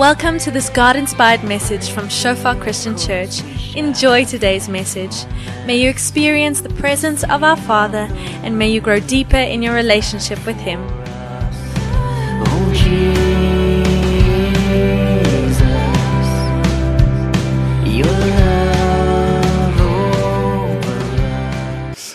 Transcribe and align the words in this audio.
Welcome 0.00 0.38
to 0.38 0.50
this 0.50 0.70
God 0.70 0.96
inspired 0.96 1.44
message 1.44 1.90
from 1.90 2.08
Shofar 2.08 2.56
Christian 2.56 2.96
Church. 2.96 3.42
Enjoy 3.76 4.24
today's 4.24 4.66
message. 4.66 5.26
May 5.66 5.76
you 5.76 5.90
experience 5.90 6.62
the 6.62 6.70
presence 6.70 7.22
of 7.22 7.44
our 7.44 7.54
Father 7.54 8.08
and 8.42 8.58
may 8.58 8.70
you 8.70 8.80
grow 8.80 8.98
deeper 8.98 9.36
in 9.36 9.60
your 9.60 9.74
relationship 9.74 10.40
with 10.46 10.56
Him. 10.56 10.80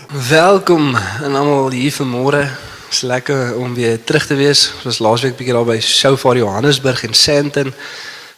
Welkom 0.09 0.95
aan 1.21 1.35
almal 1.35 1.69
hier 1.69 1.93
vanmôre. 1.93 2.64
Dit 2.95 3.03
is 3.03 3.09
lekker 3.09 3.57
om 3.57 3.73
weer 3.75 4.03
terug 4.03 4.25
te 4.25 4.35
wees. 4.39 4.69
Ons 4.75 4.83
was 4.87 4.97
laasweek 5.03 5.33
bietjie 5.35 5.51
daar 5.51 5.65
by 5.67 5.75
Shofar 5.83 6.37
Johannesburg 6.39 7.01
in 7.03 7.13
Sandton. 7.13 7.73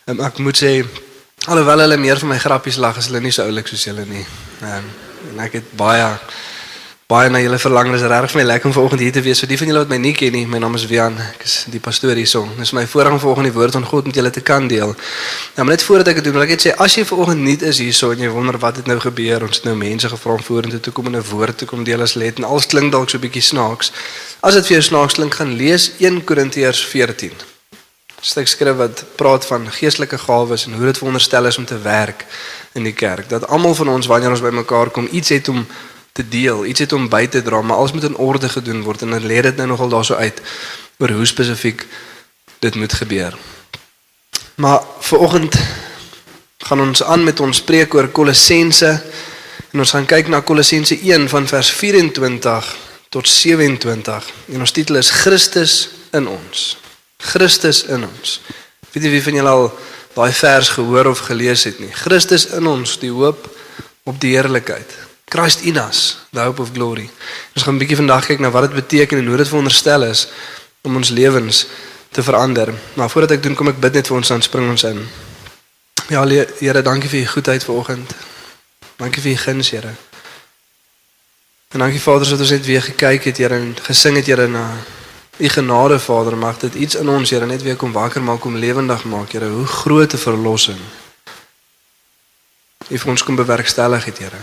Um, 0.09 0.23
ek 0.25 0.39
moet 0.41 0.57
sê 0.57 0.71
alhoewel 1.45 1.83
hulle 1.83 1.97
meer 2.01 2.17
van 2.17 2.31
my 2.31 2.39
grappies 2.41 2.79
lag, 2.81 2.97
is 2.97 3.11
hulle 3.11 3.21
nie 3.21 3.33
so 3.35 3.45
oulik 3.45 3.69
soos 3.69 3.83
julle 3.85 4.07
nie. 4.09 4.23
Um, 4.65 4.87
en 5.29 5.43
ek 5.45 5.59
het 5.59 5.67
baie 5.77 6.07
baie 7.07 7.29
na 7.31 7.39
julle 7.39 7.55
verlang. 7.55 7.87
Dit 7.87 8.01
is 8.01 8.09
regtig 8.11 8.33
vir 8.33 8.41
my 8.41 8.43
lekker 8.49 8.67
om 8.67 8.73
vanoggend 8.75 8.99
hier 8.99 9.13
te 9.15 9.21
wees. 9.23 9.39
Vir 9.39 9.47
die 9.47 9.57
van 9.61 9.69
julle 9.69 9.79
wat 9.85 9.91
my 9.93 9.97
nie 10.03 10.11
ken 10.11 10.33
nie, 10.35 10.41
my 10.43 10.59
naam 10.59 10.73
is 10.75 10.83
Wian. 10.89 11.15
Ek 11.23 11.45
is 11.45 11.53
die 11.71 11.79
pastoor 11.79 12.19
hierso. 12.19 12.41
Dit 12.57 12.65
is 12.65 12.73
my 12.75 12.83
voorreg 12.91 13.15
om 13.15 13.21
vanoggend 13.23 13.47
die 13.47 13.53
woord 13.55 13.77
van 13.77 13.85
God 13.87 14.09
met 14.09 14.19
julle 14.19 14.31
te 14.35 14.43
kan 14.43 14.67
deel. 14.67 14.91
Nou, 14.91 15.63
maar 15.63 15.77
net 15.77 15.85
voordat 15.87 16.11
ek 16.11 16.19
dit 16.19 16.27
doen, 16.27 16.35
wil 16.35 16.43
ek 16.43 16.51
net 16.57 16.65
sê 16.65 16.75
as 16.75 16.99
jy 16.99 17.05
vanoggend 17.07 17.47
nie 17.47 17.55
is 17.63 17.79
hierso 17.79 18.11
en 18.11 18.25
jy 18.25 18.33
wonder 18.35 18.59
wat 18.59 18.81
het 18.81 18.91
nou 18.91 18.99
gebeur, 18.99 19.47
ons 19.47 19.61
het 19.61 19.69
nou 19.69 19.77
mense 19.79 20.11
gevra 20.11 20.35
om 20.35 20.43
vorentoe 20.49 20.83
te 20.83 20.91
kom 20.91 21.07
en 21.07 21.15
'n 21.15 21.23
woord 21.31 21.57
te 21.63 21.65
kom 21.71 21.87
deel 21.87 22.03
as 22.03 22.19
let 22.19 22.43
en 22.43 22.49
alles 22.51 22.67
klink 22.67 22.91
dalk 22.91 23.09
so 23.09 23.17
'n 23.17 23.23
bietjie 23.23 23.45
snaaks. 23.55 23.91
As 24.43 24.59
dit 24.59 24.67
vir 24.67 24.75
jou 24.75 24.83
snaaks 24.91 25.13
klink, 25.13 25.33
gaan 25.35 25.55
lees 25.55 25.91
1 25.99 26.25
Korintiërs 26.25 26.83
14. 26.83 27.31
'n 27.31 28.21
Stuk 28.21 28.47
skrif 28.47 28.75
wat 28.75 29.05
praat 29.15 29.45
van 29.45 29.71
geestelike 29.71 30.17
gawes 30.17 30.65
en 30.65 30.73
hoe 30.73 30.85
dit 30.85 30.97
veronderstel 30.97 31.45
is 31.45 31.57
om 31.57 31.65
te 31.65 31.79
werk 31.79 32.25
in 32.73 32.83
die 32.83 32.93
kerk. 32.93 33.29
Dat 33.29 33.47
almal 33.47 33.75
van 33.75 33.87
ons 33.87 34.07
wanneer 34.07 34.29
ons 34.29 34.41
bymekaar 34.41 34.89
kom, 34.89 35.07
iets 35.11 35.29
het 35.29 35.47
om 35.47 35.65
te 36.17 36.25
deel, 36.27 36.65
iets 36.65 36.81
het 36.85 36.93
om 36.97 37.05
by 37.09 37.27
te 37.29 37.43
dra, 37.45 37.61
maar 37.61 37.77
alles 37.77 37.93
moet 37.93 38.07
in 38.09 38.17
orde 38.17 38.49
gedoen 38.49 38.81
word 38.85 39.05
en 39.05 39.13
dan 39.13 39.25
lê 39.29 39.41
dit 39.45 39.59
nou 39.59 39.67
nogal 39.69 39.91
daarso 39.93 40.17
uit 40.17 40.41
oor 40.97 41.13
hoe 41.13 41.25
spesifiek 41.29 41.85
dit 42.59 42.75
moet 42.75 42.93
gebeur. 42.93 43.37
Maar 44.57 44.81
vanoggend 45.05 45.57
gaan 46.65 46.81
ons 46.81 47.03
aan 47.03 47.23
met 47.23 47.39
ons 47.39 47.61
preek 47.61 47.93
oor 47.93 48.09
Kolossense 48.09 48.89
en 49.71 49.83
ons 49.83 49.93
gaan 49.93 50.09
kyk 50.09 50.31
na 50.33 50.41
Kolossense 50.41 50.97
1 50.97 51.29
van 51.29 51.47
vers 51.47 51.69
24 51.71 52.73
tot 53.13 53.29
27 53.29 54.31
en 54.55 54.65
ons 54.65 54.73
titel 54.73 54.97
is 54.97 55.13
Christus 55.21 55.75
in 56.17 56.27
ons. 56.27 56.67
Christus 57.17 57.83
in 57.85 58.07
ons. 58.09 58.39
Weet 58.91 59.05
jy 59.05 59.13
wie 59.13 59.25
van 59.29 59.37
julle 59.37 59.53
al 59.59 59.69
daai 60.17 60.33
vers 60.33 60.73
gehoor 60.73 61.13
of 61.13 61.27
gelees 61.29 61.67
het 61.69 61.77
nie? 61.83 61.93
Christus 61.93 62.49
in 62.57 62.65
ons, 62.67 62.97
die 62.97 63.13
hoop 63.13 63.45
op 64.09 64.17
die 64.23 64.33
heerlikheid. 64.33 65.06
Christ 65.29 65.61
in 65.61 65.77
us, 65.77 66.17
the 66.31 66.39
hope 66.39 66.61
of 66.61 66.71
glory. 66.71 67.09
Ons 67.55 67.63
gaan 67.63 67.75
'n 67.75 67.77
bietjie 67.77 67.99
vandag 67.99 68.25
kyk 68.25 68.39
na 68.39 68.49
wat 68.49 68.71
dit 68.71 68.73
beteken 68.73 69.17
en 69.17 69.27
hoe 69.27 69.37
dit 69.37 69.47
veronderstel 69.47 70.03
is 70.03 70.27
om 70.81 70.95
ons 70.95 71.09
lewens 71.09 71.67
te 72.11 72.23
verander. 72.23 72.73
Maar 72.93 73.09
voordat 73.09 73.31
ek 73.31 73.43
doen, 73.43 73.55
kom 73.55 73.67
ek 73.67 73.79
bid 73.79 73.93
net 73.93 74.07
vir 74.07 74.15
ons 74.15 74.27
dan 74.27 74.41
spring 74.41 74.69
ons 74.69 74.83
in. 74.83 75.07
Ja, 76.07 76.23
Here, 76.59 76.81
dankie 76.81 77.09
vir 77.09 77.19
u 77.19 77.25
goedheid 77.25 77.63
vanoggend. 77.63 78.13
Dankie 78.95 79.21
vir 79.21 79.31
u 79.31 79.35
guns, 79.35 79.69
Here. 79.69 79.93
En 81.67 81.79
dankie 81.79 82.01
Vader 82.01 82.29
dat 82.29 82.39
ons 82.39 82.49
net 82.49 82.65
weer 82.65 82.81
gekyk 82.81 83.23
het, 83.23 83.37
Here, 83.37 83.55
en 83.55 83.75
gesing 83.81 84.15
het, 84.15 84.25
Here, 84.25 84.47
na 84.47 84.77
u 85.37 85.49
genade, 85.49 85.99
Vader. 85.99 86.37
Mag 86.37 86.57
dit 86.57 86.73
iets 86.73 86.95
in 86.95 87.09
ons, 87.09 87.29
Here, 87.29 87.45
net 87.45 87.61
weer 87.61 87.75
kom 87.75 87.91
wakker 87.91 88.23
maak, 88.23 88.39
kom 88.39 88.55
lewendig 88.55 89.03
maak, 89.03 89.31
Here. 89.31 89.49
Hoe 89.49 89.65
groot 89.65 90.13
'n 90.13 90.17
verlossing. 90.17 90.79
U 92.89 92.97
vir 92.97 93.09
ons 93.09 93.23
kom 93.23 93.35
bewerkstellig 93.35 94.05
het, 94.05 94.17
Here. 94.17 94.39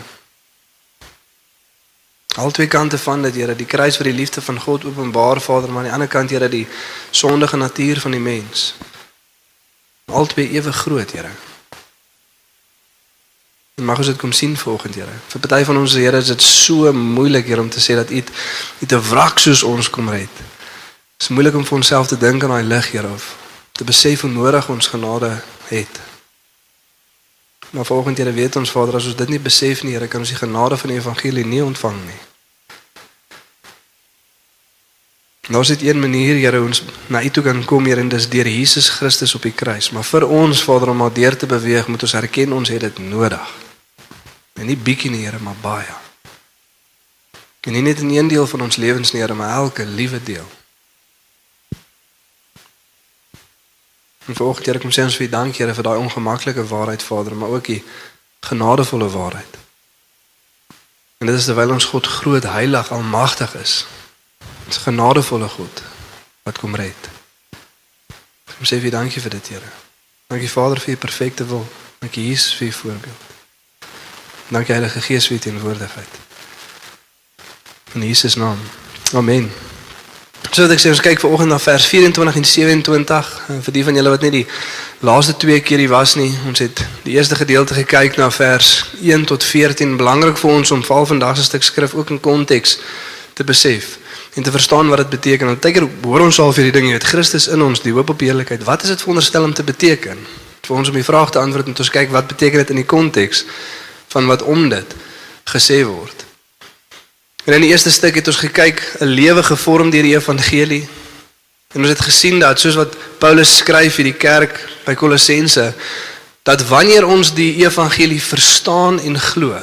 Al 2.35 2.51
twee 2.51 2.67
kante 2.67 2.99
van 2.99 3.23
dit, 3.23 3.35
Here, 3.35 3.55
die 3.55 3.67
kruis 3.67 3.97
vir 3.97 4.11
die 4.11 4.17
liefde 4.17 4.43
van 4.43 4.61
God 4.61 4.85
openbaar, 4.85 5.41
Vader, 5.41 5.71
maar 5.71 5.85
aan 5.85 5.89
die 5.89 5.93
ander 5.93 6.09
kant, 6.09 6.31
Here, 6.31 6.49
die 6.49 6.67
sondige 7.11 7.57
natuur 7.57 8.01
van 8.01 8.11
die 8.11 8.21
mens. 8.21 8.75
Albei 10.11 10.49
ewe 10.51 10.73
groot, 10.73 11.13
Here. 11.13 11.31
En 13.75 13.85
mag 13.85 13.99
ons 13.99 14.07
dit 14.07 14.19
kom 14.19 14.33
sien 14.33 14.57
volgende, 14.57 14.99
Here. 14.99 15.15
Vir 15.29 15.41
party 15.47 15.65
van 15.65 15.79
ons, 15.79 15.95
Here, 15.95 16.19
is 16.19 16.33
dit 16.33 16.43
so 16.43 16.93
moeilik, 16.93 17.47
Here, 17.47 17.61
om 17.61 17.71
te 17.71 17.83
sê 17.83 17.95
dat 17.95 18.11
U 18.11 18.23
U 18.81 18.87
te 18.87 19.01
wrak 19.11 19.39
soos 19.39 19.63
ons 19.63 19.91
kom 19.91 20.11
red. 20.11 20.43
Dit 21.15 21.29
is 21.29 21.31
moeilik 21.31 21.55
om 21.55 21.65
vir 21.65 21.79
onsself 21.79 22.11
te 22.11 22.19
dink 22.19 22.43
aan 22.43 22.57
daai 22.57 22.67
lig, 22.67 22.91
Here, 22.91 23.13
of 23.15 23.37
te 23.73 23.87
besef 23.87 24.27
hoe 24.27 24.31
nodig 24.31 24.69
ons 24.69 24.91
genade 24.91 25.31
het. 25.71 26.14
Maar 27.75 27.85
volgende 27.85 28.23
Here 28.23 28.33
weet 28.33 28.57
ons 28.57 28.71
Vader 28.71 28.95
as 28.95 29.07
ons 29.07 29.17
dit 29.17 29.29
nie 29.29 29.41
besef 29.41 29.83
nie, 29.83 29.97
Here, 29.97 30.07
kan 30.07 30.23
ons 30.23 30.31
die 30.31 30.39
genade 30.39 30.77
van 30.79 30.93
die 30.93 30.99
evangelie 30.99 31.45
nie 31.45 31.63
ontvang 31.65 31.97
nie. 32.07 32.21
Nou 35.51 35.63
is 35.63 35.73
dit 35.75 35.83
een 35.89 35.99
manier, 35.99 36.39
Here, 36.39 36.63
ons 36.63 36.85
na 37.11 37.23
U 37.23 37.31
toe 37.35 37.43
kan 37.43 37.65
kom, 37.67 37.85
Here, 37.91 38.01
en 38.01 38.09
dis 38.09 38.29
deur 38.31 38.47
Jesus 38.47 38.93
Christus 38.95 39.35
op 39.35 39.43
die 39.43 39.53
kruis. 39.53 39.91
Maar 39.91 40.07
vir 40.07 40.29
ons, 40.29 40.63
Vader, 40.63 40.95
om 40.95 41.03
maar 41.03 41.13
deur 41.13 41.37
te 41.37 41.51
beweeg, 41.51 41.91
moet 41.91 42.07
ons 42.07 42.15
erken 42.15 42.55
ons 42.55 42.71
het 42.71 42.87
dit 42.87 42.99
nodig. 43.11 43.55
En 44.55 44.71
nie 44.71 44.79
bietjie 44.79 45.11
nie, 45.11 45.25
Here, 45.27 45.43
maar 45.43 45.59
baie. 45.63 45.99
En 47.65 47.75
nie 47.75 47.83
net 47.83 48.07
in 48.07 48.15
een 48.15 48.31
deel 48.31 48.47
van 48.47 48.69
ons 48.69 48.79
lewens 48.79 49.11
nie, 49.13 49.25
Here, 49.25 49.35
maar 49.35 49.57
elke 49.57 49.87
liewe 49.87 50.23
deel. 50.23 50.47
En 54.27 54.35
vanoggend, 54.35 54.67
Here, 54.67 54.79
kom 54.79 54.93
sê 54.93 55.05
ons 55.05 55.17
vir 55.17 55.27
U 55.27 55.31
dankie, 55.31 55.63
Here, 55.63 55.75
vir 55.75 55.85
daai 55.85 55.99
ongemaklike 55.99 56.65
waarheid, 56.67 57.03
Vader, 57.03 57.37
maar 57.37 57.49
ook 57.59 57.67
die 57.67 57.83
genadevolle 58.41 59.09
waarheid. 59.11 59.59
En 61.19 61.27
dit 61.27 61.37
is 61.37 61.45
terwyl 61.45 61.73
ons 61.73 61.85
God 61.85 62.07
groot, 62.07 62.43
heilig, 62.43 62.91
almagtig 62.91 63.55
is. 63.55 63.87
Ons 64.67 64.77
genadevolle 64.77 65.49
God 65.49 65.83
wat 66.43 66.59
kom 66.59 66.75
red. 66.75 67.11
Kom 68.57 68.69
sê 68.69 68.79
vir 68.79 68.93
U 68.93 68.97
dankie 68.99 69.23
vir 69.25 69.37
dit, 69.37 69.49
Here. 69.49 69.71
Dankie 70.33 70.51
Vader 70.51 70.81
vir 70.81 70.95
U 70.95 70.97
perfekte 70.97 71.47
wil. 71.47 71.67
Dankie 71.99 72.29
Jesus 72.29 72.55
vir 72.55 72.69
U 72.69 72.73
voorbeeld. 72.73 73.31
Dankie 74.49 74.77
Heilige 74.77 75.01
Gees 75.01 75.29
vir 75.29 75.37
U 75.37 75.39
teenwoordigheid. 75.39 76.19
In 77.95 78.03
Jesus 78.03 78.35
naam. 78.35 78.59
Amen. 79.13 79.74
So 80.55 80.63
wat 80.63 80.71
ek 80.71 80.79
sê 80.79 80.91
ons 80.93 81.01
kyk 81.03 81.19
vanoggend 81.19 81.51
na 81.51 81.57
vers 81.59 81.83
24 81.91 82.37
en 82.39 82.45
27 82.47 83.31
en 83.51 83.63
vir 83.67 83.75
die 83.75 83.81
van 83.83 83.97
julle 83.99 84.11
wat 84.13 84.23
net 84.23 84.35
die 84.37 84.45
laaste 85.03 85.33
twee 85.43 85.59
keer 85.67 85.81
hier 85.83 85.91
was 85.91 86.13
nie, 86.15 86.29
ons 86.47 86.61
het 86.63 86.79
die 87.03 87.17
eerste 87.17 87.35
gedeelte 87.35 87.75
gekyk 87.75 88.21
na 88.21 88.29
vers 88.31 88.69
1 89.03 89.25
tot 89.27 89.43
14, 89.43 89.97
belangrik 89.99 90.39
vir 90.39 90.53
ons 90.53 90.71
om 90.77 90.85
val 90.87 91.09
vandag 91.11 91.41
se 91.41 91.49
stuk 91.49 91.67
skrif 91.67 91.97
ook 91.99 92.13
in 92.15 92.21
konteks 92.23 92.77
te 93.35 93.43
besef 93.43 93.97
en 94.39 94.47
te 94.47 94.55
verstaan 94.55 94.93
wat 94.95 95.03
dit 95.03 95.11
beteken. 95.17 95.51
Want 95.51 95.67
keer 95.67 95.89
hoor 96.05 96.23
ons 96.29 96.39
al 96.39 96.55
vir 96.55 96.69
die 96.69 96.75
ding, 96.77 96.87
jy 96.87 97.01
weet 97.01 97.09
Christus 97.11 97.49
in 97.51 97.65
ons, 97.67 97.83
die 97.83 97.95
hoop 97.97 98.13
op 98.15 98.23
heerlikheid. 98.23 98.63
Wat 98.63 98.87
is 98.87 98.95
dit 98.95 99.03
veronderstel 99.03 99.49
om 99.49 99.57
te 99.59 99.67
beteken? 99.67 100.21
Vir 100.69 100.77
ons 100.77 100.93
om 100.93 100.95
die 100.95 101.03
vraag 101.03 101.35
te 101.35 101.43
antwoord 101.43 101.73
moet 101.73 101.83
ons 101.83 101.91
kyk 101.99 102.15
wat 102.15 102.31
beteken 102.31 102.63
dit 102.63 102.71
in 102.77 102.85
die 102.85 102.87
konteks 102.87 103.43
van 104.15 104.31
wat 104.31 104.47
om 104.47 104.69
dit 104.71 104.95
gesê 105.51 105.83
word. 105.83 106.25
En 107.45 107.53
in 107.53 107.61
die 107.61 107.71
eerste 107.71 107.91
stuk 107.91 108.15
het 108.15 108.27
ons 108.27 108.41
gekyk 108.41 108.81
'n 109.01 109.05
lewe 109.05 109.43
gevorm 109.43 109.91
deur 109.91 110.03
die 110.03 110.17
evangelie. 110.17 110.89
En 111.75 111.81
ons 111.81 111.89
het 111.89 112.01
gesien 112.01 112.39
dat 112.39 112.61
soos 112.61 112.75
wat 112.75 112.97
Paulus 113.19 113.57
skryf 113.57 113.95
vir 113.95 114.05
die 114.05 114.17
kerk 114.17 114.69
by 114.85 114.95
Kolossense 114.95 115.75
dat 116.43 116.67
wanneer 116.69 117.07
ons 117.07 117.35
die 117.35 117.65
evangelie 117.65 118.23
verstaan 118.23 119.01
en 119.01 119.21
glo 119.21 119.61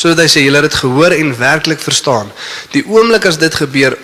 sodat 0.00 0.22
hy 0.24 0.28
sê 0.32 0.40
julle 0.40 0.62
het 0.62 0.70
dit 0.70 0.80
gehoor 0.80 1.12
en 1.12 1.34
werklik 1.36 1.80
verstaan. 1.84 2.30
Die 2.72 2.80
oomblik 2.88 3.26
as 3.28 3.36
dit 3.36 3.54
gebeur, 3.54 3.98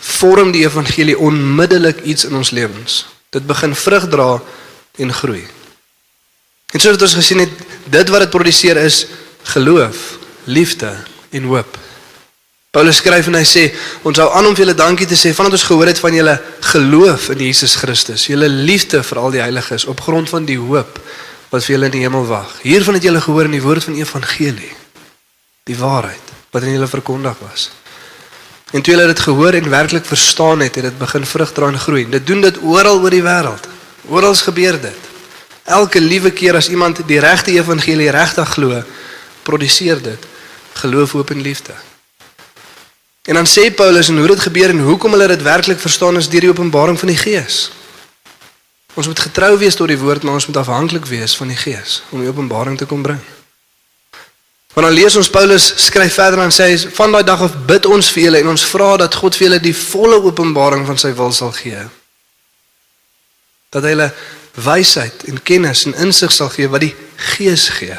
vorm 0.00 0.52
die 0.52 0.66
evangelie 0.66 1.16
onmiddellik 1.16 2.02
iets 2.04 2.26
in 2.28 2.36
ons 2.36 2.50
lewens. 2.50 3.06
Dit 3.32 3.46
begin 3.48 3.74
vrug 3.74 4.08
dra 4.12 4.42
en 5.00 5.12
groei. 5.12 5.46
En 6.76 6.80
soos 6.84 7.00
ons 7.00 7.14
gesien 7.14 7.38
het, 7.38 7.54
dit 7.88 8.08
wat 8.12 8.26
dit 8.26 8.30
produseer 8.30 8.76
is 8.76 9.06
geloof, 9.54 10.18
liefde 10.44 10.92
en 11.30 11.48
hoop. 11.50 11.78
Paulus 12.70 12.98
skryf 13.00 13.30
en 13.30 13.38
hy 13.38 13.46
sê 13.48 13.62
ons 14.06 14.18
hou 14.20 14.26
aan 14.36 14.46
om 14.46 14.52
vir 14.54 14.66
julle 14.66 14.76
dankie 14.76 15.06
te 15.08 15.16
sê 15.16 15.32
vandat 15.32 15.56
ons 15.56 15.64
gehoor 15.70 15.88
het 15.88 16.00
van 16.02 16.14
julle 16.14 16.34
geloof 16.68 17.30
in 17.32 17.46
Jesus 17.46 17.78
Christus, 17.80 18.26
julle 18.28 18.48
liefde 18.48 19.00
vir 19.02 19.20
al 19.22 19.32
die 19.32 19.40
heiliges 19.40 19.86
op 19.88 20.02
grond 20.04 20.28
van 20.28 20.44
die 20.48 20.58
hoop 20.60 21.00
wat 21.48 21.64
vir 21.64 21.74
julle 21.74 21.88
in 21.88 21.96
die 21.96 22.04
hemel 22.04 22.28
wag. 22.28 22.52
Hiervan 22.60 22.98
het 22.98 23.08
julle 23.08 23.24
gehoor 23.24 23.48
in 23.48 23.56
die 23.56 23.64
woord 23.64 23.88
van 23.88 23.96
die 23.96 24.04
evangelie, 24.04 24.70
die 25.64 25.78
waarheid 25.80 26.34
wat 26.52 26.62
aan 26.62 26.76
julle 26.76 26.90
verkondig 26.92 27.40
was. 27.40 27.70
En 28.76 28.84
toe 28.84 28.92
julle 28.92 29.08
dit 29.08 29.26
gehoor 29.26 29.56
en 29.56 29.70
werklik 29.72 30.04
verstaan 30.04 30.60
het, 30.60 30.76
het 30.76 30.90
dit 30.90 30.98
begin 31.00 31.24
vrug 31.24 31.52
dra 31.56 31.72
en 31.72 31.80
groei. 31.80 32.04
Dit 32.10 32.26
doen 32.28 32.44
dit 32.44 32.62
oral 32.62 33.00
oor 33.00 33.12
die 33.16 33.24
wêreld. 33.24 33.64
Oral 34.12 34.36
gebeur 34.36 34.76
dit. 34.80 35.06
Elke 35.64 36.00
liewe 36.00 36.30
keer 36.36 36.56
as 36.56 36.68
iemand 36.68 37.00
die 37.08 37.20
regte 37.20 37.52
evangelie 37.56 38.10
regtig 38.12 38.52
glo, 38.56 38.82
produseer 39.42 40.02
dit 40.04 40.34
geloof, 40.78 41.12
hoop 41.12 41.30
en 41.30 41.40
liefde. 41.40 41.74
En 43.28 43.34
dan 43.34 43.46
sê 43.46 43.68
Paulus 43.74 44.08
en 44.08 44.18
hoe 44.18 44.26
dit 44.26 44.40
gebeur 44.40 44.70
en 44.72 44.78
hoekom 44.78 45.12
hulle 45.12 45.26
dit 45.26 45.42
werklik 45.42 45.80
verstaan 45.80 46.16
is 46.16 46.28
deur 46.28 46.46
die 46.46 46.50
openbaring 46.50 46.98
van 46.98 47.10
die 47.12 47.16
Gees. 47.16 47.70
Ons 48.94 49.06
moet 49.06 49.20
getrou 49.20 49.58
wees 49.58 49.76
tot 49.76 49.90
die 49.90 49.98
woord, 49.98 50.22
maar 50.22 50.38
ons 50.40 50.46
moet 50.46 50.56
afhanklik 50.56 51.04
wees 51.06 51.36
van 51.36 51.52
die 51.52 51.58
Gees 51.58 52.02
om 52.10 52.22
die 52.24 52.28
openbaring 52.28 52.78
te 52.78 52.88
kom 52.88 53.02
bring. 53.02 53.20
Want 54.72 54.86
dan 54.86 54.96
lees 54.96 55.16
ons 55.16 55.30
Paulus 55.30 55.68
skryf 55.84 56.14
verder 56.14 56.40
en 56.44 56.52
sê 56.54 56.70
hy 56.70 56.80
van 56.96 57.12
daai 57.12 57.24
dag 57.26 57.40
af 57.44 57.54
bid 57.68 57.86
ons 57.86 58.08
vir 58.14 58.28
julle 58.28 58.42
en 58.42 58.52
ons 58.54 58.66
vra 58.72 58.90
dat 59.04 59.14
God 59.20 59.36
vir 59.36 59.48
julle 59.48 59.62
die 59.62 59.76
volle 59.76 60.20
openbaring 60.22 60.84
van 60.86 61.00
sy 61.00 61.12
wil 61.18 61.32
sal 61.36 61.52
gee. 61.56 61.80
Dat 63.74 63.84
hy 63.84 63.96
julle 63.96 64.10
wysheid 64.64 65.24
en 65.28 65.42
kennis 65.42 65.84
en 65.86 65.98
insig 66.06 66.32
sal 66.32 66.48
gee 66.54 66.70
wat 66.70 66.86
die 66.86 66.94
Gees 67.34 67.68
gee. 67.76 67.96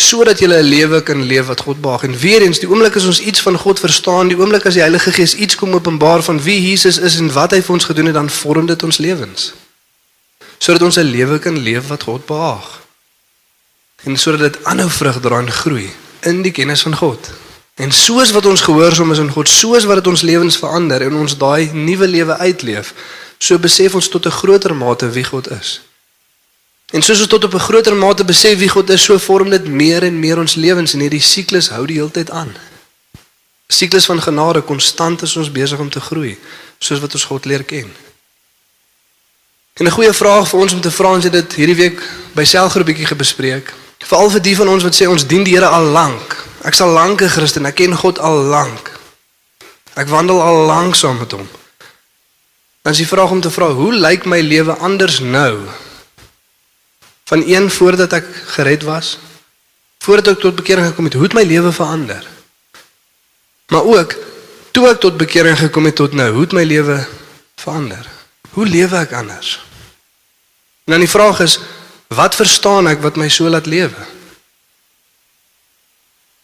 Sodat 0.00 0.40
jy 0.40 0.48
'n 0.48 0.64
lewe 0.64 1.02
kan 1.02 1.22
leef 1.22 1.46
wat 1.46 1.60
God 1.60 1.80
behaag. 1.80 2.02
En 2.02 2.18
weer 2.18 2.42
eens, 2.42 2.58
die 2.58 2.68
oomblik 2.68 2.96
as 2.96 3.04
ons 3.04 3.20
iets 3.20 3.40
van 3.40 3.58
God 3.58 3.80
verstaan, 3.80 4.28
die 4.28 4.38
oomblik 4.38 4.66
as 4.66 4.74
die 4.74 4.82
Heilige 4.82 5.12
Gees 5.12 5.34
iets 5.34 5.54
kom 5.54 5.74
openbaar 5.74 6.22
van 6.22 6.42
wie 6.42 6.68
Jesus 6.68 6.98
is 6.98 7.18
en 7.18 7.32
wat 7.32 7.50
hy 7.50 7.60
vir 7.62 7.74
ons 7.74 7.84
gedoen 7.84 8.06
het, 8.06 8.14
dan 8.14 8.30
vorm 8.30 8.66
dit 8.66 8.82
ons 8.82 8.98
lewens. 8.98 9.52
Sodat 10.58 10.82
ons 10.82 10.96
'n 10.96 11.10
lewe 11.10 11.38
kan 11.38 11.58
leef 11.58 11.88
wat 11.88 12.02
God 12.02 12.26
behaag. 12.26 12.80
En 14.04 14.16
sodat 14.16 14.40
dit 14.40 14.64
aanhou 14.64 14.90
vrug 14.90 15.20
dra 15.20 15.38
en 15.38 15.52
groei 15.52 15.90
in 16.20 16.42
die 16.42 16.52
kennis 16.52 16.82
van 16.82 16.96
God. 16.96 17.30
En 17.74 17.92
soos 17.92 18.30
wat 18.30 18.46
ons 18.46 18.60
gehoorsaam 18.60 19.12
is 19.12 19.18
aan 19.18 19.30
God, 19.30 19.48
soos 19.48 19.84
wat 19.84 19.94
dit 19.94 20.06
ons 20.06 20.22
lewens 20.22 20.56
verander 20.56 21.02
en 21.02 21.14
ons 21.14 21.36
daai 21.36 21.70
nuwe 21.72 22.08
lewe 22.08 22.36
uitleef, 22.36 22.94
so 23.38 23.58
besef 23.58 23.94
ons 23.94 24.08
tot 24.08 24.26
'n 24.26 24.38
groter 24.40 24.74
mate 24.74 25.10
wie 25.10 25.24
God 25.24 25.50
is. 25.50 25.80
En 26.90 27.02
soos 27.02 27.20
ons 27.22 27.28
tot 27.28 27.44
op 27.44 27.54
'n 27.54 27.58
groter 27.58 27.96
mate 27.96 28.24
besef 28.24 28.58
wie 28.58 28.68
God 28.68 28.90
is, 28.90 29.04
so 29.04 29.18
vorm 29.18 29.50
dit 29.50 29.66
meer 29.66 30.02
en 30.02 30.18
meer 30.18 30.38
ons 30.38 30.54
lewens 30.54 30.92
en 30.92 31.00
hierdie 31.00 31.20
siklus 31.20 31.68
hou 31.68 31.86
die 31.86 31.96
hele 31.96 32.10
tyd 32.10 32.30
aan. 32.30 32.56
Siklus 33.66 34.04
van 34.04 34.22
genade 34.22 34.62
konstant 34.62 35.22
is 35.22 35.36
ons 35.36 35.52
besig 35.52 35.78
om 35.78 35.90
te 35.90 36.00
groei, 36.00 36.38
soos 36.78 37.00
wat 37.00 37.12
ons 37.12 37.24
God 37.24 37.44
leer 37.44 37.64
ken. 37.64 37.92
En 39.74 39.86
'n 39.86 39.90
goeie 39.90 40.12
vraag 40.12 40.48
vir 40.48 40.60
ons 40.60 40.72
om 40.72 40.80
te 40.80 40.90
vra 40.90 41.12
ons 41.12 41.24
het 41.24 41.32
dit 41.32 41.52
hierdie 41.52 41.76
week 41.76 42.02
by 42.34 42.44
selgroepietjie 42.44 43.06
gebespreek. 43.06 43.72
Veral 43.98 44.30
vir 44.30 44.42
die 44.42 44.56
van 44.56 44.68
ons 44.68 44.82
wat 44.82 44.94
sê 44.94 45.06
ons 45.06 45.26
dien 45.26 45.44
die 45.44 45.54
Here 45.54 45.66
al 45.66 45.84
lank. 45.84 46.46
Ek 46.62 46.74
sal 46.74 46.88
lank 46.88 47.22
'n 47.22 47.28
Christen, 47.28 47.66
ek 47.66 47.74
ken 47.74 47.96
God 47.96 48.18
al 48.18 48.36
lank. 48.36 48.90
Ek 49.94 50.08
wandel 50.08 50.42
al 50.42 50.66
lank 50.66 50.94
saam 50.94 51.18
met 51.18 51.30
hom. 51.30 51.48
Dan 52.82 52.92
is 52.92 52.98
die 52.98 53.06
vraag 53.06 53.30
om 53.30 53.40
te 53.40 53.50
vra, 53.50 53.70
hoe 53.70 53.94
lyk 53.94 54.24
my 54.24 54.40
lewe 54.40 54.72
anders 54.72 55.18
nou? 55.18 55.68
Van 57.30 57.42
een 57.46 57.70
voordat 57.70 58.12
ek 58.12 58.26
gered 58.56 58.82
was, 58.82 59.14
voordat 60.02 60.34
ek 60.34 60.40
tot 60.42 60.56
bekering 60.58 60.88
gekom 60.90 61.06
het, 61.06 61.14
hoe 61.14 61.28
het 61.28 61.36
my 61.38 61.44
lewe 61.46 61.70
verander? 61.72 62.26
Maar 63.70 63.86
ook 63.86 64.16
toe 64.74 64.88
ek 64.90 64.98
tot 64.98 65.18
bekering 65.20 65.58
gekom 65.58 65.86
het 65.86 65.94
tot 65.94 66.16
nou, 66.18 66.32
hoe 66.34 66.42
het 66.48 66.56
my 66.58 66.64
lewe 66.66 66.96
verander? 67.54 68.08
Hoe 68.50 68.66
lewe 68.66 68.96
ek 68.96 69.14
anders? 69.14 69.60
En 70.90 70.96
dan 70.96 71.06
die 71.06 71.12
vraag 71.12 71.44
is, 71.46 71.60
wat 72.10 72.34
verstaan 72.34 72.90
ek 72.90 73.04
wat 73.06 73.20
my 73.20 73.28
so 73.30 73.46
laat 73.46 73.70
lewe? 73.70 74.08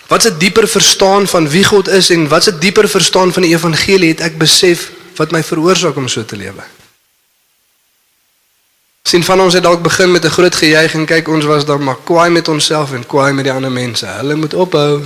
Wat 0.07 0.23
'n 0.23 0.39
dieper 0.39 0.69
verstaan 0.69 1.27
van 1.27 1.49
wie 1.51 1.65
God 1.65 1.89
is 1.89 2.11
en 2.15 2.29
wat 2.29 2.47
'n 2.47 2.59
dieper 2.63 2.89
verstaan 2.89 3.33
van 3.33 3.43
die 3.43 3.55
evangelie 3.59 4.15
het 4.15 4.21
ek 4.21 4.39
besef 4.39 4.91
wat 5.17 5.35
my 5.35 5.43
veroorsaak 5.43 5.97
om 5.97 6.09
so 6.09 6.25
te 6.25 6.37
lewe. 6.37 6.63
Sien 9.07 9.23
van 9.25 9.41
ons 9.41 9.55
het 9.55 9.63
dalk 9.63 9.83
begin 9.83 10.11
met 10.11 10.25
'n 10.25 10.35
groot 10.35 10.55
gejuig 10.55 10.95
en 10.95 11.05
kyk 11.07 11.29
ons 11.29 11.45
was 11.45 11.65
dan 11.65 11.83
maar 11.83 11.97
kwaai 12.05 12.31
met 12.31 12.49
onsself 12.49 12.93
en 12.93 13.07
kwaai 13.07 13.33
met 13.33 13.45
die 13.45 13.53
ander 13.53 13.71
mense. 13.71 14.07
Hulle 14.07 14.35
moet 14.35 14.55
ophou. 14.55 15.03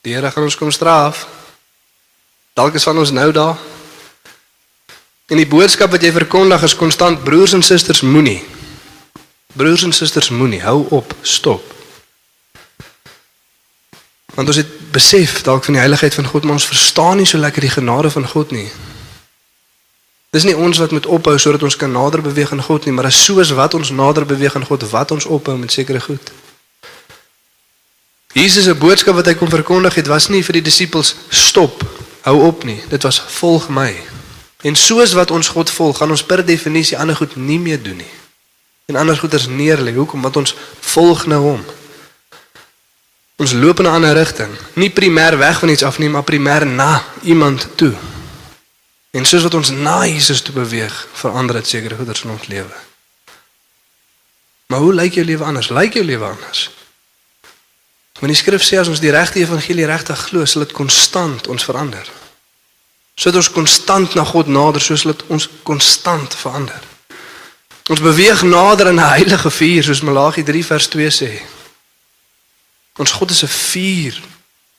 Die 0.00 0.14
Here 0.14 0.30
gaan 0.30 0.42
ons 0.42 0.56
kom 0.56 0.70
straf. 0.70 1.28
Dalk 2.52 2.74
is 2.74 2.82
van 2.82 2.98
ons 2.98 3.10
nou 3.10 3.32
daar. 3.32 3.56
En 5.26 5.36
die 5.36 5.46
boodskap 5.46 5.90
wat 5.90 6.02
jy 6.02 6.12
verkondig 6.12 6.62
is 6.62 6.76
konstant 6.76 7.24
broers 7.24 7.52
en 7.52 7.62
susters 7.62 8.00
moenie. 8.00 8.44
Broers 9.52 9.82
en 9.82 9.92
susters 9.92 10.28
moenie, 10.28 10.62
hou 10.62 10.86
op, 10.88 11.14
stop. 11.20 11.74
Want 14.34 14.48
ons 14.48 14.56
het 14.56 14.90
besef 14.90 15.42
dalk 15.42 15.64
van 15.64 15.74
die 15.74 15.80
heiligheid 15.80 16.14
van 16.14 16.26
God, 16.26 16.44
maar 16.44 16.52
ons 16.52 16.66
verstaan 16.66 17.16
nie 17.16 17.26
so 17.26 17.38
lekker 17.38 17.60
die 17.60 17.70
genade 17.70 18.10
van 18.10 18.28
God 18.28 18.50
nie. 18.50 18.70
Dis 20.34 20.42
nie 20.42 20.56
ons 20.58 20.80
wat 20.82 20.90
moet 20.90 21.06
ophou 21.06 21.36
sodat 21.38 21.62
ons 21.62 21.76
kan 21.78 21.92
nader 21.94 22.22
beweeg 22.22 22.50
aan 22.52 22.62
God 22.62 22.88
nie, 22.88 22.94
maar 22.94 23.06
is 23.06 23.20
soos 23.24 23.52
wat 23.54 23.74
ons 23.78 23.92
nader 23.94 24.26
beweeg 24.26 24.56
aan 24.58 24.66
God 24.66 24.82
wat 24.90 25.12
ons 25.14 25.28
ophou 25.30 25.54
met 25.58 25.72
sekere 25.72 26.00
goed. 26.02 26.32
Jesus 28.34 28.66
se 28.66 28.74
boodskap 28.74 29.14
wat 29.14 29.28
hy 29.30 29.36
kom 29.38 29.50
verkondig 29.52 29.94
het, 29.94 30.10
was 30.10 30.26
nie 30.26 30.42
vir 30.42 30.58
die 30.58 30.64
disippels 30.66 31.12
stop, 31.30 31.84
hou 32.26 32.40
op 32.48 32.64
nie. 32.66 32.80
Dit 32.90 33.06
was 33.06 33.20
volg 33.36 33.68
my. 33.70 33.92
En 34.66 34.74
soos 34.74 35.12
wat 35.14 35.30
ons 35.30 35.52
God 35.54 35.70
volg, 35.70 36.00
gaan 36.00 36.10
ons 36.10 36.24
per 36.26 36.42
definisie 36.42 36.98
ander 36.98 37.14
goed 37.14 37.36
nie 37.38 37.60
meer 37.62 37.78
doen 37.78 38.00
nie. 38.02 38.14
En 38.90 38.98
ander 38.98 39.16
goeders 39.16 39.46
neerlê. 39.46 39.94
Hoekom? 39.94 40.24
Want 40.26 40.40
ons 40.42 40.56
volg 40.80 41.26
nou 41.30 41.40
hom. 41.44 41.62
Ons 43.38 43.54
loop 43.54 43.78
in 43.78 43.86
'n 43.86 43.94
ander 43.94 44.14
rigting. 44.14 44.50
Nie 44.74 44.90
primêr 44.90 45.38
weg 45.38 45.58
van 45.58 45.68
iets 45.68 45.84
af 45.84 45.98
nie, 45.98 46.08
maar 46.08 46.24
primêr 46.24 46.66
na 46.66 47.04
iemand 47.22 47.68
toe. 47.76 47.94
En 49.14 49.24
soos 49.24 49.44
wat 49.46 49.54
ons 49.54 49.70
na 49.70 50.00
Jesus 50.06 50.42
toe 50.42 50.54
beweeg, 50.54 50.94
verander 51.14 51.60
dit 51.60 51.68
sekere 51.70 51.94
goeders 51.94 52.24
in 52.26 52.32
ons 52.34 52.46
lewe. 52.50 52.78
Maar 54.66 54.80
hoe 54.82 54.94
lyk 54.94 55.14
jou 55.14 55.24
lewe 55.26 55.44
anders? 55.44 55.68
Lyk 55.70 55.94
jou 56.00 56.04
lewe 56.04 56.26
anders? 56.26 56.70
Want 58.18 58.32
die 58.32 58.38
skrif 58.38 58.64
sê 58.66 58.80
as 58.80 58.90
ons 58.90 59.02
die 59.02 59.12
regte 59.14 59.38
evangelie 59.38 59.86
regtig 59.86 60.18
glo, 60.28 60.46
sal 60.46 60.64
dit 60.64 60.74
konstant 60.74 61.46
ons 61.46 61.66
verander. 61.66 62.08
Sodat 63.14 63.44
ons 63.44 63.50
konstant 63.54 64.16
na 64.18 64.24
God 64.26 64.50
nader, 64.50 64.82
soos 64.82 65.04
dit 65.06 65.22
ons 65.30 65.46
konstant 65.62 66.34
verander. 66.34 66.82
Ons 67.92 68.02
beweeg 68.02 68.42
nader 68.42 68.90
in 68.90 68.98
'n 68.98 69.12
heilige 69.14 69.50
vuur, 69.50 69.82
soos 69.84 70.02
Malagi 70.02 70.42
3 70.42 70.64
vers 70.64 70.88
2 70.88 71.10
sê. 71.10 71.30
Ons 72.98 73.12
God 73.12 73.30
is 73.30 73.42
'n 73.44 73.48
vuur 73.48 74.22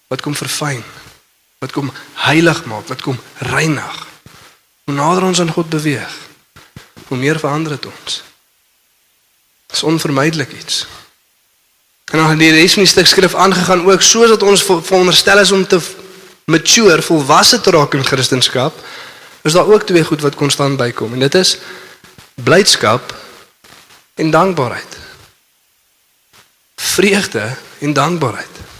wat 0.07 0.21
kom 0.21 0.35
verfyn, 0.35 0.83
wat 1.59 1.71
kom 1.71 1.93
heilig 2.13 2.65
maak, 2.65 2.87
wat 2.87 3.01
kom 3.01 3.19
reinig. 3.39 4.14
Hoe 4.85 4.93
nader 4.93 5.23
ons 5.23 5.39
aan 5.39 5.51
God 5.51 5.69
beweeg, 5.69 6.13
hoe 7.07 7.17
meer 7.17 7.39
verander 7.39 7.71
dit 7.75 7.85
ons. 7.85 8.23
Dit 9.65 9.75
is 9.75 9.83
onvermydelik 9.83 10.51
iets. 10.51 10.85
En 12.11 12.17
dan 12.17 12.29
het 12.29 12.39
die 12.39 12.51
res 12.51 12.73
van 12.73 12.83
die 12.83 12.91
stuk 12.91 13.07
skrif 13.09 13.35
aangegaan 13.35 13.85
ook 13.85 14.01
soos 14.01 14.29
dat 14.29 14.43
ons 14.43 14.63
veronderstel 14.63 15.39
is 15.41 15.51
om 15.51 15.67
te 15.67 15.81
mature, 16.45 17.01
volwasse 17.01 17.61
te 17.61 17.73
raak 17.73 17.93
in 17.93 18.05
Christendom, 18.05 18.71
is 19.41 19.53
daar 19.53 19.65
ook 19.65 19.83
twee 19.83 20.03
goed 20.03 20.21
wat 20.21 20.35
konstant 20.35 20.77
bykom 20.77 21.13
en 21.13 21.19
dit 21.19 21.35
is 21.35 21.57
blydskap 22.35 23.15
en 24.15 24.31
dankbaarheid. 24.31 24.97
Vreugde 26.75 27.55
en 27.79 27.93
dankbaarheid. 27.93 28.74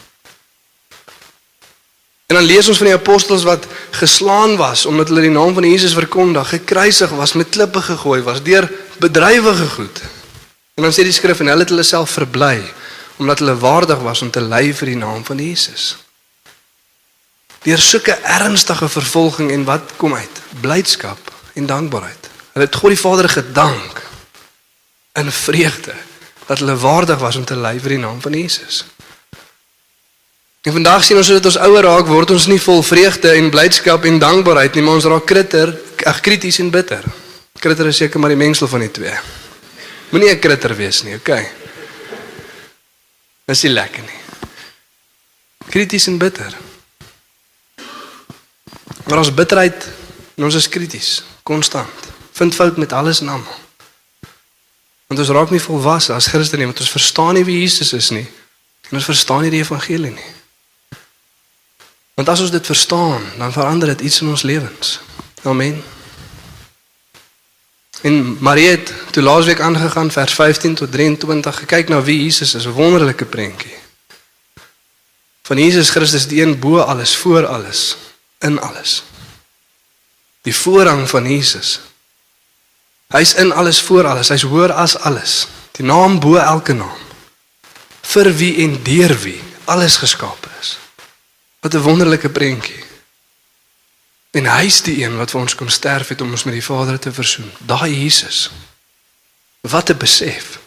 En 2.26 2.36
dan 2.36 2.44
lees 2.44 2.68
ons 2.68 2.78
van 2.78 2.90
die 2.90 2.96
apostels 2.96 3.44
wat 3.46 3.68
geslaan 3.92 4.56
was 4.58 4.86
omdat 4.86 5.08
hulle 5.08 5.28
die 5.28 5.34
naam 5.34 5.54
van 5.54 5.64
Jesus 5.64 5.94
verkondig, 5.94 6.50
gekruisig 6.50 7.10
was, 7.10 7.34
met 7.34 7.50
klippe 7.50 7.82
gegooi 7.82 8.22
was, 8.22 8.42
deur 8.44 8.72
bedrywige 8.98 9.68
goed. 9.78 10.02
En 10.74 10.84
dan 10.84 10.94
sê 10.94 11.06
die 11.06 11.14
skrif 11.14 11.40
en 11.40 11.52
hulle 11.54 11.64
het 11.64 11.74
hulle 11.74 11.86
self 11.86 12.18
verbly 12.18 12.60
omdat 13.16 13.40
hulle 13.40 13.58
waardig 13.58 14.02
was 14.04 14.22
om 14.22 14.32
te 14.32 14.42
ly 14.44 14.74
vir 14.76 14.92
die 14.92 14.98
naam 15.00 15.22
van 15.24 15.40
Jesus. 15.40 15.94
Deur 17.64 17.80
sulke 17.80 18.12
ernstige 18.12 18.90
vervolging 18.90 19.52
en 19.52 19.64
wat 19.64 19.94
kom 19.96 20.14
uit? 20.14 20.42
Blydskap 20.62 21.32
en 21.54 21.66
dankbaarheid. 21.66 22.30
Hulle 22.54 22.66
het 22.66 22.76
God 22.76 22.92
die 22.92 23.00
Vader 23.00 23.30
gedank 23.30 24.02
in 25.16 25.32
vreugde 25.32 25.96
dat 26.46 26.60
hulle 26.60 26.76
waardig 26.78 27.20
was 27.20 27.36
om 27.40 27.46
te 27.46 27.56
ly 27.56 27.78
vir 27.80 27.96
die 27.96 28.04
naam 28.04 28.20
van 28.22 28.36
Jesus. 28.36 28.84
En 30.66 30.74
vandag 30.74 31.04
sien 31.06 31.18
ons 31.18 31.28
dat 31.30 31.46
ons 31.46 31.60
ouer 31.62 31.86
raak 31.86 32.08
word 32.10 32.32
ons 32.34 32.48
nie 32.50 32.58
vol 32.58 32.80
vreugde 32.82 33.30
en 33.38 33.52
blydskap 33.54 34.06
en 34.10 34.16
dankbaarheid 34.18 34.74
nie, 34.74 34.82
maar 34.82 34.98
ons 34.98 35.06
raak 35.06 35.28
kritter, 35.30 35.70
ag 36.10 36.24
krities 36.26 36.58
en 36.64 36.72
bitter. 36.74 37.06
Kritter 37.62 37.92
is 37.92 38.00
seker 38.02 38.20
maar 38.20 38.34
die 38.34 38.40
mengsel 38.40 38.70
van 38.72 38.82
die 38.82 38.90
twee. 38.90 39.14
Moenie 40.10 40.32
'n 40.34 40.40
kritter 40.42 40.74
wees 40.76 41.04
nie, 41.04 41.16
okay? 41.16 41.46
Dis 43.46 43.62
nie 43.64 43.72
lekker 43.72 44.02
nie. 44.02 44.22
Krities 45.70 46.08
en 46.08 46.18
bitter. 46.18 46.58
Maar 49.06 49.18
ons 49.18 49.34
bitterheid 49.34 49.88
en 50.38 50.44
ons 50.44 50.56
is 50.56 50.70
krities, 50.70 51.24
konstant. 51.44 52.10
Vind 52.34 52.56
fout 52.56 52.78
met 52.78 52.94
alles 52.94 53.22
en 53.22 53.30
almal. 53.30 53.60
Want 55.08 55.20
ons 55.20 55.30
raak 55.30 55.52
nie 55.52 55.62
volwasse 55.62 56.14
as 56.14 56.28
Christen 56.28 56.58
nie, 56.58 56.66
want 56.66 56.80
ons 56.80 56.92
verstaan 56.92 57.34
nie 57.34 57.46
wie 57.46 57.62
Jesus 57.62 57.94
is 57.94 58.10
nie. 58.10 58.28
En 58.90 58.98
ons 58.98 59.06
verstaan 59.06 59.42
nie 59.42 59.52
die 59.52 59.62
evangelie 59.62 60.12
nie. 60.12 60.35
Want 62.16 62.30
as 62.30 62.40
ons 62.40 62.52
dit 62.52 62.66
verstaan, 62.66 63.24
dan 63.38 63.52
verander 63.52 63.88
dit 63.88 64.02
iets 64.02 64.22
in 64.22 64.28
ons 64.28 64.42
lewens. 64.42 65.00
Amen. 65.44 65.84
En 68.02 68.38
Marie 68.40 68.68
het 68.68 68.94
toe 69.12 69.24
laasweek 69.24 69.60
aangegaan 69.60 70.12
vers 70.12 70.34
15 70.34 70.76
tot 70.76 70.92
23 70.92 71.58
gekyk 71.58 71.88
na 71.88 72.02
wie 72.04 72.24
Jesus 72.24 72.54
is, 72.54 72.66
'n 72.66 72.72
wonderlike 72.72 73.26
prentjie. 73.26 73.76
Van 75.42 75.58
Jesus 75.58 75.90
Christus 75.90 76.28
die 76.28 76.42
een 76.42 76.60
bo 76.60 76.80
alles, 76.80 77.16
voor 77.16 77.46
alles, 77.46 77.98
in 78.40 78.60
alles. 78.60 79.04
Die 80.42 80.56
voorrang 80.56 81.10
van 81.10 81.30
Jesus. 81.30 81.80
Hy's 83.08 83.34
in 83.34 83.52
alles 83.52 83.82
voor 83.82 84.08
alles. 84.08 84.30
Hy's 84.30 84.42
hoër 84.42 84.72
as 84.74 84.98
alles. 84.98 85.48
Die 85.72 85.86
naam 85.86 86.20
bo 86.20 86.36
elke 86.36 86.74
naam. 86.74 86.98
Vir 88.02 88.36
wie 88.36 88.56
en 88.64 88.84
deur 88.84 89.22
wie 89.22 89.42
alles 89.66 89.98
geskape 89.98 90.45
is. 90.45 90.45
Wat 91.66 91.74
'n 91.74 91.82
wonderlike 91.82 92.30
prentjie. 92.30 92.84
En 94.32 94.46
hy's 94.46 94.82
die 94.82 95.04
een 95.04 95.18
wat 95.18 95.32
vir 95.32 95.40
ons 95.40 95.56
kom 95.56 95.70
sterf 95.70 96.08
het 96.08 96.22
om 96.22 96.32
ons 96.32 96.44
met 96.44 96.54
die 96.54 96.64
Vader 96.64 97.00
te 97.00 97.14
versoen. 97.14 97.52
Daai 97.58 98.02
Jesus. 98.02 98.52
Wat 99.62 99.90
'n 99.90 99.98
besef. 99.98 100.60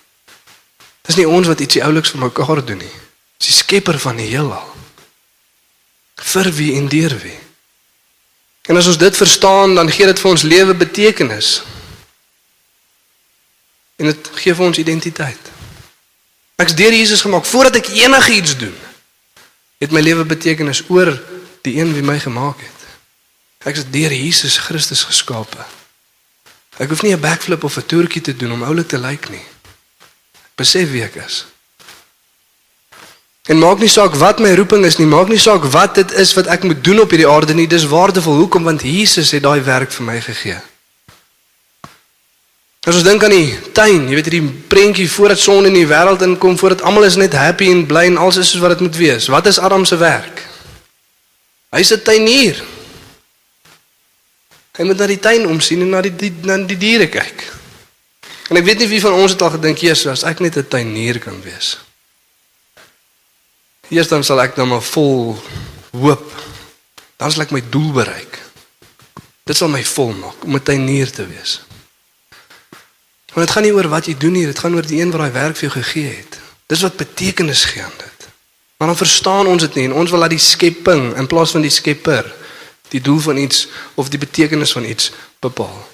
Dis 1.00 1.14
nie 1.14 1.28
ons 1.28 1.46
wat 1.46 1.60
ietsie 1.60 1.84
ouliks 1.84 2.10
vir 2.10 2.20
mekaar 2.20 2.64
doen 2.64 2.76
nie. 2.76 2.96
Dis 3.36 3.46
die 3.46 3.56
skepper 3.56 3.98
van 3.98 4.16
die 4.16 4.26
heelal. 4.26 4.74
Vir 6.14 6.52
wie 6.52 6.74
en 6.74 6.88
deur 6.88 7.18
wie. 7.18 7.38
En 8.62 8.76
as 8.76 8.86
ons 8.86 8.98
dit 8.98 9.16
verstaan, 9.16 9.74
dan 9.74 9.90
gee 9.90 10.06
dit 10.06 10.20
vir 10.20 10.30
ons 10.30 10.42
lewe 10.42 10.74
betekenis. 10.74 11.62
En 13.96 14.04
dit 14.04 14.28
gee 14.32 14.54
vir 14.54 14.66
ons 14.66 14.78
identiteit. 14.78 15.50
Ek's 16.56 16.74
deur 16.74 16.92
Jesus 16.92 17.20
gemaak 17.20 17.44
voordat 17.44 17.76
ek 17.76 17.86
enigiets 17.86 18.56
doen. 18.56 18.87
Het 19.78 19.90
my 19.94 20.00
lewe 20.00 20.24
betekenis 20.24 20.82
oor 20.88 21.12
die 21.62 21.78
een 21.80 21.92
wie 21.94 22.02
my 22.02 22.18
gemaak 22.18 22.58
het. 22.58 22.78
Ek 23.66 23.76
is 23.76 23.86
deur 23.90 24.12
Jesus 24.14 24.58
Christus 24.58 25.04
geskape. 25.06 25.64
Ek 26.78 26.88
hoef 26.88 27.02
nie 27.02 27.14
'n 27.14 27.20
backflip 27.20 27.64
of 27.64 27.76
'n 27.76 27.86
toertjie 27.86 28.22
te 28.22 28.36
doen 28.36 28.52
om 28.52 28.62
oulik 28.62 28.88
te 28.88 28.98
lyk 28.98 29.28
nie. 29.28 29.46
Besef 30.54 30.90
wie 30.90 31.02
ek 31.02 31.14
is. 31.14 31.46
En 33.48 33.58
maak 33.58 33.78
nie 33.78 33.88
saak 33.88 34.14
wat 34.14 34.38
my 34.38 34.54
roeping 34.54 34.84
is 34.84 34.98
nie, 34.98 35.06
maak 35.06 35.28
nie 35.28 35.38
saak 35.38 35.64
wat 35.64 35.94
dit 35.94 36.10
is 36.12 36.34
wat 36.34 36.46
ek 36.46 36.62
moet 36.62 36.84
doen 36.84 37.00
op 37.00 37.10
hierdie 37.10 37.28
aarde 37.28 37.54
nie, 37.54 37.66
dis 37.66 37.86
waardevol. 37.88 38.34
Hoekom? 38.34 38.64
Want 38.64 38.82
Jesus 38.82 39.30
het 39.30 39.42
daai 39.42 39.60
werk 39.60 39.92
vir 39.92 40.04
my 40.04 40.20
gegee. 40.20 40.60
As 42.86 42.94
ons 42.94 43.04
dink 43.04 43.24
aan 43.24 43.34
die 43.34 43.72
tuin, 43.74 44.06
jy 44.08 44.14
weet 44.14 44.28
hierdie 44.30 44.52
prentjie 44.70 45.08
voordat 45.10 45.40
son 45.42 45.66
in 45.66 45.74
die 45.74 45.86
wêreld 45.88 46.22
inkom, 46.22 46.56
voordat 46.58 46.84
almal 46.86 47.08
is 47.08 47.18
net 47.18 47.34
happy 47.34 47.70
en 47.72 47.86
bly 47.86 48.06
en 48.06 48.16
alles 48.16 48.38
is 48.44 48.52
soos 48.52 48.62
wat 48.62 48.76
dit 48.76 48.86
moet 48.86 48.96
wees. 48.96 49.26
Wat 49.32 49.46
is 49.50 49.58
Adam 49.58 49.84
se 49.84 49.96
werk? 49.96 50.44
Hy's 51.74 51.92
'n 51.92 52.02
tuinier. 52.02 52.56
Hy 54.78 54.84
moet 54.84 54.98
na 54.98 55.06
die 55.06 55.18
tuin 55.18 55.46
omsien 55.46 55.80
en 55.80 55.90
na 55.90 56.00
die, 56.00 56.14
die 56.16 56.32
na 56.42 56.56
die 56.56 56.78
diere 56.78 57.08
kyk. 57.08 57.52
En 58.48 58.56
ek 58.56 58.64
weet 58.64 58.78
nie 58.78 58.88
wie 58.88 59.00
van 59.00 59.12
ons 59.12 59.32
het 59.32 59.42
al 59.42 59.50
gedink 59.50 59.78
Jesus 59.78 60.06
as 60.06 60.24
ek 60.24 60.40
net 60.40 60.56
'n 60.56 60.68
tuinier 60.68 61.18
kan 61.18 61.42
wees. 61.42 61.78
Eers 63.90 64.08
dan 64.08 64.24
sal 64.24 64.40
ek 64.40 64.56
nou 64.56 64.66
maar 64.66 64.82
vol 64.82 65.36
hoop. 65.90 66.32
Dan 67.16 67.32
sal 67.32 67.42
ek 67.42 67.50
my 67.50 67.62
doel 67.70 67.92
bereik. 67.92 68.38
Dit 69.44 69.56
sal 69.56 69.68
my 69.68 69.84
vol 69.84 70.12
maak 70.12 70.44
om 70.44 70.54
'n 70.54 70.62
tuinier 70.62 71.10
te 71.10 71.26
wees. 71.26 71.67
Want 73.32 73.46
dit 73.46 73.50
gaan 73.50 73.62
nie 73.62 73.74
oor 73.74 73.88
wat 73.88 74.06
jy 74.06 74.16
doen 74.16 74.32
nie, 74.32 74.46
dit 74.46 74.58
gaan 74.58 74.74
oor 74.74 74.86
die 74.86 75.00
een 75.00 75.10
wat 75.10 75.20
daai 75.20 75.36
werk 75.36 75.56
vir 75.56 75.68
jou 75.68 75.74
gegee 75.82 76.16
het. 76.16 76.38
Dis 76.66 76.82
wat 76.84 76.96
betekenis 76.96 77.64
gee 77.64 77.82
aan 77.82 77.98
dit. 77.98 78.28
Maar 78.78 78.88
dan 78.88 78.96
verstaan 78.96 79.46
ons 79.46 79.62
dit 79.62 79.74
nie 79.74 79.84
en 79.84 79.92
ons 79.92 80.10
wil 80.10 80.20
laat 80.22 80.30
die 80.30 80.42
skepping 80.42 81.16
in 81.16 81.26
plaas 81.26 81.50
van 81.56 81.64
die 81.66 81.72
skepper 81.72 82.28
die 82.88 83.00
doel 83.00 83.18
van 83.20 83.36
iets 83.36 83.66
of 83.94 84.08
die 84.08 84.18
betekenis 84.18 84.72
van 84.72 84.84
iets 84.84 85.12
bepaal. 85.44 85.88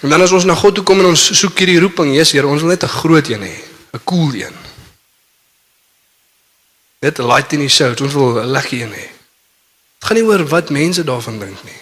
En 0.00 0.08
dan 0.08 0.22
as 0.22 0.34
ons 0.34 0.44
na 0.44 0.54
God 0.54 0.74
toe 0.74 0.84
kom 0.84 1.00
en 1.02 1.12
ons 1.12 1.24
soek 1.38 1.62
hierdie 1.62 1.80
roeping, 1.82 2.12
Jesus 2.14 2.34
Here, 2.34 2.46
ons 2.46 2.62
wil 2.62 2.74
net 2.74 2.84
'n 2.84 2.96
groot 3.00 3.28
een 3.28 3.42
hê, 3.42 3.56
'n 3.94 4.04
cool 4.04 4.34
een. 4.34 4.56
Net 7.00 7.18
'n 7.18 7.26
light 7.26 7.52
in 7.52 7.58
die 7.58 7.68
show, 7.68 7.90
ons 8.00 8.12
wil 8.12 8.42
'n 8.42 8.46
lekker 8.46 8.82
een 8.82 8.92
hê. 8.92 9.08
Dit 9.98 10.04
gaan 10.06 10.16
nie 10.16 10.26
oor 10.26 10.46
wat 10.46 10.70
mense 10.70 11.04
daarvan 11.04 11.38
dink 11.38 11.64
nie. 11.64 11.81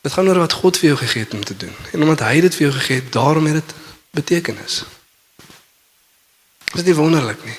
Dit 0.00 0.12
gaan 0.12 0.28
oor 0.28 0.38
wat 0.38 0.52
God 0.52 0.78
vir 0.80 0.88
jou 0.92 0.98
gegee 0.98 1.22
het 1.22 1.34
om 1.34 1.44
te 1.44 1.56
doen. 1.56 1.74
En 1.92 2.02
omdat 2.02 2.20
hy 2.20 2.40
dit 2.40 2.54
vir 2.54 2.66
jou 2.68 2.72
gegee 2.78 3.02
het, 3.02 3.12
daarom 3.12 3.46
het 3.46 3.60
dit 3.60 3.74
betekenis. 4.10 4.82
Is 6.74 6.84
dit 6.84 6.96
wonderlik 6.96 7.44
nie? 7.44 7.58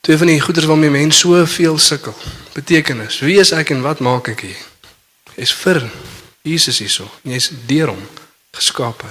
Twee 0.00 0.16
van 0.16 0.26
die 0.26 0.40
goeders 0.40 0.66
waarmee 0.66 0.90
mense 0.90 1.18
soveel 1.18 1.78
sukkel. 1.78 2.14
Betekenis. 2.52 3.18
Wie 3.20 3.38
is 3.38 3.52
ek 3.52 3.70
en 3.70 3.82
wat 3.84 4.00
maak 4.00 4.28
ek 4.28 4.40
hier? 4.40 4.60
Is 5.34 5.52
vir 5.52 5.90
Jesus 6.42 6.78
hierso. 6.78 7.08
Jy's 7.22 7.50
deur 7.68 7.92
hom 7.92 8.06
geskape. 8.56 9.08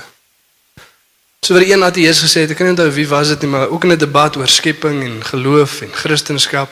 So 1.46 1.56
vir 1.56 1.70
een 1.70 1.84
ateïs 1.86 2.22
gesê 2.26 2.44
het, 2.44 2.52
ek 2.52 2.60
kan 2.60 2.68
nie 2.68 2.76
onthou 2.76 2.90
wie 2.94 3.08
was 3.10 3.32
dit 3.32 3.46
nie, 3.46 3.52
maar 3.54 3.70
ook 3.70 3.84
in 3.84 3.92
'n 3.94 3.98
debat 3.98 4.38
oor 4.38 4.48
skepping 4.48 5.04
en 5.04 5.24
geloof 5.26 5.82
en 5.82 5.94
Christendom. 5.94 6.70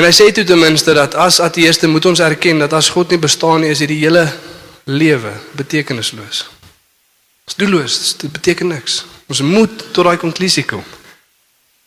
En 0.00 0.06
hy 0.06 0.14
sê 0.16 0.30
toe 0.32 0.46
ten 0.48 0.56
minste 0.56 0.94
dat 0.96 1.12
as 1.20 1.42
ateïste 1.44 1.84
moet 1.86 2.06
ons 2.08 2.22
erken 2.24 2.62
dat 2.62 2.72
as 2.72 2.88
God 2.88 3.10
nie 3.12 3.18
bestaan 3.20 3.60
nie, 3.60 3.68
is 3.68 3.82
hierdie 3.84 3.98
hele 4.00 4.22
lewe 4.88 5.34
betekenisloos. 5.58 6.46
Dit 7.44 7.52
is 7.52 7.58
doelloos, 7.60 7.98
dit 8.22 8.32
beteken 8.32 8.72
niks. 8.72 9.02
Ons 9.28 9.42
moet 9.44 9.84
tot 9.92 10.08
daai 10.08 10.16
konklusie 10.16 10.64
kom. 10.64 10.80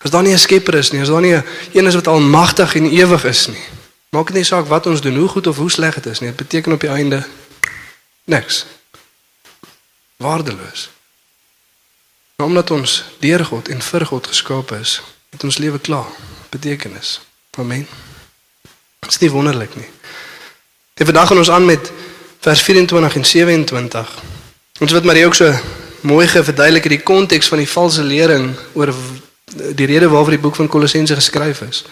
As 0.06 0.14
daar 0.14 0.22
nie 0.22 0.34
'n 0.34 0.38
skepper 0.38 0.78
is 0.78 0.92
nie, 0.92 1.02
as 1.02 1.10
daar 1.10 1.26
nie 1.26 1.34
'n 1.34 1.44
een 1.74 1.88
is 1.88 1.96
wat 1.96 2.08
almagtig 2.08 2.76
en 2.76 2.92
ewig 2.92 3.26
is 3.26 3.48
nie. 3.48 3.66
Maak 4.10 4.28
dit 4.28 4.36
nie 4.36 4.44
saak 4.44 4.68
wat 4.68 4.86
ons 4.86 5.02
doen, 5.02 5.18
hoe 5.18 5.28
goed 5.28 5.48
of 5.48 5.58
hoe 5.58 5.72
sleg 5.72 5.96
dit 5.96 6.06
is 6.06 6.20
nie. 6.20 6.30
Dit 6.30 6.38
beteken 6.38 6.72
op 6.72 6.80
die 6.80 6.90
einde 6.90 7.26
niks. 8.26 8.66
Waardeloos. 10.18 10.90
Maar 12.36 12.48
omdat 12.48 12.72
ons 12.72 13.04
deur 13.20 13.46
God 13.46 13.68
en 13.68 13.82
vir 13.82 14.06
God 14.06 14.28
geskape 14.28 14.80
is, 14.80 15.02
het 15.30 15.44
ons 15.44 15.58
lewe 15.58 15.80
klaar 15.80 16.12
betekenis. 16.50 17.20
Amen. 17.58 17.88
Dit 19.00 19.12
is 19.12 19.18
nie 19.18 19.32
wonderlik 19.32 19.76
nie. 19.76 19.90
En 20.94 21.06
vandag 21.06 21.28
gaan 21.28 21.38
ons 21.38 21.50
aan 21.50 21.66
met 21.66 21.92
vers 22.40 22.62
24 22.62 23.16
en 23.16 23.26
27. 23.26 24.14
Ons 24.80 24.92
wat 24.92 25.04
Marie 25.04 25.26
ook 25.26 25.36
so 25.36 25.54
mooi 26.02 26.28
geverduidelik 26.28 26.90
die 26.90 27.02
konteks 27.02 27.48
van 27.48 27.58
die 27.58 27.70
valse 27.70 28.04
lering 28.04 28.56
oor 28.74 28.94
die 29.54 29.86
rede 29.86 30.10
waarvoor 30.10 30.36
die 30.36 30.42
boek 30.42 30.56
van 30.56 30.68
Kolossense 30.68 31.16
geskryf 31.16 31.62
is. 31.62 31.84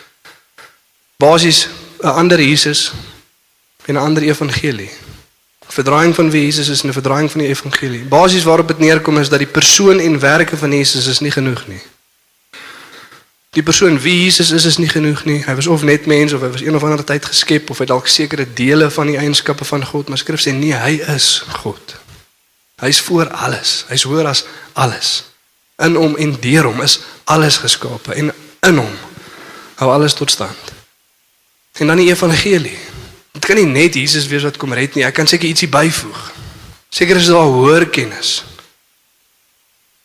Basies 1.18 1.68
'n 2.02 2.08
ander 2.08 2.42
Jesus 2.42 2.92
en 3.86 3.94
'n 3.94 3.98
ander 3.98 4.24
evangelie. 4.24 4.90
Verdraaiing 5.68 6.16
van 6.16 6.32
wie 6.32 6.44
Jesus 6.46 6.70
is 6.70 6.82
en 6.82 6.90
'n 6.90 6.94
verdraaiing 6.94 7.32
van 7.32 7.40
die 7.40 7.50
evangelie. 7.50 8.04
Basies 8.04 8.44
waarop 8.44 8.68
dit 8.68 8.80
neerkom 8.80 9.18
is 9.18 9.30
dat 9.30 9.40
die 9.40 9.48
persoon 9.48 10.00
en 10.00 10.20
werke 10.20 10.58
van 10.58 10.74
Jesus 10.74 11.08
is 11.08 11.20
nie 11.20 11.32
genoeg 11.32 11.68
nie. 11.68 11.82
Die 13.52 13.64
persoon 13.64 14.00
wie 14.00 14.24
Jesus 14.24 14.52
is 14.56 14.66
is 14.66 14.78
nie 14.80 14.90
genoeg 14.90 15.26
nie. 15.28 15.42
Hy 15.44 15.56
was 15.56 15.68
of 15.68 15.84
net 15.84 16.06
mens 16.08 16.34
of 16.34 16.42
hy 16.42 16.52
was 16.54 16.62
een 16.64 16.76
of 16.76 16.84
ander 16.84 17.04
tyd 17.04 17.26
geskep 17.26 17.70
of 17.70 17.82
hy 17.84 17.88
dalk 17.90 18.08
sekere 18.08 18.46
dele 18.48 18.88
van 18.90 19.12
die 19.12 19.18
eienskappe 19.20 19.68
van 19.68 19.84
God, 19.86 20.08
maar 20.08 20.22
Skrif 20.22 20.40
sê 20.40 20.54
nee, 20.56 20.72
hy 20.72 21.02
is 21.12 21.44
God. 21.60 21.98
Hy's 22.80 23.02
voor 23.04 23.28
alles. 23.30 23.82
Hy's 23.92 24.08
hoër 24.08 24.32
as 24.32 24.46
alles 24.74 25.32
in 25.82 25.96
hom 25.96 26.16
en 26.16 26.36
deur 26.40 26.70
hom 26.70 26.82
is 26.82 27.00
alles 27.24 27.58
geskape 27.62 28.14
en 28.14 28.30
in 28.68 28.78
hom 28.78 28.94
hou 29.82 29.90
alles 29.92 30.14
tot 30.14 30.32
stand. 30.32 30.74
En 31.82 31.88
dan 31.88 31.98
die 31.98 32.12
evangelie. 32.12 32.78
Dit 33.32 33.46
kan 33.46 33.58
nie 33.58 33.66
net 33.66 33.96
Jesus 33.98 34.28
wees 34.30 34.46
wat 34.46 34.60
kom 34.62 34.74
red 34.78 34.94
nie. 34.96 35.06
Ek 35.08 35.16
kan 35.18 35.28
seker 35.28 35.50
ietsie 35.50 35.70
byvoeg. 35.72 36.20
Seker 36.94 37.18
is 37.18 37.32
daar 37.32 37.50
hoër 37.50 37.88
kennis 37.90 38.42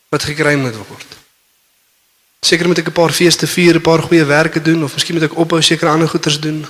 wat 0.09 0.25
gekry 0.25 0.55
moet 0.57 0.76
word. 0.79 1.15
Seker 2.47 2.69
moet 2.71 2.79
ek 2.79 2.88
'n 2.88 2.99
paar 3.00 3.12
feeste 3.12 3.47
vier, 3.47 3.75
'n 3.75 3.83
paar 3.83 4.03
goeie 4.03 4.25
werke 4.25 4.62
doen 4.62 4.85
of 4.85 4.95
miskien 4.95 5.19
moet 5.19 5.31
ek 5.31 5.38
ophou 5.38 5.62
sekere 5.62 5.91
ander 5.91 6.09
goeders 6.09 6.38
doen. 6.41 6.67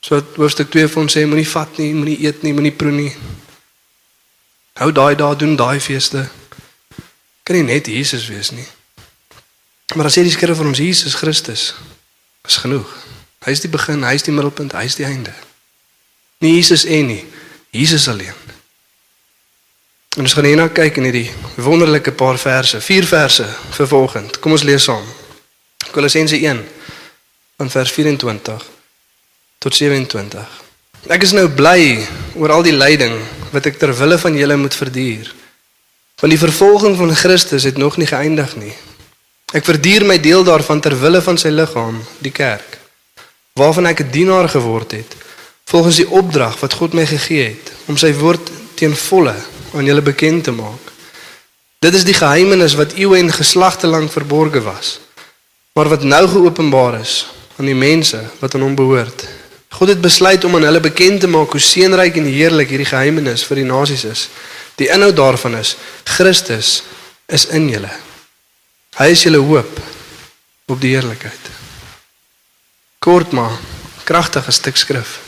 So 0.00 0.20
hoofstuk 0.36 0.68
2 0.70 0.88
vir 0.88 1.02
ons 1.02 1.16
sê 1.16 1.24
moenie 1.26 1.48
vat 1.48 1.78
nie, 1.78 1.94
moenie 1.94 2.20
eet 2.26 2.42
nie, 2.42 2.52
moenie 2.52 2.76
proe 2.76 2.92
nie. 2.92 3.12
Hou 4.74 4.92
daai 4.92 5.14
dae 5.16 5.36
doen 5.36 5.56
daai 5.56 5.80
feeste 5.80 6.28
kan 7.42 7.56
nie 7.56 7.62
net 7.62 7.86
Jesus 7.86 8.28
wees 8.30 8.50
nie. 8.50 8.66
Maar 9.94 10.08
as 10.08 10.16
jy 10.16 10.24
die 10.26 10.34
skrif 10.34 10.56
van 10.56 10.70
ons 10.70 10.78
Jesus 10.78 11.14
Christus 11.18 11.72
is 12.46 12.56
genoeg. 12.62 12.88
Hy 13.42 13.54
is 13.54 13.62
die 13.64 13.70
begin, 13.70 14.04
hy 14.06 14.14
is 14.14 14.26
die 14.26 14.34
middelpunt, 14.34 14.76
hy 14.78 14.86
is 14.86 14.96
die 14.98 15.06
einde. 15.06 15.34
Nie 16.42 16.54
Jesus 16.56 16.84
en 16.86 17.10
nie, 17.10 17.24
Jesus 17.74 18.08
alleen. 18.08 18.41
En 20.12 20.26
ons 20.26 20.32
gaan 20.36 20.44
hierna 20.44 20.66
kyk 20.68 20.98
in 21.00 21.06
hierdie 21.08 21.28
wonderlike 21.64 22.12
paar 22.12 22.36
verse, 22.36 22.76
vier 22.84 23.06
verse 23.08 23.46
vir 23.72 23.86
vanoggend. 23.88 24.34
Kom 24.44 24.52
ons 24.52 24.64
lees 24.68 24.84
saam. 24.84 25.04
Kolossense 25.88 26.36
1 26.36 26.58
van 27.56 27.70
vers 27.72 27.92
24 27.96 28.66
tot 29.64 29.76
27. 29.78 30.58
Ek 31.16 31.24
is 31.24 31.32
nou 31.32 31.46
bly 31.56 31.96
oor 32.36 32.52
al 32.52 32.66
die 32.66 32.74
lyding 32.76 33.14
wat 33.54 33.70
ek 33.70 33.78
ter 33.80 33.94
wille 33.96 34.18
van 34.20 34.36
julle 34.36 34.58
moet 34.60 34.76
verduur. 34.76 35.30
Want 36.20 36.34
die 36.34 36.42
vervolging 36.42 36.98
van 37.00 37.14
Christus 37.16 37.64
het 37.64 37.80
nog 37.80 37.96
nie 37.96 38.10
geëindig 38.10 38.52
nie. 38.60 38.74
Ek 39.56 39.64
verduur 39.64 40.04
my 40.04 40.18
deel 40.20 40.44
daarvan 40.44 40.84
ter 40.84 40.98
wille 41.00 41.22
van 41.24 41.40
sy 41.40 41.54
liggaam, 41.56 42.02
die 42.20 42.34
kerk, 42.36 42.76
waarvan 43.56 43.88
ek 43.88 44.04
'n 44.04 44.12
dienaar 44.12 44.48
geword 44.48 44.92
het, 44.92 45.16
volgens 45.64 45.96
die 46.04 46.08
opdrag 46.08 46.60
wat 46.60 46.76
God 46.76 46.92
my 46.92 47.06
gegee 47.06 47.56
het 47.56 47.72
om 47.88 47.96
sy 47.96 48.12
woord 48.12 48.52
teen 48.76 48.96
volle 48.96 49.36
aan 49.74 49.84
julle 49.84 50.02
bekend 50.02 50.44
te 50.44 50.52
maak. 50.52 50.90
Dit 51.82 51.94
is 51.94 52.04
die 52.04 52.14
geheimenis 52.14 52.76
wat 52.78 52.94
eeue 52.94 53.18
en 53.18 53.32
geslagte 53.32 53.86
lank 53.86 54.12
verborge 54.12 54.62
was, 54.62 54.98
maar 55.74 55.88
wat 55.88 56.02
nou 56.02 56.28
geopenbaar 56.28 57.00
is 57.00 57.26
aan 57.58 57.66
die 57.66 57.78
mense 57.78 58.20
wat 58.40 58.54
aan 58.54 58.66
hom 58.68 58.74
behoort, 58.78 59.26
God 59.72 59.88
het 59.88 60.00
besluit 60.00 60.44
om 60.44 60.54
aan 60.56 60.66
hulle 60.68 60.80
bekend 60.84 61.20
te 61.20 61.28
maak 61.28 61.54
hoe 61.56 61.60
seënryk 61.60 62.18
en 62.20 62.28
heerlik 62.28 62.74
hierdie 62.74 62.90
geheimenis 62.90 63.44
vir 63.48 63.62
die 63.62 63.68
nasies 63.68 64.04
is. 64.04 64.26
Die 64.76 64.90
inhoud 64.92 65.16
daarvan 65.16 65.56
is 65.56 65.76
Christus 66.04 66.82
is 67.26 67.46
in 67.56 67.70
julle. 67.72 67.90
Hy 69.00 69.08
is 69.14 69.24
julle 69.24 69.40
hoop 69.40 69.80
op 70.68 70.80
die 70.80 70.92
heerlikheid. 70.92 71.48
Kort 73.00 73.32
maar 73.32 73.56
kragtige 74.04 74.52
stuk 74.52 74.76
skrif. 74.76 75.20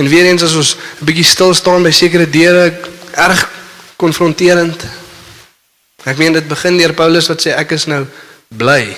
En 0.00 0.08
weer 0.08 0.24
eens 0.24 0.42
as 0.42 0.54
ons 0.56 0.76
'n 1.00 1.04
bietjie 1.04 1.24
stil 1.24 1.52
staan 1.54 1.82
by 1.82 1.90
sekere 1.90 2.30
deure, 2.30 2.72
erg 3.12 3.40
konfronterend. 3.96 4.84
Ek 6.04 6.16
meen 6.16 6.32
dit 6.32 6.48
begin 6.48 6.76
deur 6.76 6.94
Paulus 6.94 7.28
wat 7.28 7.42
sê 7.44 7.52
ek 7.52 7.76
is 7.76 7.84
nou 7.84 8.06
bly 8.48 8.96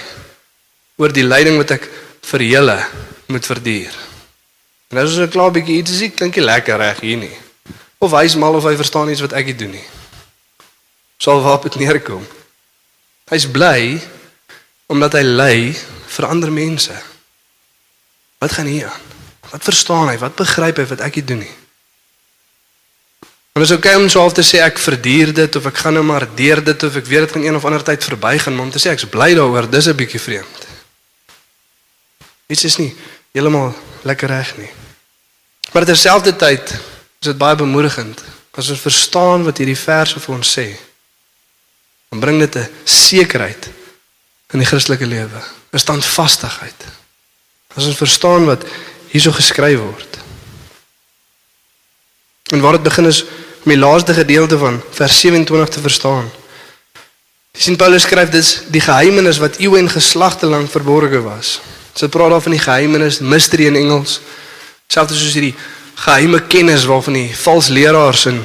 oor 0.97 1.13
die 1.13 1.27
lyding 1.27 1.57
wat 1.59 1.71
ek 1.71 1.91
vir 2.31 2.43
julle 2.43 2.79
moet 3.27 3.47
verduur. 3.47 3.95
En 4.91 4.99
as 4.99 5.11
ons 5.11 5.27
'n 5.27 5.35
klaar 5.35 5.51
bietjie 5.51 5.83
iets 5.83 5.91
sê, 5.91 6.15
klink 6.15 6.35
dit 6.35 6.45
lekker 6.45 6.79
reg 6.79 7.01
hier 7.01 7.19
nie. 7.19 7.37
Of 7.99 8.13
hy's 8.13 8.37
mal 8.37 8.55
of 8.55 8.65
hy 8.65 8.77
verstaan 8.77 9.11
iets 9.11 9.21
wat 9.21 9.33
ek 9.33 9.47
nie 9.47 9.57
doen 9.57 9.71
nie. 9.71 9.89
Sal 11.19 11.43
waarop 11.43 11.63
dit 11.63 11.77
neerkom. 11.83 12.27
Hy's 13.31 13.47
bly 13.51 14.01
omdat 14.87 15.13
hy 15.13 15.23
ly 15.23 15.75
vir 16.07 16.27
ander 16.27 16.53
mense. 16.53 16.95
Wat 18.39 18.53
gaan 18.53 18.67
hier 18.67 18.87
aan? 18.87 19.12
Wat 19.53 19.65
verstaan 19.65 20.09
hy? 20.09 20.17
Wat 20.19 20.39
begryp 20.39 20.81
hy 20.81 20.87
wat 20.89 21.05
ek 21.05 21.21
nie 21.21 21.27
doen 21.29 21.43
nie? 21.45 21.57
En 23.53 23.61
dis 23.61 23.73
okay 23.75 23.95
om 24.01 24.09
so 24.09 24.23
half 24.23 24.33
te 24.33 24.45
sê 24.47 24.63
ek 24.65 24.81
verduur 24.81 25.35
dit 25.37 25.57
of 25.61 25.67
ek 25.69 25.83
gaan 25.85 25.99
nou 25.99 26.05
maar 26.09 26.25
deur 26.37 26.63
dit 26.65 26.85
of 26.89 26.95
ek 26.97 27.09
weet 27.09 27.27
dit 27.27 27.35
gaan 27.37 27.45
een 27.45 27.59
of 27.59 27.67
ander 27.69 27.85
tyd 27.85 28.05
verbygaan, 28.05 28.57
maar 28.57 28.71
om 28.71 28.73
te 28.73 28.81
sê 28.81 28.95
ek's 28.95 29.11
bly 29.13 29.35
daaroor, 29.37 29.69
dis 29.69 29.89
'n 29.89 29.97
bietjie 29.97 30.21
vreemd. 30.21 30.63
Dit 32.49 32.65
is 32.65 32.79
nie 32.81 32.95
heeltemal 33.33 33.75
lekker 34.09 34.29
reg 34.29 34.57
nie. 34.57 34.71
Maar 35.73 35.85
terselfdertyd 35.85 36.73
is 36.73 37.29
dit 37.29 37.39
baie 37.39 37.57
bemoedigend 37.57 38.25
as 38.57 38.71
ons 38.71 38.81
verstaan 38.81 39.45
wat 39.45 39.59
hierdie 39.59 39.77
verse 39.77 40.21
vir 40.21 40.35
ons 40.35 40.59
sê. 40.59 40.67
Dan 42.11 42.21
bring 42.21 42.41
dit 42.41 42.57
'n 42.57 42.69
sekerheid 42.85 43.69
in 44.53 44.59
die 44.59 44.69
Christelike 44.69 45.07
lewe, 45.07 45.41
'n 45.73 45.79
standvastigheid. 45.79 46.85
As 47.77 47.87
ons 47.87 47.97
verstaan 47.97 48.45
wat 48.45 48.65
hierso 49.13 49.33
geskryf 49.37 49.79
word. 49.79 50.19
En 52.53 52.61
waar 52.61 52.79
dit 52.79 52.89
begin 52.89 53.09
is 53.09 53.25
om 53.63 53.71
die 53.71 53.79
laaste 53.79 54.15
gedeelte 54.15 54.59
van 54.59 54.81
vers 54.91 55.21
27 55.21 55.69
te 55.69 55.81
verstaan. 55.81 56.31
Sien 57.53 57.77
Paulus 57.77 58.03
skryf 58.03 58.33
dis 58.33 58.51
die 58.73 58.81
geheimenis 58.81 59.39
wat 59.39 59.59
eeue 59.61 59.79
en 59.79 59.91
geslagte 59.93 60.49
lank 60.49 60.71
verborge 60.73 61.21
was. 61.21 61.61
So 61.95 62.09
praat 62.09 62.33
daar 62.33 62.41
van 62.41 62.57
die 62.57 62.61
geheimenis, 62.61 63.21
mystery 63.21 63.69
in 63.69 63.77
Engels. 63.77 64.21
Selfs 64.89 65.21
soos 65.21 65.37
hierdie 65.37 65.55
geheime 66.03 66.41
kennis 66.49 66.89
waarvan 66.89 67.21
die 67.21 67.29
vals 67.37 67.69
leraars 67.69 68.25
in 68.33 68.41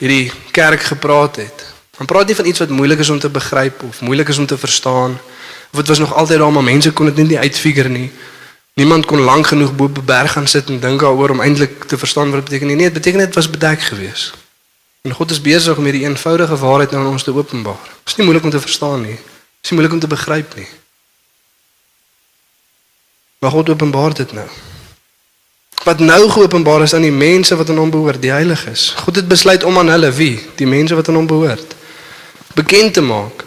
hierdie 0.00 0.32
kerk 0.50 0.82
gepraat 0.90 1.38
het. 1.38 1.66
Dan 1.96 2.10
praat 2.10 2.26
nie 2.26 2.36
van 2.36 2.50
iets 2.50 2.58
wat 2.58 2.74
moeilik 2.74 2.98
is 2.98 3.10
om 3.14 3.18
te 3.22 3.30
begryp 3.30 3.82
of 3.86 4.00
moeilik 4.00 4.28
is 4.28 4.38
om 4.38 4.46
te 4.46 4.58
verstaan. 4.58 5.14
Of 5.70 5.78
dit 5.78 5.88
was 5.88 5.98
nog 5.98 6.14
altyd 6.14 6.38
daar 6.38 6.52
maar 6.52 6.66
mense 6.66 6.90
kon 6.92 7.06
dit 7.06 7.26
nie 7.26 7.38
uitfigure 7.38 7.88
nie. 7.88 8.10
Niemand 8.74 9.06
kon 9.06 9.20
lank 9.20 9.46
genoeg 9.46 9.74
bo 9.76 9.84
op 9.84 9.98
'n 9.98 10.04
berg 10.04 10.32
gaan 10.32 10.46
sit 10.48 10.68
en 10.68 10.80
dink 10.80 11.00
daaroor 11.00 11.30
om 11.30 11.40
eintlik 11.40 11.84
te 11.84 11.98
verstaan 11.98 12.30
wat 12.30 12.34
dit 12.34 12.44
beteken 12.44 12.66
nie. 12.66 12.76
Nee, 12.76 12.84
dit 12.84 12.94
beteken 12.94 13.18
dit 13.18 13.34
was 13.34 13.50
bedek 13.50 13.80
geweest. 13.80 14.34
En 15.02 15.12
God 15.12 15.30
is 15.30 15.40
besig 15.40 15.76
om 15.76 15.84
hierdie 15.84 16.04
eenvoudige 16.04 16.56
waarheid 16.56 16.94
aan 16.94 17.06
ons 17.06 17.22
te 17.22 17.34
openbaar. 17.34 17.82
Dit 17.82 18.06
is 18.06 18.16
nie 18.16 18.24
moeilik 18.24 18.44
om 18.44 18.50
te 18.50 18.60
verstaan 18.60 19.00
nie. 19.00 19.16
Dit 19.16 19.62
is 19.62 19.70
nie 19.70 19.78
moeilik 19.78 19.92
om 19.92 20.00
te 20.00 20.06
begryp 20.06 20.54
nie. 20.54 20.68
Maar 23.38 23.50
God 23.50 23.68
openbaar 23.68 24.14
dit 24.14 24.32
nou. 24.32 24.48
Wat 25.84 25.98
nou 25.98 26.30
geopenbaar 26.30 26.82
is 26.82 26.94
aan 26.94 27.02
die 27.02 27.12
mense 27.12 27.56
wat 27.56 27.70
aan 27.70 27.76
hom 27.76 27.90
behoort, 27.90 28.22
die 28.22 28.30
heiliges. 28.30 28.90
God 28.90 29.16
het 29.16 29.28
besluit 29.28 29.64
om 29.64 29.78
aan 29.78 29.88
hulle 29.88 30.12
wie, 30.12 30.40
die 30.54 30.66
mense 30.66 30.94
wat 30.94 31.08
aan 31.08 31.14
hom 31.14 31.26
behoort, 31.26 31.74
bekend 32.54 32.94
te 32.94 33.00
maak 33.00 33.41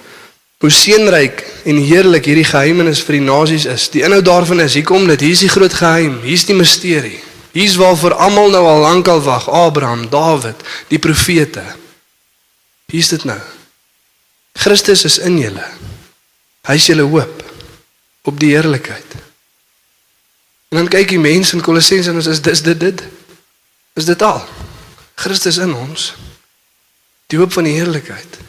hoe 0.65 0.73
seënryk 0.73 1.43
en 1.69 1.77
heerlik 1.77 2.25
hierdie 2.25 2.47
geheimenis 2.47 3.03
vir 3.05 3.19
die 3.19 3.25
nasies 3.27 3.67
is. 3.69 3.85
Die 3.93 4.01
inhoud 4.05 4.25
daarvan 4.25 4.63
is, 4.63 4.73
hier 4.73 4.85
kom 4.87 5.05
dit, 5.05 5.21
hier 5.21 5.35
is 5.35 5.43
die 5.45 5.51
groot 5.51 5.73
geheim, 5.77 6.17
hier 6.23 6.33
is 6.39 6.45
die 6.49 6.57
misterie. 6.57 7.19
Hier's 7.53 7.77
waar 7.77 7.93
vir 7.95 8.15
almal 8.19 8.49
nou 8.51 8.63
al 8.67 8.81
lankal 8.83 9.21
wag, 9.23 9.45
Abraham, 9.47 10.07
Dawid, 10.09 10.63
die 10.89 10.99
profete. 10.99 11.63
Hier's 12.91 13.13
dit 13.13 13.23
nou. 13.29 13.37
Christus 14.57 15.05
is 15.05 15.19
in 15.21 15.37
julle. 15.39 15.67
Hy 16.65 16.75
is 16.79 16.89
julle 16.89 17.05
hoop 17.07 17.45
op 18.25 18.41
die 18.41 18.55
heerlikheid. 18.55 19.15
En 20.73 20.81
dan 20.81 20.89
kyk 20.91 21.13
die 21.13 21.21
mense 21.21 21.53
in 21.55 21.63
Kolossense 21.63 22.09
en 22.09 22.19
ons 22.19 22.31
is 22.31 22.41
dis 22.41 22.65
dit 22.65 22.81
dit. 22.81 23.05
Is 23.95 24.09
dit 24.09 24.25
al? 24.25 24.41
Christus 25.21 25.61
in 25.61 25.77
ons. 25.77 26.09
Die 27.31 27.37
hoop 27.39 27.53
van 27.53 27.69
die 27.69 27.77
heerlikheid. 27.77 28.41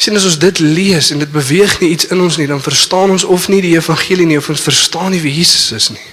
Sien 0.00 0.16
as 0.16 0.24
ons 0.24 0.38
dit 0.40 0.62
lees 0.64 1.10
en 1.12 1.20
dit 1.20 1.32
beweeg 1.32 1.74
nie 1.80 1.90
iets 1.92 2.08
in 2.08 2.20
ons 2.24 2.38
nie, 2.40 2.48
dan 2.48 2.62
verstaan 2.64 3.12
ons 3.12 3.26
of 3.28 3.48
nie 3.52 3.60
die 3.60 3.74
evangelie 3.76 4.26
nie 4.26 4.38
of 4.40 4.48
ons 4.48 4.64
verstaan 4.64 5.12
nie 5.12 5.20
wie 5.20 5.34
Jesus 5.34 5.68
is 5.76 5.90
nie. 5.92 6.08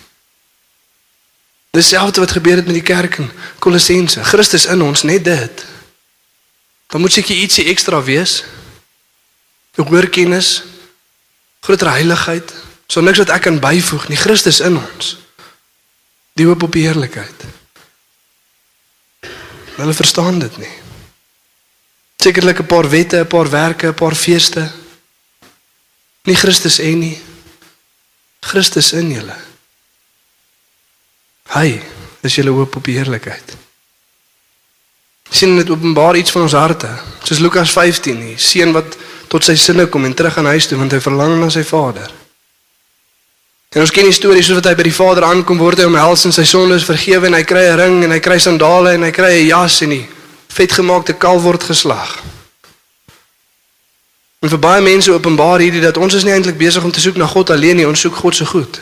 Dis 1.71 1.93
selfs 1.93 2.19
wat 2.19 2.35
gebeur 2.35 2.59
het 2.59 2.67
met 2.67 2.79
die 2.79 2.85
kerk 2.85 3.19
in 3.21 3.31
Kolossense. 3.63 4.23
Christus 4.27 4.65
in 4.65 4.81
ons, 4.81 5.05
net 5.07 5.23
dit. 5.23 5.65
Dan 6.91 7.03
moet 7.03 7.13
seker 7.13 7.35
ietsie 7.35 7.67
ekstra 7.71 8.03
wees. 8.03 8.43
'n 9.77 9.85
Hoër 9.85 10.09
kennis, 10.09 10.63
groter 11.61 11.91
heiligheid, 11.91 12.51
So 12.87 13.03
niks 13.03 13.19
wat 13.19 13.33
ek 13.35 13.43
kan 13.47 13.59
byvoeg 13.59 14.07
nie. 14.07 14.19
Christus 14.19 14.61
in 14.63 14.79
ons. 14.79 15.17
Die 16.39 16.47
hoop 16.47 16.63
op 16.63 16.75
die 16.75 16.85
heerlikheid. 16.87 17.47
Hulle 19.77 19.93
verstaan 19.93 20.39
dit 20.39 20.57
nie. 20.61 20.75
Sekerlik 22.23 22.59
'n 22.59 22.65
paar 22.65 22.89
wette, 22.89 23.17
'n 23.19 23.27
paar 23.27 23.49
werke, 23.49 23.87
'n 23.87 23.93
paar 23.93 24.15
feeste. 24.15 24.71
Nie 26.23 26.35
Christus 26.35 26.79
en 26.79 26.99
nie. 26.99 27.21
Christus 28.39 28.91
in 28.93 29.11
julle. 29.11 29.35
Hy 31.47 31.81
is 32.21 32.35
julle 32.35 32.49
hoop 32.49 32.75
op 32.75 32.83
die 32.83 32.97
heerlikheid. 32.97 33.55
sien 35.29 35.57
dit 35.57 35.69
openbaar 35.69 36.15
iets 36.15 36.31
van 36.31 36.41
ons 36.41 36.51
harte. 36.51 36.89
Soos 37.23 37.39
Lukas 37.39 37.71
15, 37.71 38.19
die 38.19 38.37
seun 38.37 38.71
wat 38.71 38.97
tot 39.27 39.43
sy 39.43 39.55
sinne 39.59 39.85
kom 39.91 40.05
en 40.05 40.13
terug 40.13 40.37
aan 40.37 40.45
huis 40.45 40.67
toe 40.67 40.77
want 40.79 40.91
hy 40.91 40.99
verlang 41.03 41.39
na 41.39 41.49
sy 41.49 41.63
vader. 41.67 42.11
En 43.75 43.83
ons 43.83 43.91
ken 43.91 44.07
die 44.07 44.15
storie 44.15 44.43
soos 44.43 44.61
wat 44.61 44.69
hy 44.71 44.75
by 44.79 44.85
die 44.87 44.95
Vader 44.95 45.25
aankom 45.27 45.59
word 45.59 45.81
hy 45.81 45.87
omhels 45.89 46.23
en 46.25 46.31
sy 46.33 46.45
sondes 46.47 46.85
vergewe 46.87 47.27
en 47.27 47.35
hy 47.35 47.43
kry 47.43 47.65
'n 47.67 47.79
ring 47.79 48.03
en 48.03 48.11
hy 48.11 48.19
kry 48.19 48.39
sandale 48.39 48.93
en 48.95 49.03
hy 49.03 49.11
kry 49.11 49.33
'n 49.43 49.47
jas 49.47 49.81
en 49.81 49.89
die 49.89 50.07
vetgemaakte 50.57 51.13
kalf 51.13 51.45
word 51.45 51.63
geslag. 51.69 52.17
En 54.41 54.49
vir 54.49 54.61
baie 54.61 54.81
mense 54.81 55.11
openbaar 55.11 55.61
hierdie 55.63 55.81
dat 55.81 55.97
ons 55.97 56.13
is 56.13 56.25
nie 56.25 56.33
eintlik 56.33 56.57
besig 56.57 56.83
om 56.83 56.93
te 56.93 57.01
soek 57.01 57.17
na 57.17 57.29
God 57.29 57.53
alleen 57.53 57.79
nie, 57.79 57.87
ons 57.87 58.01
soek 58.05 58.15
God 58.21 58.37
se 58.37 58.45
goed. 58.45 58.79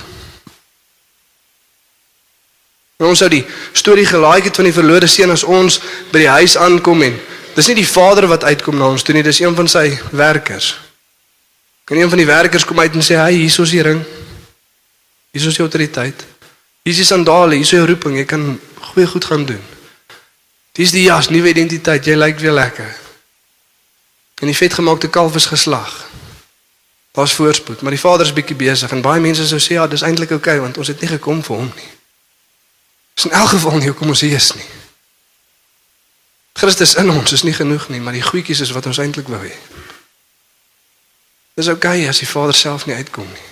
En 3.00 3.10
ons 3.12 3.20
sou 3.20 3.30
die 3.32 3.44
storie 3.76 4.08
gelaai 4.08 4.42
het 4.48 4.56
van 4.56 4.68
die 4.68 4.76
verlore 4.76 5.08
seun 5.12 5.34
as 5.34 5.44
ons 5.44 5.80
by 6.12 6.24
die 6.24 6.32
huis 6.32 6.56
aankom 6.60 7.04
en 7.08 7.18
dis 7.56 7.70
nie 7.72 7.80
die 7.82 7.88
vader 7.88 8.28
wat 8.32 8.44
uitkom 8.48 8.78
na 8.80 8.92
ons 8.92 9.04
toe 9.04 9.16
nie, 9.16 9.24
dis 9.24 9.42
een 9.44 9.56
van 9.56 9.68
sy 9.72 9.88
werkers. 10.16 10.74
En 11.92 12.00
een 12.00 12.10
van 12.10 12.20
die 12.20 12.28
werkers 12.28 12.66
kom 12.66 12.80
uit 12.80 12.96
en 12.96 13.04
sê, 13.04 13.16
"Hy, 13.16 13.32
hier 13.32 13.62
is 13.64 13.70
die 13.70 13.82
ring." 13.82 14.04
Hier 15.32 15.48
is 15.48 15.56
jou 15.56 15.68
autoriteit. 15.68 16.26
Hier 16.84 16.94
is 16.94 16.98
die 16.98 17.06
sandale, 17.06 17.56
hier 17.56 17.62
is 17.62 17.70
jou 17.70 17.86
roeping, 17.86 18.18
jy 18.18 18.26
kan 18.26 18.60
goeie 18.94 19.08
goed 19.08 19.26
gaan 19.26 19.46
doen. 19.46 19.75
Dis 20.76 20.92
die 20.92 21.06
jas, 21.06 21.30
nuwe 21.32 21.54
identiteit, 21.54 22.06
jy 22.06 22.18
lyk 22.20 22.42
weer 22.44 22.56
lekker. 22.56 22.92
En 24.44 24.52
die 24.52 24.58
vetgemaakte 24.58 25.08
kalf 25.10 25.36
is 25.40 25.48
geslag. 25.48 25.94
Daar's 27.16 27.34
voorspoed, 27.34 27.82
maar 27.82 27.96
die 27.96 28.00
vader 28.00 28.26
is 28.26 28.34
bietjie 28.36 28.58
besig 28.60 28.92
en 28.92 29.02
baie 29.02 29.22
mense 29.24 29.46
sou 29.48 29.60
sê 29.64 29.78
ja, 29.78 29.88
dis 29.88 30.04
eintlik 30.04 30.34
oukei 30.36 30.58
okay, 30.58 30.64
want 30.64 30.78
ons 30.78 30.92
het 30.92 31.00
nie 31.00 31.08
gekom 31.14 31.40
vir 31.48 31.62
hom 31.62 31.70
nie. 31.72 31.92
Dis 33.16 33.30
in 33.30 33.36
elk 33.40 33.54
geval 33.54 33.78
nie 33.80 33.88
hoekom 33.88 34.12
ons 34.12 34.24
hier 34.26 34.36
is 34.36 34.50
nie. 34.58 34.68
Christus 36.60 36.98
in 37.00 37.10
ons 37.14 37.32
is 37.32 37.46
nie 37.48 37.56
genoeg 37.56 37.88
nie, 37.94 38.02
maar 38.04 38.16
die 38.16 38.24
goedjies 38.26 38.66
is 38.68 38.74
wat 38.76 38.90
ons 38.92 39.00
eintlik 39.00 39.32
wou 39.32 39.40
hê. 39.40 39.54
Dis 41.56 41.72
oukei 41.72 42.02
okay 42.02 42.10
as 42.12 42.20
die 42.20 42.28
vader 42.28 42.56
self 42.56 42.84
nie 42.86 42.98
uitkom 43.00 43.30
nie. 43.32 43.48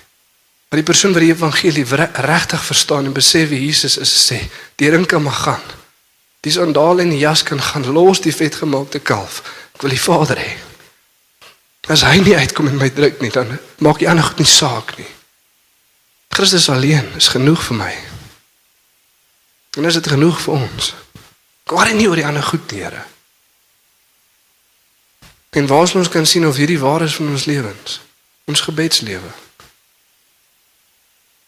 Maar 0.68 0.82
die 0.82 0.90
persoon 0.92 1.16
wat 1.16 1.24
die 1.24 1.32
evangelie 1.32 1.86
regtig 2.28 2.68
verstaan 2.68 3.08
en 3.08 3.16
besef 3.16 3.48
wie 3.54 3.64
Jesus 3.64 3.96
is, 4.04 4.12
sê, 4.12 4.42
die 4.76 4.92
ring 4.92 5.08
kan 5.08 5.24
maar 5.24 5.40
gaan. 5.40 5.83
Die 6.44 6.52
sandaal 6.52 7.00
en 7.00 7.14
die 7.14 7.22
jas 7.22 7.44
kan 7.48 7.62
gaan 7.62 7.86
los 7.96 8.20
die 8.24 8.36
vetgemaakte 8.36 9.00
kalf. 9.00 9.42
Ek 9.76 9.86
wil 9.86 9.96
die 9.96 10.02
Vader 10.02 10.40
hê. 10.40 10.52
As 11.92 12.04
hy 12.04 12.20
nie 12.24 12.36
uitkom 12.36 12.68
en 12.72 12.80
my 12.80 12.90
druk 12.96 13.22
nie, 13.24 13.32
dan 13.32 13.58
maak 13.84 14.00
die 14.00 14.10
ander 14.12 14.24
goed 14.28 14.44
nie 14.44 14.48
saak 14.48 14.96
nie. 15.00 15.08
Christus 16.34 16.70
alleen 16.72 17.08
is 17.20 17.32
genoeg 17.32 17.64
vir 17.64 17.80
my. 17.80 17.94
En 19.78 19.88
is 19.88 20.00
dit 20.00 20.08
genoeg 20.08 20.40
vir 20.44 20.56
ons? 20.60 20.94
Kwaar 21.70 21.94
nie 21.96 22.08
oor 22.10 22.20
die 22.20 22.28
ander 22.28 22.44
goed, 22.44 22.72
Here. 22.72 23.06
En 25.54 25.68
waar 25.68 25.96
ons 25.96 26.10
kan 26.10 26.26
sien 26.26 26.48
of 26.48 26.58
hierdie 26.58 26.80
waar 26.80 27.06
is 27.06 27.16
van 27.16 27.30
ons 27.30 27.46
lewens, 27.46 28.00
ons 28.50 28.62
gebedslewe. 28.62 29.30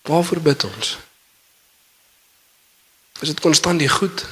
Waarvoor 0.05 0.41
bid 0.45 0.63
ons? 0.63 0.97
Is 3.19 3.31
dit 3.33 3.39
konstant 3.41 3.81
die 3.81 3.89
goed 3.89 4.25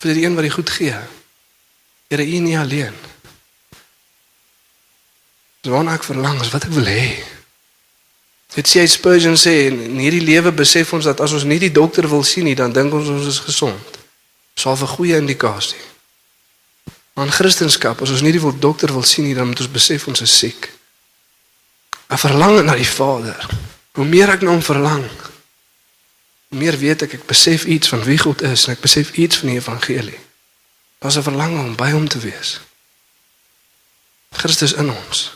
vir 0.00 0.14
die 0.14 0.24
een 0.24 0.34
wat 0.34 0.46
die 0.46 0.54
goed 0.54 0.70
gee? 0.70 0.96
Here, 2.08 2.24
U 2.24 2.38
nie 2.42 2.58
alleen. 2.58 2.96
Waarna 5.62 5.94
ek 5.98 6.06
verlang, 6.08 6.40
is 6.40 6.50
wat 6.50 6.64
ek 6.64 6.72
wil 6.72 6.88
hê. 6.88 7.20
Dit 8.54 8.66
sê 8.66 8.82
Spurgeon 8.88 9.36
sê 9.38 9.68
in 9.68 10.00
hierdie 10.00 10.24
lewe 10.24 10.50
besef 10.56 10.90
ons 10.96 11.06
dat 11.06 11.20
as 11.22 11.36
ons 11.36 11.46
nie 11.46 11.60
die 11.62 11.70
dokter 11.70 12.08
wil 12.10 12.24
sien 12.26 12.48
nie, 12.48 12.56
dan 12.58 12.72
dink 12.74 12.94
ons 12.96 13.12
ons 13.12 13.28
is 13.28 13.38
gesond. 13.44 13.98
Sal 14.58 14.74
'n 14.74 14.96
goeie 14.96 15.16
indikasie. 15.16 15.78
Maar 17.14 17.26
in 17.26 17.32
Christendom, 17.32 17.96
as 18.00 18.10
ons 18.10 18.22
nie 18.22 18.32
die 18.32 18.58
dokter 18.58 18.92
wil 18.92 19.02
sien 19.02 19.24
nie, 19.24 19.34
dan 19.34 19.46
moet 19.46 19.60
ons 19.60 19.70
besef 19.70 20.06
ons 20.08 20.20
is 20.20 20.38
siek. 20.38 20.72
'n 22.08 22.18
Verlang 22.18 22.64
na 22.64 22.74
die 22.74 22.88
Vader. 22.88 23.46
Hoe 23.92 24.04
meer 24.04 24.30
ek 24.30 24.40
na 24.40 24.50
hom 24.50 24.62
verlang, 24.62 25.04
meer 26.50 26.78
weet 26.78 27.02
ek 27.06 27.12
ek 27.18 27.26
besef 27.30 27.64
iets 27.64 27.88
van 27.88 28.02
wie 28.02 28.18
God 28.18 28.42
is 28.42 28.66
en 28.66 28.74
ek 28.74 28.82
besef 28.82 29.12
iets 29.14 29.42
van 29.42 29.52
die 29.52 29.58
evangelie. 29.58 30.18
Daar's 30.98 31.16
'n 31.16 31.22
verlang 31.22 31.58
om 31.58 31.76
by 31.76 31.90
hom 31.90 32.08
te 32.08 32.18
wees. 32.18 32.60
Christus 34.30 34.72
in 34.72 34.90
ons. 34.90 35.32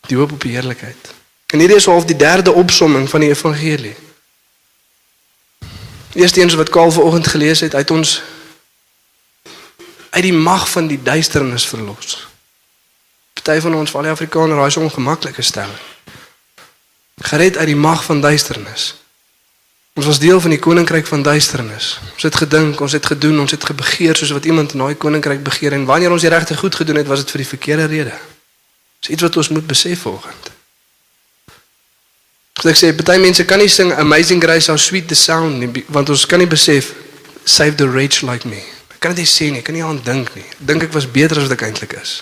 Die 0.00 0.16
hoop 0.16 0.32
op 0.32 0.40
die 0.40 0.52
heerlikheid. 0.52 1.14
En 1.46 1.58
hierdie 1.58 1.76
is 1.76 1.84
half 1.84 2.04
die 2.04 2.16
derde 2.16 2.52
opsomming 2.52 3.08
van 3.08 3.20
die 3.20 3.28
evangelie. 3.28 3.96
Eersteens 6.12 6.54
wat 6.54 6.68
Kaal 6.68 6.90
vanoggend 6.90 7.26
gelees 7.26 7.60
het, 7.60 7.74
uit 7.74 7.90
ons 7.90 8.22
uit 10.10 10.22
die 10.22 10.32
mag 10.32 10.70
van 10.70 10.86
die 10.86 11.02
duisternis 11.02 11.66
verlos. 11.66 12.28
Party 13.32 13.60
van 13.60 13.74
ons, 13.74 13.94
al 13.94 14.02
die 14.02 14.10
Afrikaners, 14.10 14.58
raai 14.58 14.70
so 14.70 14.80
ongemaklike 14.80 15.42
stelling. 15.42 15.78
Gered 17.16 17.56
uit 17.56 17.66
die 17.66 17.76
mag 17.76 18.04
van 18.04 18.20
duisternis. 18.20 18.94
Ons 19.98 20.06
was 20.06 20.18
deel 20.22 20.38
van 20.40 20.52
die 20.54 20.60
koninkryk 20.62 21.06
van 21.10 21.22
duisternis. 21.26 21.96
Ons 22.12 22.22
het 22.22 22.36
gedink, 22.38 22.80
ons 22.80 22.92
het 22.94 23.06
gedoen, 23.06 23.40
ons 23.42 23.50
het 23.50 23.64
gebegeer 23.64 24.16
soos 24.16 24.30
wat 24.30 24.44
iemand 24.46 24.72
in 24.72 24.84
daai 24.84 24.94
koninkryk 24.94 25.42
begeer 25.42 25.74
en 25.74 25.88
wanneer 25.88 26.14
ons 26.14 26.22
die 26.22 26.30
regte 26.30 26.54
goed 26.56 26.74
gedoen 26.74 27.00
het, 27.00 27.08
was 27.10 27.24
dit 27.24 27.34
vir 27.34 27.42
die 27.42 27.48
verkeerde 27.48 27.86
rede. 27.90 28.14
Dis 29.02 29.10
iets 29.16 29.26
wat 29.26 29.36
ons 29.42 29.48
moet 29.48 29.66
besef 29.66 30.04
vanoggend. 30.06 30.50
So 32.62 32.70
ek 32.70 32.78
sê 32.78 32.92
baie 32.94 33.18
mense 33.18 33.42
kan 33.46 33.58
nie 33.58 33.70
sing 33.70 33.90
Amazing 33.98 34.42
Grace 34.42 34.70
how 34.70 34.78
sweet 34.78 35.10
the 35.10 35.18
sound 35.18 35.58
nie 35.58 35.82
want 35.94 36.14
ons 36.14 36.26
kan 36.30 36.38
nie 36.38 36.50
besef 36.50 36.92
save 37.42 37.74
the 37.74 37.90
rage 37.90 38.22
like 38.22 38.46
me. 38.46 38.62
Ek 38.94 39.02
kan 39.02 39.18
dit 39.18 39.26
nie 39.26 39.30
sê 39.30 39.50
nie, 39.50 39.64
ek 39.64 39.66
kan 39.66 39.74
nie 39.74 39.82
aan 39.82 39.98
dink 40.06 40.30
nie. 40.38 40.46
Dink 40.62 40.86
ek 40.86 40.94
was 40.94 41.10
beter 41.10 41.42
as 41.42 41.50
wat 41.50 41.58
ek 41.58 41.66
eintlik 41.72 41.98
is. 41.98 42.20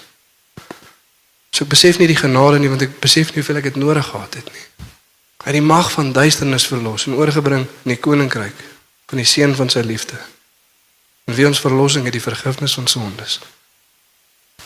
So 1.53 1.69
ek 1.69 1.77
besef 1.77 2.01
nie 2.01 2.09
die 2.09 2.17
genade 2.17 2.57
nie 2.61 2.73
want 2.73 2.89
ek 2.89 2.97
besef 3.05 3.33
nie 3.33 3.45
hoeveel 3.45 3.61
ek 3.61 3.69
dit 3.75 3.81
nodig 3.85 4.13
gehad 4.15 4.41
het 4.41 4.49
nie. 4.49 4.65
Het 5.47 5.55
die 5.55 5.63
mag 5.63 5.93
van 5.95 6.13
duisternis 6.13 6.67
verlos 6.67 7.07
en 7.07 7.15
oorgebring 7.15 7.69
in 7.85 7.93
die 7.93 8.01
koninkryk 8.03 8.65
van 9.07 9.21
die 9.23 9.27
seun 9.31 9.55
van 9.55 9.71
sy 9.71 9.85
liefde. 9.87 10.19
En 11.25 11.35
wie 11.39 11.47
ons 11.47 11.61
verlossing 11.63 12.05
het 12.05 12.17
die 12.17 12.23
vergifnis 12.23 12.75
van 12.75 12.89
sondes. 12.91 13.39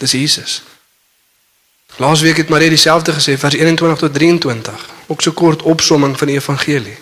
Dis 0.01 0.16
Jesus. 0.16 0.62
Laasweek 2.01 2.40
het 2.40 2.49
Marie 2.49 2.73
dieselfde 2.73 3.12
gesê 3.12 3.37
vers 3.37 3.55
21 3.55 3.99
tot 3.99 4.14
23, 4.14 4.88
ook 5.07 5.21
so 5.21 5.37
kort 5.37 5.62
opsomming 5.62 6.16
van 6.19 6.33
die 6.33 6.40
evangelie. 6.40 6.97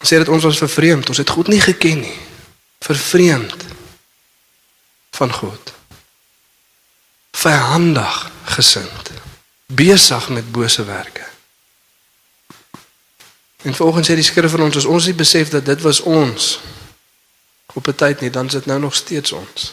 Sy 0.00 0.14
sê 0.14 0.22
dat 0.24 0.32
ons 0.32 0.48
was 0.48 0.64
vervreemd, 0.64 1.12
ons 1.12 1.20
het 1.20 1.36
God 1.36 1.52
nie 1.52 1.60
geken 1.60 2.00
nie. 2.00 2.18
Vervreemd 2.80 3.68
van 5.20 5.32
God. 5.32 5.72
Verhandig 7.36 8.30
gesind. 8.56 9.12
Besig 9.70 10.28
met 10.28 10.50
bose 10.52 10.84
werke. 10.84 11.26
En 13.62 13.74
volgens 13.74 14.08
sê 14.08 14.14
die 14.16 14.24
skrif 14.24 14.50
van 14.50 14.66
ons 14.66 14.76
as 14.76 14.88
ons 14.88 15.06
nie 15.06 15.14
besef 15.14 15.52
dat 15.52 15.64
dit 15.64 15.80
was 15.80 16.00
ons 16.00 16.60
op 17.72 17.86
'n 17.86 17.94
tyd 17.94 18.20
nie, 18.20 18.30
dan 18.30 18.46
is 18.46 18.52
dit 18.52 18.66
nou 18.66 18.80
nog 18.80 18.94
steeds 18.94 19.32
ons. 19.32 19.72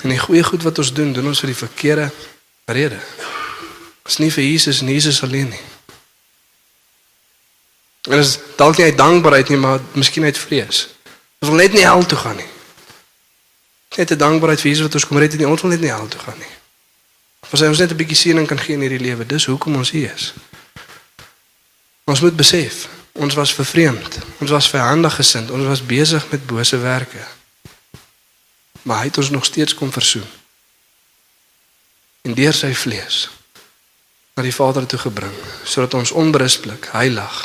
En 0.00 0.08
die 0.08 0.18
goeie 0.18 0.42
goed 0.42 0.62
wat 0.62 0.78
ons 0.78 0.92
doen, 0.92 1.12
doen 1.12 1.26
ons 1.26 1.38
vir 1.38 1.52
die 1.52 1.56
verkeerde 1.56 2.10
rede. 2.64 3.00
Dit 4.02 4.12
is 4.12 4.16
nie 4.16 4.32
vir 4.32 4.44
Jesus 4.44 4.80
en 4.80 4.88
Jesus 4.88 5.22
alleen 5.22 5.48
nie. 5.48 5.64
En 8.08 8.18
is 8.18 8.38
dalk 8.56 8.76
nie 8.76 8.84
uit 8.84 8.96
dankbaarheid 8.96 9.48
nie, 9.48 9.58
maar 9.58 9.80
miskien 9.92 10.24
uit 10.24 10.38
vrees. 10.38 10.88
Ons 11.38 11.50
wil 11.50 11.60
net 11.60 11.72
nie 11.72 11.84
hel 11.84 12.06
toe 12.06 12.18
gaan 12.18 12.36
nie. 12.36 12.48
Net 13.96 14.10
'n 14.10 14.16
dankbaarheid 14.16 14.60
vir 14.60 14.70
Jesus 14.70 14.86
wat 14.86 14.94
ons 14.94 15.06
kom 15.06 15.18
red 15.18 15.34
en 15.34 15.46
ons 15.46 15.60
wil 15.60 15.70
net 15.70 15.80
nie 15.80 15.90
hel 15.90 16.08
toe 16.08 16.20
gaan 16.20 16.38
nie. 16.38 16.59
Ons 17.50 17.62
sê 17.62 17.66
ons 17.68 17.78
net 17.78 17.90
'n 17.90 17.96
bietjie 17.96 18.16
seëning 18.16 18.46
kan 18.46 18.58
gee 18.58 18.74
in 18.74 18.80
hierdie 18.80 19.02
lewe. 19.02 19.26
Dis 19.26 19.44
hoekom 19.44 19.76
ons 19.76 19.90
hier 19.90 20.14
is. 20.14 20.32
Ons 22.04 22.20
moet 22.20 22.36
besef, 22.36 22.88
ons 23.12 23.34
was 23.34 23.54
vervreemd. 23.54 24.18
Ons 24.38 24.50
was 24.50 24.70
vyandig 24.70 25.14
gesind. 25.14 25.50
Ons 25.50 25.66
was 25.66 25.86
besig 25.86 26.30
met 26.30 26.46
bose 26.46 26.78
werke 26.78 27.26
maar 28.82 28.98
hy 28.98 29.04
het 29.04 29.18
ons 29.18 29.30
nog 29.30 29.44
steeds 29.44 29.74
kom 29.74 29.92
versoen. 29.92 30.26
En 32.22 32.34
deur 32.34 32.54
sy 32.54 32.72
vlees 32.74 33.28
na 34.34 34.44
die 34.46 34.54
Vader 34.54 34.86
toe 34.86 34.98
gebring 34.98 35.34
sodat 35.68 35.94
ons 35.94 36.10
onberispelik, 36.16 36.88
heilig, 36.94 37.44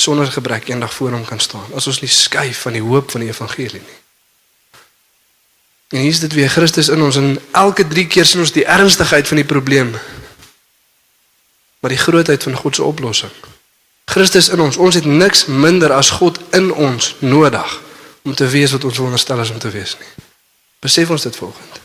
sonder 0.00 0.30
gebrek 0.32 0.68
eendag 0.68 0.94
voor 0.94 1.16
hom 1.16 1.24
kan 1.24 1.40
staan. 1.40 1.72
As 1.74 1.86
ons 1.86 2.00
nie 2.00 2.10
skuif 2.10 2.66
van 2.66 2.76
die 2.76 2.84
hoop 2.84 3.10
van 3.10 3.24
die 3.24 3.30
evangelie 3.32 3.82
nie. 3.82 4.00
En 5.88 5.98
hier 5.98 6.10
is 6.10 6.20
dit 6.20 6.32
weer 6.32 6.48
Christus 6.48 6.88
in 6.88 7.02
ons 7.02 7.16
en 7.16 7.38
elke 7.50 7.86
3 7.88 8.06
keer 8.06 8.26
sien 8.26 8.40
ons 8.42 8.52
die 8.52 8.64
ernstigheid 8.64 9.28
van 9.28 9.36
die 9.36 9.46
probleem. 9.46 9.94
Maar 11.80 11.94
die 11.94 12.02
grootheid 12.02 12.42
van 12.42 12.54
God 12.54 12.74
se 12.74 12.82
oplossing. 12.82 13.32
Christus 14.04 14.48
in 14.48 14.60
ons, 14.60 14.76
ons 14.76 14.94
het 14.94 15.04
niks 15.04 15.46
minder 15.46 15.92
as 15.92 16.10
God 16.10 16.40
in 16.50 16.72
ons 16.72 17.14
nodig 17.18 17.80
om 18.22 18.34
te 18.34 18.48
wees 18.48 18.72
wat 18.72 18.84
ons 18.84 18.98
wonderstel 18.98 19.40
is 19.40 19.50
om 19.50 19.58
te 19.58 19.70
wees 19.70 19.96
nie. 19.98 20.26
Besef 20.82 21.10
ons 21.10 21.22
dit 21.22 21.36
volgende. 21.36 21.84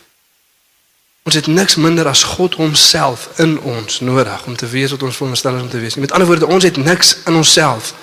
Ons 1.22 1.34
het 1.34 1.46
niks 1.46 1.74
minder 1.78 2.08
as 2.10 2.22
God 2.22 2.54
homself 2.58 3.28
in 3.38 3.60
ons 3.60 4.00
nodig 4.00 4.46
om 4.46 4.56
te 4.56 4.66
wees 4.66 4.90
wat 4.90 5.02
ons 5.02 5.16
veronderstel 5.16 5.56
is 5.56 5.62
om 5.62 5.70
te 5.70 5.78
wees. 5.78 5.94
Met 5.94 6.12
ander 6.12 6.26
woorde, 6.26 6.46
ons 6.46 6.64
het 6.66 6.76
niks 6.76 7.16
in 7.26 7.38
onsself 7.38 7.94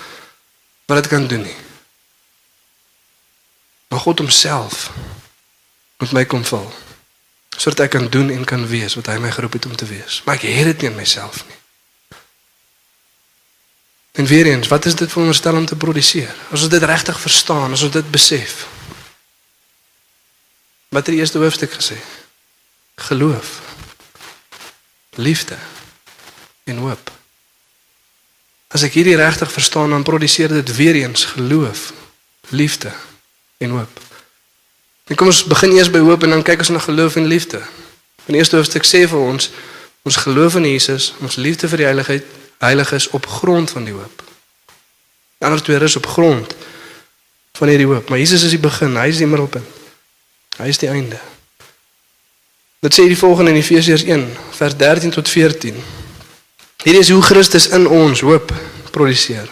wat 0.86 1.02
dit 1.02 1.12
kan 1.12 1.26
doen 1.26 1.42
nie. 1.44 1.56
Maar 3.88 4.00
God 4.00 4.18
homself 4.18 4.88
moet 6.00 6.12
my 6.16 6.24
kom 6.24 6.44
vul 6.44 6.68
sodat 7.60 7.84
ek 7.84 7.90
kan 7.92 8.06
doen 8.08 8.30
en 8.32 8.44
kan 8.48 8.62
wees 8.70 8.94
wat 8.96 9.10
hy 9.12 9.18
my 9.20 9.30
geroep 9.34 9.58
het 9.58 9.66
om 9.68 9.76
te 9.76 9.84
wees. 9.84 10.22
Maar 10.24 10.38
ek 10.38 10.46
het 10.48 10.70
dit 10.70 10.84
nie 10.84 10.88
in 10.88 10.96
myself 10.96 11.42
nie. 11.44 11.58
En 14.22 14.26
weer 14.26 14.48
eens, 14.48 14.68
wat 14.72 14.88
is 14.88 14.96
dit 14.96 15.12
veronderstel 15.12 15.58
om 15.58 15.66
te 15.68 15.76
produseer? 15.76 16.32
As 16.48 16.64
ons 16.64 16.72
dit 16.72 16.82
regtig 16.88 17.20
verstaan, 17.20 17.76
as 17.76 17.84
ons 17.84 17.92
dit 17.92 18.08
besef, 18.10 18.64
Wat 20.90 21.06
het 21.06 21.14
die 21.14 21.20
eerste 21.20 21.38
hoofstuk 21.38 21.72
gesê? 21.72 21.94
Geloof. 22.94 23.60
Liefde 25.10 25.56
en 26.64 26.76
hoop. 26.76 27.10
As 28.68 28.82
ek 28.82 28.96
hierdie 28.98 29.16
regtig 29.18 29.52
verstaan, 29.52 29.90
dan 29.94 30.02
produseer 30.02 30.50
dit 30.50 30.74
weer 30.76 30.94
eens 30.94 31.24
geloof, 31.24 31.92
liefde 32.48 32.92
en 33.58 33.70
hoop. 33.70 34.00
En 35.10 35.18
kom 35.18 35.26
ons 35.26 35.42
begin 35.50 35.72
eers 35.74 35.90
by 35.90 35.98
hoop 36.06 36.22
en 36.22 36.36
dan 36.36 36.42
kyk 36.46 36.62
ons 36.62 36.70
na 36.70 36.78
geloof 36.78 37.16
en 37.18 37.26
liefde. 37.26 37.58
In 38.30 38.36
die 38.36 38.38
eerste 38.38 38.56
hoofstuk 38.56 38.86
sê 38.86 39.02
vir 39.10 39.18
ons 39.18 39.50
ons 40.06 40.16
geloof 40.16 40.54
in 40.56 40.68
Jesus, 40.70 41.10
ons 41.20 41.34
liefde 41.36 41.68
vir 41.68 41.82
die 41.82 41.86
heiligheid, 41.88 42.28
heiliges 42.62 43.08
op 43.16 43.26
grond 43.26 43.70
van 43.74 43.84
die 43.84 43.92
hoop. 43.92 44.22
Die 45.40 45.48
ander 45.48 45.60
twee 45.62 45.80
rus 45.82 45.98
op 45.98 46.06
grond 46.06 46.54
van 47.58 47.68
hierdie 47.68 47.88
hoop, 47.90 48.08
maar 48.08 48.22
Jesus 48.22 48.46
is 48.46 48.54
die 48.54 48.62
begin, 48.62 48.94
hy 48.96 49.10
is 49.10 49.18
die 49.20 49.28
middelpunt. 49.28 49.66
Hy 50.60 50.70
is 50.70 50.78
die 50.80 50.88
einde. 50.92 51.18
Dit 52.80 52.96
sê 52.96 53.04
die 53.10 53.18
volgende 53.18 53.52
in 53.52 53.60
Efesiërs 53.60 54.06
1 54.06 54.26
vers 54.56 54.76
13 54.78 55.12
tot 55.18 55.28
14. 55.28 55.76
Hier 56.86 56.98
is 57.02 57.10
hoe 57.12 57.22
Christus 57.22 57.68
in 57.76 57.88
ons 57.88 58.22
hoop 58.24 58.54
produseer. 58.94 59.50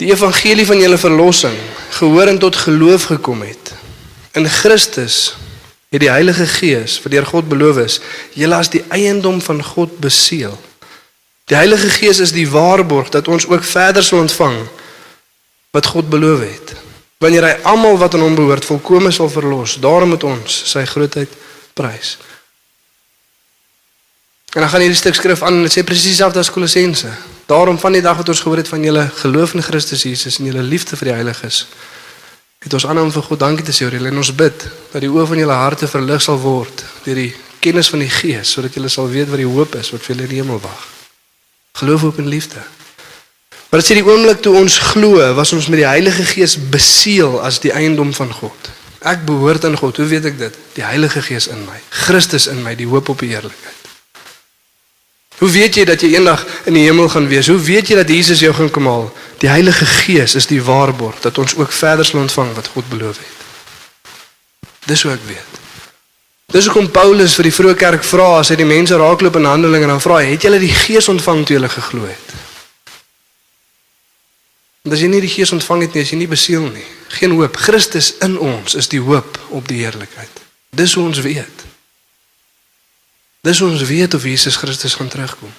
Die 0.00 0.10
evangelie 0.10 0.66
van 0.66 0.80
julle 0.80 0.98
verlossing 0.98 1.56
gehoor 2.00 2.32
en 2.32 2.38
tot 2.40 2.56
geloof 2.56 3.12
gekom 3.12 3.42
het. 3.44 3.59
In 4.32 4.46
Christus 4.46 5.34
het 5.90 6.00
die 6.00 6.10
Heilige 6.10 6.46
Gees 6.46 6.98
wat 7.02 7.12
deur 7.12 7.26
God 7.26 7.48
beloof 7.50 7.80
is, 7.82 7.98
julle 8.38 8.58
as 8.60 8.70
die 8.70 8.84
eiendom 8.94 9.40
van 9.42 9.62
God 9.64 9.96
beseël. 9.98 10.58
Die 11.50 11.58
Heilige 11.58 11.90
Gees 11.90 12.20
is 12.22 12.32
die 12.32 12.46
waarborg 12.50 13.10
dat 13.10 13.28
ons 13.28 13.48
ook 13.50 13.64
verder 13.66 14.04
sal 14.06 14.22
ontvang 14.22 14.62
wat 15.74 15.86
God 15.86 16.10
beloof 16.10 16.46
het 16.46 16.76
wanneer 17.20 17.44
hy 17.44 17.56
almal 17.68 17.98
wat 18.00 18.14
aan 18.16 18.22
hom 18.24 18.36
behoort 18.38 18.64
volkome 18.64 19.10
sal 19.12 19.28
verlos. 19.28 19.74
Daarom 19.76 20.14
moet 20.14 20.22
ons 20.24 20.54
sy 20.70 20.86
grootheid 20.88 21.28
prys. 21.76 22.14
En 24.56 24.64
dan 24.64 24.70
gaan 24.72 24.80
hierdie 24.80 24.98
stuk 24.98 25.14
skrif 25.14 25.42
aan 25.44 25.60
en 25.60 25.66
dit 25.68 25.74
sê 25.74 25.84
presies 25.86 26.16
dieselfde 26.16 26.40
as 26.40 26.50
Kolossense. 26.50 27.12
Daarom 27.46 27.76
van 27.78 27.92
die 27.92 28.02
dag 28.02 28.16
wat 28.16 28.32
ons 28.32 28.40
gehoor 28.40 28.62
het 28.62 28.72
van 28.72 28.82
julle 28.82 29.04
geloof 29.20 29.52
in 29.54 29.62
Christus 29.62 30.06
Jesus 30.08 30.40
en 30.40 30.48
julle 30.48 30.64
liefde 30.64 30.96
vir 30.96 31.10
die 31.10 31.16
heiliges, 31.18 31.66
het 32.60 32.74
ons 32.76 32.86
aanhou 32.86 33.06
om 33.06 33.12
vir 33.12 33.24
God 33.24 33.40
dankie 33.40 33.64
te 33.64 33.72
sê 33.72 33.86
oor 33.86 33.94
julle 33.96 34.10
en 34.12 34.20
ons 34.20 34.32
bid 34.36 34.64
dat 34.92 35.00
die 35.00 35.08
oë 35.08 35.26
van 35.30 35.38
julle 35.40 35.60
harte 35.62 35.86
verlig 35.88 36.20
sal 36.20 36.40
word 36.42 36.82
deur 37.06 37.16
die 37.16 37.30
kennis 37.64 37.88
van 37.92 38.02
die 38.04 38.10
Gees 38.12 38.52
sodat 38.52 38.76
julle 38.76 38.90
sal 38.92 39.08
weet 39.08 39.30
wat 39.32 39.40
die 39.40 39.48
hoop 39.48 39.78
is 39.80 39.92
wat 39.94 40.04
vir 40.04 40.14
julle 40.14 40.26
in 40.28 40.34
die 40.34 40.40
hemel 40.42 40.60
wag. 40.60 40.82
Geloof, 41.80 42.04
hoop 42.04 42.18
en 42.20 42.28
liefde. 42.28 42.60
Maar 43.70 43.80
dit 43.80 43.88
sê 43.88 43.96
die 43.96 44.04
oomblik 44.04 44.42
toe 44.44 44.52
ons 44.58 44.76
glo, 44.90 45.22
was 45.38 45.52
ons 45.56 45.70
met 45.72 45.80
die 45.80 45.88
Heilige 45.88 46.26
Gees 46.26 46.56
beseël 46.72 47.38
as 47.46 47.62
die 47.64 47.72
eiendom 47.72 48.12
van 48.16 48.32
God. 48.34 48.70
Ek 49.08 49.22
behoort 49.24 49.64
aan 49.64 49.78
God. 49.80 49.96
Hoe 49.96 50.08
weet 50.10 50.26
ek 50.28 50.36
dit? 50.40 50.56
Die 50.76 50.84
Heilige 50.84 51.22
Gees 51.24 51.46
in 51.48 51.62
my. 51.64 51.78
Christus 52.02 52.50
in 52.50 52.60
my, 52.64 52.74
die 52.76 52.88
hoop 52.90 53.08
op 53.08 53.22
die 53.22 53.30
heerlikheid. 53.32 53.79
Hoe 55.40 55.48
weet 55.50 55.78
jy 55.78 55.84
dat 55.88 56.02
jy 56.04 56.10
eendag 56.18 56.42
in 56.68 56.76
die 56.76 56.82
hemel 56.84 57.08
gaan 57.08 57.28
wees? 57.28 57.48
Hoe 57.48 57.60
weet 57.60 57.88
jy 57.88 57.96
dat 57.96 58.10
Jesus 58.12 58.42
jou 58.44 58.52
gaan 58.52 58.68
kom 58.70 58.86
haal? 58.86 59.06
Die 59.40 59.48
Heilige 59.48 59.86
Gees 59.88 60.34
is 60.36 60.46
die 60.50 60.60
waarborg 60.60 61.22
dat 61.24 61.38
ons 61.40 61.54
ook 61.56 61.72
verder 61.72 62.04
sal 62.04 62.20
ontvang 62.20 62.52
wat 62.58 62.68
God 62.74 62.88
beloof 62.92 63.16
het. 63.16 64.68
Dis 64.84 65.02
hoe 65.02 65.14
ek 65.14 65.24
weet. 65.24 65.56
Dis 66.52 66.66
hoekom 66.68 66.90
Paulus 66.92 67.38
vir 67.38 67.48
die 67.48 67.54
vroeë 67.56 67.76
kerk 67.78 68.04
vra 68.04 68.26
as 68.40 68.50
hy 68.52 68.58
die 68.60 68.68
mense 68.68 68.96
raakloop 69.00 69.38
in 69.40 69.48
Handelinge 69.48 69.86
en 69.88 69.94
dan 69.94 70.02
vra 70.04 70.18
hy, 70.20 70.32
het 70.34 70.44
julle 70.44 70.60
die 70.60 70.72
Gees 70.74 71.08
ontvang 71.08 71.46
toe 71.46 71.56
julle 71.56 71.72
geglo 71.72 72.04
het? 72.10 72.36
Want 74.84 74.96
as 74.96 75.04
jy 75.04 75.08
nie 75.12 75.22
die 75.24 75.32
Gees 75.32 75.54
ontvang 75.56 75.86
het 75.86 75.96
nie, 75.96 76.04
is 76.04 76.12
jy 76.12 76.18
nie 76.20 76.28
beseël 76.28 76.68
nie. 76.68 76.86
Geen 77.16 77.32
hoop. 77.38 77.56
Christus 77.56 78.12
in 78.26 78.36
ons 78.36 78.76
is 78.76 78.92
die 78.92 79.00
hoop 79.00 79.40
op 79.56 79.72
die 79.72 79.80
heerlikheid. 79.84 80.44
Dis 80.76 80.98
hoe 80.98 81.06
ons 81.06 81.24
weet. 81.24 81.59
Dis 83.40 83.58
hoe 83.58 83.70
ons 83.70 83.82
weet 83.82 84.14
of 84.14 84.22
Jesus 84.22 84.56
Christus 84.56 84.94
gaan 84.94 85.08
terugkom. 85.08 85.52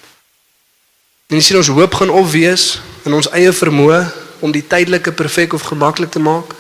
En 1.28 1.40
jy 1.40 1.44
sien 1.44 1.58
ons 1.58 1.72
hoop 1.72 1.94
gaan 1.94 2.10
of 2.10 2.32
wees 2.32 2.82
in 3.08 3.14
ons 3.18 3.30
eie 3.34 3.52
vermoë 3.56 4.02
om 4.44 4.52
die 4.52 4.66
tydelike 4.68 5.14
perfek 5.16 5.54
of 5.54 5.66
gemaklik 5.70 6.12
te 6.12 6.20
maak 6.20 6.54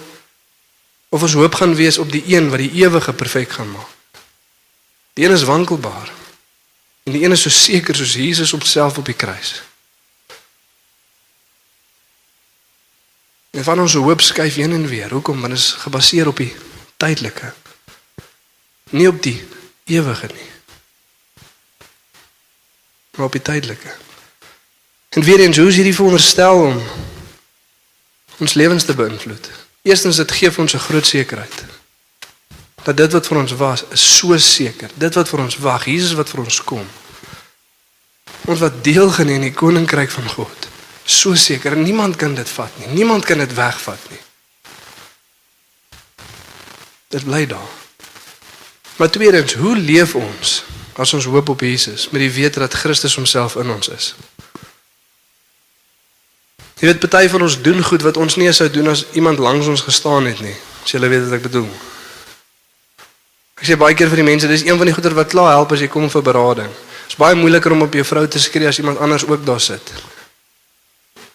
of 1.11 1.21
ons 1.21 1.35
hoop 1.35 1.57
gaan 1.59 1.75
wees 1.75 1.97
op 1.99 2.11
die 2.11 2.23
een 2.31 2.47
wat 2.49 2.63
die 2.63 2.71
ewige 2.81 3.13
perfek 3.13 3.51
gaan 3.57 3.69
maak. 3.71 3.89
Die 5.13 5.25
een 5.25 5.35
is 5.35 5.43
wankelbaar 5.43 6.09
en 7.03 7.17
die 7.17 7.23
een 7.25 7.35
is 7.35 7.43
so 7.43 7.51
seker 7.51 7.95
soos 7.95 8.15
Jesus 8.15 8.53
op 8.53 8.63
self 8.63 8.97
op 8.97 9.05
die 9.05 9.17
kruis. 9.17 9.59
En 13.51 13.63
van 13.63 13.79
ons 13.83 13.93
hoop 13.93 14.21
skuif 14.21 14.55
heen 14.55 14.71
en 14.71 14.87
weer. 14.87 15.11
Hoekom? 15.11 15.41
Want 15.41 15.53
dit 15.53 15.61
is 15.61 15.71
gebaseer 15.83 16.27
op 16.27 16.37
die 16.37 16.53
tydelike. 16.97 17.53
Nie 18.89 19.07
op 19.07 19.19
die 19.23 19.43
ewige 19.85 20.31
nie. 20.33 20.49
Maar 23.15 23.25
op 23.25 23.31
die 23.31 23.41
tydelike. 23.41 23.95
En 25.09 25.23
weer 25.23 25.39
eens, 25.39 25.57
hoe 25.57 25.67
is 25.67 25.75
hierdie 25.75 25.95
veronderstel 25.95 26.61
om 26.61 26.81
ons 28.37 28.53
lewens 28.53 28.83
te 28.83 28.95
beïnvloed? 28.95 29.49
Eerstens 29.81 30.15
dit 30.15 30.31
gee 30.31 30.51
vir 30.51 30.61
ons 30.61 30.73
'n 30.73 30.87
groot 30.87 31.05
sekerheid. 31.05 31.63
Dat 32.83 32.97
dit 32.97 33.11
wat 33.11 33.27
vir 33.27 33.37
ons 33.37 33.51
was, 33.51 33.83
is 33.89 34.17
so 34.17 34.37
seker. 34.37 34.89
Dit 34.93 35.13
wat 35.13 35.29
vir 35.29 35.39
ons 35.39 35.57
wag, 35.57 35.85
Jesus 35.85 36.13
wat 36.13 36.29
vir 36.29 36.39
ons 36.39 36.63
kom. 36.63 36.87
Ons 38.45 38.59
wat 38.59 38.83
deelgeneem 38.83 39.35
in 39.35 39.41
die 39.41 39.53
koninkryk 39.53 40.09
van 40.09 40.29
God 40.29 40.69
so 41.03 41.35
seker 41.35 41.75
niemand 41.77 42.15
kan 42.15 42.35
dit 42.35 42.49
vat 42.49 42.77
nie. 42.79 42.87
Niemand 42.87 43.25
kan 43.25 43.37
dit 43.37 43.53
wegvat 43.53 44.09
nie. 44.09 44.19
Dit 47.07 47.23
bly 47.23 47.45
daar. 47.47 47.79
Maar 48.95 49.09
tweedens, 49.09 49.53
hoe 49.53 49.75
leef 49.77 50.15
ons 50.15 50.63
as 50.95 51.13
ons 51.13 51.25
hoop 51.25 51.49
op 51.49 51.61
Jesus 51.61 52.09
met 52.09 52.21
die 52.21 52.31
wete 52.31 52.59
dat 52.59 52.73
Christus 52.73 53.15
homself 53.15 53.55
in 53.55 53.69
ons 53.69 53.89
is? 53.89 54.15
Jy 56.81 56.89
weet 56.89 57.03
party 57.03 57.27
van 57.29 57.43
ons 57.45 57.59
doen 57.61 57.83
goed 57.85 58.01
wat 58.01 58.17
ons 58.17 58.35
nie 58.41 58.49
sou 58.57 58.65
doen 58.73 58.89
as 58.89 59.05
iemand 59.13 59.39
langs 59.39 59.67
ons 59.69 59.83
gestaan 59.85 60.25
het 60.25 60.39
nie. 60.41 60.55
As 60.81 60.89
jy 60.89 60.99
weet 61.03 61.27
wat 61.27 61.35
ek 61.37 61.43
bedoel. 61.45 61.67
Ek 63.61 63.67
sê 63.69 63.77
baie 63.77 63.93
keer 63.93 64.09
vir 64.09 64.23
die 64.23 64.25
mense, 64.25 64.49
dis 64.49 64.63
een 64.65 64.79
van 64.79 64.89
die 64.89 64.95
goeie 64.95 65.13
wat 65.13 65.29
klaar 65.29 65.51
help 65.53 65.75
as 65.75 65.83
jy 65.83 65.89
kom 65.93 66.09
vir 66.09 66.23
berading. 66.25 66.71
Dit 66.73 67.13
is 67.13 67.19
baie 67.21 67.37
moeiliker 67.37 67.75
om 67.75 67.85
op 67.85 67.93
jou 67.93 68.05
vrou 68.07 68.25
te 68.25 68.41
skree 68.41 68.65
as 68.65 68.79
iemand 68.81 68.97
anders 68.97 69.27
ook 69.29 69.45
daar 69.45 69.61
sit. 69.61 69.93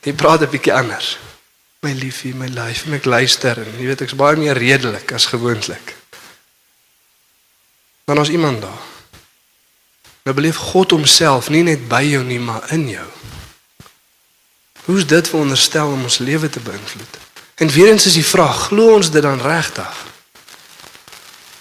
Jy 0.03 0.17
praat 0.19 0.43
'n 0.43 0.51
bietjie 0.51 0.75
anders. 0.75 1.19
My 1.83 1.93
liefie, 1.93 2.35
my 2.35 2.47
lief, 2.47 2.87
my 2.87 2.99
luister 3.05 3.59
en 3.59 3.79
jy 3.79 3.87
weet 3.87 4.01
ek's 4.01 4.19
baie 4.19 4.37
meer 4.37 4.59
redelik 4.59 5.13
as 5.13 5.27
gewoonlik. 5.27 5.95
Dan 8.05 8.19
as 8.19 8.29
iemand 8.29 8.63
daar. 8.63 8.96
Nou 10.27 10.35
beleef 10.35 10.57
God 10.59 10.91
homself 10.91 11.49
nie 11.55 11.63
net 11.63 11.85
by 11.87 12.03
jou 12.03 12.25
nie, 12.27 12.41
maar 12.43 12.65
in 12.75 12.89
jou. 12.91 13.07
Hoe's 14.89 15.07
dit 15.07 15.29
veronderstel 15.29 15.93
om 15.95 16.03
ons 16.03 16.19
lewe 16.19 16.51
te 16.51 16.61
beïnvloed? 16.61 17.19
En 17.63 17.71
weer 17.71 17.93
eens 17.93 18.07
is 18.11 18.19
die 18.19 18.27
vraag, 18.27 18.67
glo 18.69 18.97
ons 18.97 19.11
dit 19.11 19.23
dan 19.23 19.39
regtig? 19.41 20.03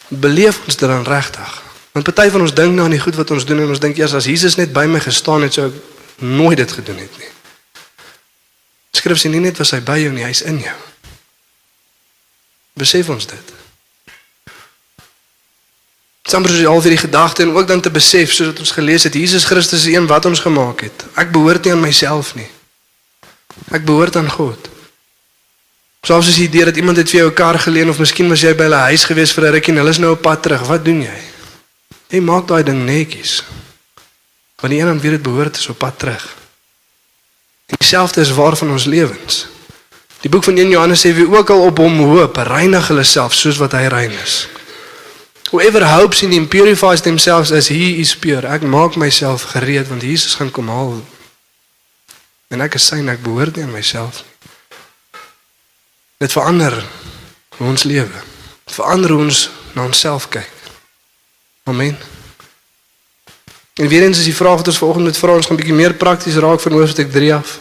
Beleef 0.07 0.63
ons 0.65 0.77
dit 0.81 0.89
dan 0.89 1.05
regtig? 1.05 1.61
Want 1.93 2.09
party 2.09 2.25
van 2.33 2.41
ons 2.41 2.53
dink 2.57 2.73
nou 2.73 2.87
aan 2.89 2.97
die 2.97 2.99
goed 2.99 3.15
wat 3.15 3.31
ons 3.31 3.45
doen 3.45 3.61
en 3.61 3.69
ons 3.75 3.79
dink 3.79 4.01
eers 4.01 4.17
as 4.17 4.25
Jesus 4.25 4.57
net 4.57 4.73
by 4.73 4.87
my 4.89 4.99
gestaan 4.99 5.45
het, 5.45 5.53
sou 5.53 5.69
ek 5.69 6.25
nooit 6.25 6.57
dit 6.57 6.73
gedoen 6.79 6.97
het 7.05 7.21
nie. 7.21 7.29
Skrif 8.97 9.21
sê 9.21 9.29
nie 9.29 9.43
net 9.45 9.61
was 9.61 9.75
hy 9.77 9.79
by 9.85 9.99
jou 10.01 10.09
nie, 10.15 10.25
hy's 10.25 10.41
in 10.41 10.57
jou. 10.65 10.75
Besef 12.81 13.13
ons 13.13 13.29
dit. 13.29 13.53
Sommige 16.25 16.57
is 16.57 16.65
al 16.65 16.81
vir 16.81 16.95
die 16.95 17.03
gedagte 17.03 17.43
en 17.43 17.53
ook 17.53 17.67
dan 17.67 17.81
te 17.81 17.91
besef 17.93 18.31
soos 18.33 18.57
ons 18.57 18.71
gelees 18.73 19.03
het, 19.05 19.13
Jesus 19.13 19.45
Christus 19.45 19.85
is 19.85 19.93
een 19.93 20.07
wat 20.09 20.25
ons 20.25 20.39
gemaak 20.41 20.81
het. 20.81 21.05
Ek 21.21 21.29
behoort 21.31 21.67
nie 21.67 21.73
aan 21.75 21.83
myself 21.83 22.33
nie. 22.35 22.47
Ek 23.69 23.85
behoort 23.85 24.17
aan 24.17 24.31
God. 24.31 24.69
Soms 26.05 26.31
is 26.31 26.39
die 26.41 26.47
idee 26.47 26.65
dat 26.65 26.77
iemand 26.81 26.97
het 26.97 27.09
vir 27.09 27.19
jou 27.19 27.29
'n 27.29 27.33
kar 27.33 27.59
geleen 27.59 27.89
of 27.89 27.99
miskien 27.99 28.29
was 28.29 28.41
jy 28.41 28.55
by 28.55 28.63
hulle 28.63 28.81
huis 28.89 29.05
gewees 29.05 29.33
vir 29.33 29.45
'n 29.45 29.53
rukkie 29.53 29.71
en 29.73 29.77
hulle 29.77 29.89
is 29.89 29.97
nou 29.97 30.11
op 30.11 30.21
pad 30.21 30.41
terug. 30.41 30.61
Wat 30.67 30.85
doen 30.85 31.01
jy? 31.01 31.19
Jy 32.09 32.19
maak 32.19 32.47
daai 32.47 32.63
ding 32.63 32.85
netjies. 32.85 33.43
Wanneer 34.61 34.81
een 34.81 34.89
aan 34.89 34.99
wie 34.99 35.11
dit 35.11 35.21
behoort 35.21 35.57
is 35.57 35.67
op 35.67 35.77
pad 35.77 35.99
terug. 35.99 36.35
Dieselfde 37.65 38.21
is 38.21 38.31
waar 38.31 38.57
van 38.57 38.71
ons 38.71 38.85
lewens. 38.85 39.47
Die 40.21 40.29
boek 40.29 40.43
van 40.43 40.57
1 40.57 40.69
Johannes 40.69 41.05
sê 41.05 41.13
wie 41.13 41.29
ook 41.37 41.49
al 41.49 41.61
op 41.61 41.77
hom 41.77 41.99
hoop, 41.99 42.37
reinig 42.37 42.87
hulle 42.87 43.03
self 43.03 43.33
soos 43.33 43.57
wat 43.57 43.71
hy 43.71 43.87
rein 43.87 44.11
is. 44.23 44.47
Whoever 45.55 45.85
hopes 45.85 46.21
in 46.21 46.31
him 46.31 46.49
purifies 46.49 47.01
themselves 47.01 47.49
as 47.51 47.69
he 47.69 48.01
is 48.01 48.11
pure. 48.13 48.43
Ek 48.43 48.61
maak 48.67 48.97
myself 48.99 49.55
gereed 49.55 49.87
want 49.87 50.03
Jesus 50.03 50.35
gaan 50.35 50.51
kom 50.51 50.67
haal. 50.67 50.99
En 52.51 52.59
ek 52.59 52.75
is 52.75 52.87
syne, 52.91 53.13
ek 53.15 53.23
behoort 53.23 53.55
nie 53.55 53.63
aan 53.63 53.71
myself 53.71 54.19
nie. 54.25 54.33
Dit 56.25 56.35
verander 56.35 56.75
hoe 57.55 57.69
ons 57.71 57.87
lewe. 57.87 58.19
Dit 58.67 58.75
verander 58.75 59.15
hoe 59.15 59.21
ons 59.29 59.45
na 59.79 59.87
onsself 59.87 60.27
kyk. 60.35 60.51
Amen. 61.71 61.95
En 63.79 63.87
weer 63.87 64.03
eens 64.03 64.19
is 64.19 64.27
die 64.27 64.35
vraag 64.35 64.59
wat 64.59 64.75
ons 64.75 64.83
vanoggend 64.83 65.07
met 65.07 65.23
vra 65.23 65.39
ons 65.39 65.47
gaan 65.47 65.55
'n 65.55 65.63
bietjie 65.63 65.79
meer 65.79 65.95
prakties 65.95 66.35
raak 66.35 66.59
van 66.59 66.71
hoofstuk 66.71 67.11
3 67.15 67.33
af. 67.33 67.59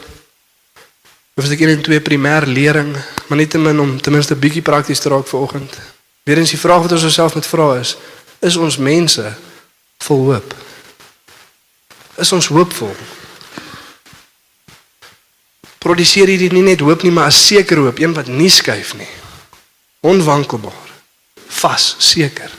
Hoofstuk 1.39 1.63
1 1.63 1.79
en 1.79 1.83
2 1.83 2.01
primêr 2.01 2.43
lering, 2.47 2.91
maar 3.31 3.39
net 3.39 3.55
om 3.55 4.01
ten 4.03 4.13
minste 4.13 4.35
bietjie 4.35 4.63
prakties 4.63 4.99
te 4.99 5.09
raak 5.09 5.27
vanoggend. 5.27 5.94
Weer 6.25 6.39
eens 6.39 6.51
die 6.51 6.59
vraag 6.59 6.83
wat 6.83 6.93
ons 6.93 7.05
osself 7.05 7.35
met 7.35 7.47
vra 7.47 7.75
is, 7.79 7.97
is 8.41 8.57
ons 8.57 8.77
mense 8.77 9.35
vol 10.07 10.25
hoop? 10.31 10.55
Is 12.17 12.33
ons 12.33 12.49
hoopvol? 12.49 12.95
Produseer 15.85 16.33
hierdie 16.33 16.49
nie 16.53 16.65
net 16.65 16.81
hoop 16.81 17.05
nie, 17.05 17.13
maar 17.13 17.29
'n 17.29 17.37
seker 17.37 17.77
hoop, 17.77 17.99
een 17.99 18.15
wat 18.17 18.27
nie 18.27 18.49
skuif 18.49 18.95
nie. 18.95 19.13
Onwankelbaar. 20.01 20.89
Vas, 21.49 21.95
seker. 21.99 22.51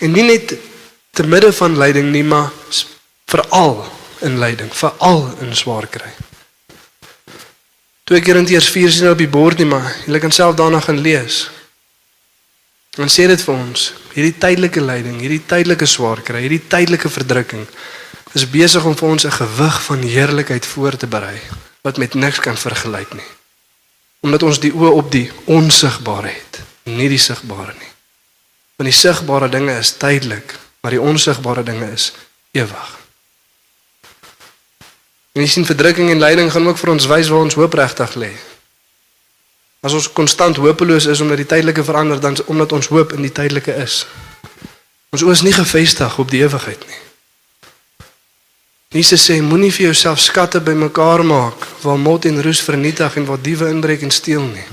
En 0.00 0.10
nie 0.10 0.22
net 0.22 0.54
te 1.10 1.26
midde 1.26 1.52
van 1.52 1.78
lyding 1.78 2.10
nie, 2.10 2.24
maar 2.24 2.50
veral 3.26 3.92
in 4.20 4.38
lyding, 4.38 4.74
veral 4.74 5.36
in 5.40 5.56
swaar 5.56 5.86
kry. 5.86 6.12
2 8.10 8.20
Korintiërs 8.20 8.68
4 8.74 8.90
sien 8.90 9.10
op 9.12 9.18
die 9.18 9.30
bord 9.30 9.58
nie, 9.58 9.68
maar 9.70 9.86
jy 10.10 10.18
kan 10.18 10.34
self 10.34 10.56
daarna 10.58 10.80
gaan 10.82 10.98
lees. 11.00 11.44
Dan 12.96 13.08
sê 13.08 13.28
dit 13.30 13.40
vir 13.40 13.54
ons, 13.54 13.92
hierdie 14.12 14.34
tydelike 14.36 14.82
lyding, 14.82 15.20
hierdie 15.22 15.42
tydelike 15.48 15.86
swaar 15.88 16.20
kry, 16.26 16.42
hierdie 16.44 16.64
tydelike 16.68 17.08
verdrukking 17.08 17.66
is 18.36 18.48
besig 18.48 18.84
om 18.88 18.96
vir 18.96 19.08
ons 19.08 19.24
'n 19.24 19.30
gewig 19.30 19.82
van 19.86 20.02
heerlikheid 20.02 20.66
voor 20.66 20.96
te 20.96 21.06
berei 21.06 21.40
wat 21.82 21.96
met 21.98 22.14
niks 22.14 22.38
kan 22.40 22.56
vergelyk 22.56 23.14
nie. 23.14 23.30
Omdat 24.20 24.42
ons 24.42 24.60
die 24.60 24.72
oë 24.72 24.90
op 24.90 25.10
die 25.10 25.30
onsigbare 25.44 26.28
het, 26.28 26.60
nie 26.84 27.08
die 27.08 27.18
sigbare 27.18 27.74
nie. 27.74 27.92
Want 28.76 28.90
die 28.90 28.98
sigbare 28.98 29.48
dinge 29.48 29.78
is 29.78 29.96
tydelik, 29.96 30.54
maar 30.80 30.90
die 30.90 31.00
onsigbare 31.00 31.62
dinge 31.62 31.90
is 31.92 32.12
ewig. 32.52 33.01
En 35.32 35.40
jy 35.40 35.48
sien 35.48 35.64
verdrukking 35.64 36.10
en 36.12 36.20
lyding 36.20 36.50
gaan 36.52 36.66
ook 36.68 36.80
vir 36.80 36.90
ons 36.92 37.06
wys 37.08 37.30
waar 37.32 37.46
ons 37.46 37.54
hoop 37.56 37.74
regtig 37.74 38.16
lê. 38.20 38.32
As 39.80 39.94
ons 39.96 40.10
konstant 40.12 40.58
hopeloos 40.60 41.08
is 41.08 41.22
omdat 41.24 41.40
die 41.40 41.48
tydelike 41.48 41.84
verander 41.84 42.20
dan 42.20 42.36
omdat 42.52 42.72
ons 42.76 42.90
hoop 42.92 43.14
in 43.16 43.24
die 43.24 43.32
tydelike 43.32 43.72
is. 43.80 44.02
Ons 45.12 45.24
oë 45.24 45.32
is 45.32 45.44
nie 45.46 45.54
gefestig 45.56 46.18
op 46.20 46.28
die 46.30 46.42
ewigheid 46.44 46.84
nie. 46.84 47.00
Jesus 48.92 49.24
sê 49.24 49.38
moenie 49.40 49.72
vir 49.72 49.86
jouself 49.86 50.20
skatte 50.20 50.60
bymekaar 50.60 51.24
maak 51.24 51.64
waar 51.80 51.96
mot 51.96 52.28
en 52.28 52.42
roes 52.44 52.60
vernietig 52.60 53.16
en 53.16 53.24
waar 53.24 53.40
diewe 53.40 53.70
inbreek 53.72 54.04
en 54.04 54.12
steel 54.12 54.44
nie. 54.44 54.66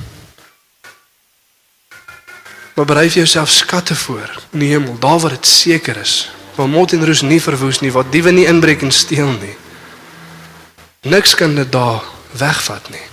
Maar 2.75 2.87
berei 2.87 3.07
vir 3.07 3.21
jouself 3.23 3.49
skatte 3.51 3.95
voor 3.95 4.27
in 4.51 4.59
die 4.59 4.73
hemel, 4.73 4.99
daar 4.99 5.23
waar 5.23 5.37
dit 5.37 5.47
seker 5.47 5.97
is, 6.03 6.27
waar 6.59 6.67
mot 6.67 6.91
en 6.91 7.05
roes 7.07 7.23
nie 7.23 7.39
verwoes 7.39 7.79
nie, 7.79 7.91
waar 7.95 8.07
diewe 8.11 8.35
nie 8.35 8.47
inbreek 8.51 8.83
en 8.83 8.91
steel 8.91 9.31
nie. 9.39 9.55
Niks 11.01 11.35
kan 11.35 11.55
dit 11.55 11.71
daar 11.71 12.03
wegvat 12.31 12.89
nie. 12.89 13.05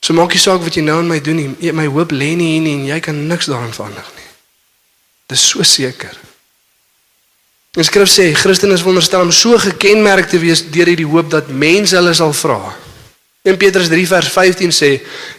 So 0.00 0.16
maak 0.16 0.32
nie 0.32 0.40
saak 0.40 0.60
wat 0.64 0.76
jy 0.76 0.82
nou 0.84 0.98
aan 1.00 1.08
my 1.08 1.20
doen 1.20 1.36
nie. 1.36 1.72
My 1.72 1.86
hoop 1.86 2.12
lê 2.12 2.34
nie 2.36 2.54
hier 2.54 2.64
nie 2.64 2.74
en 2.78 2.88
jy 2.88 2.98
kan 3.04 3.26
niks 3.28 3.48
daaraan 3.48 3.72
verander 3.72 4.06
nie. 4.16 4.28
Dis 5.32 5.44
so 5.52 5.62
seker. 5.62 6.16
Die 7.76 7.86
skrif 7.86 8.10
sê 8.10 8.32
Christen 8.34 8.74
is 8.74 8.82
wonderstel 8.82 9.22
om 9.22 9.32
so 9.32 9.58
gekenmerk 9.62 10.28
te 10.32 10.40
wees 10.42 10.64
deur 10.74 10.90
hierdie 10.90 11.06
hoop 11.06 11.30
dat 11.30 11.52
mense 11.52 11.94
hulle 11.96 12.14
sal 12.18 12.34
vra. 12.34 12.74
1 13.46 13.56
Petrus 13.56 13.88
3 13.88 14.08
vers 14.10 14.32
15 14.34 14.74
sê: 14.74 14.90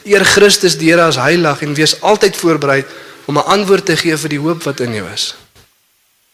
Eer 0.08 0.24
Christus 0.26 0.78
die 0.80 0.90
Here 0.90 1.04
as 1.06 1.20
heilig 1.22 1.62
en 1.62 1.76
wees 1.78 1.98
altyd 2.02 2.40
voorberei 2.40 2.82
om 3.28 3.38
'n 3.38 3.46
antwoord 3.58 3.86
te 3.86 3.98
gee 3.98 4.18
vir 4.18 4.30
die 4.30 4.40
hoop 4.40 4.64
wat 4.64 4.80
in 4.80 4.94
jou 4.94 5.06
is. 5.14 5.36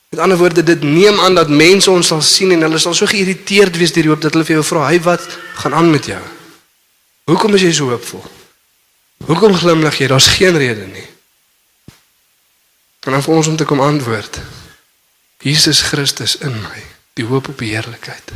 Met 0.10 0.20
ander 0.20 0.38
woorde, 0.38 0.64
dit 0.64 0.82
neem 0.82 1.20
aan 1.20 1.36
dat 1.36 1.50
mense 1.50 1.92
ons 1.92 2.08
sal 2.08 2.22
sien 2.22 2.52
en 2.52 2.62
hulle 2.62 2.80
sal 2.80 2.94
so 2.96 3.06
geïrriteerd 3.06 3.76
wees 3.78 3.92
deur 3.92 4.08
die 4.08 4.12
hoop 4.12 4.22
dat 4.24 4.34
hulle 4.34 4.48
vir 4.48 4.56
jou 4.60 4.66
vra: 4.66 4.88
"Hy 4.88 5.00
wat 5.04 5.28
gaan 5.62 5.74
aan 5.74 5.92
met 5.92 6.06
jou? 6.06 6.22
Hoekom 7.28 7.56
is 7.56 7.62
jy 7.62 7.72
so 7.74 7.90
hoopvol? 7.90 8.24
Hoekom 9.26 9.56
glimlag 9.56 9.98
jy? 10.00 10.08
Daar's 10.08 10.28
geen 10.28 10.58
rede 10.58 10.88
nie." 10.88 11.08
En 13.08 13.12
dan 13.12 13.24
vir 13.24 13.34
ons 13.34 13.48
om 13.48 13.56
te 13.56 13.66
kom 13.66 13.82
antwoord: 13.82 14.40
Jesus 15.40 15.82
Christus 15.82 16.38
in 16.38 16.56
my, 16.62 16.84
die 17.14 17.26
hoop 17.26 17.48
op 17.48 17.58
die 17.58 17.74
heerlikheid. 17.76 18.32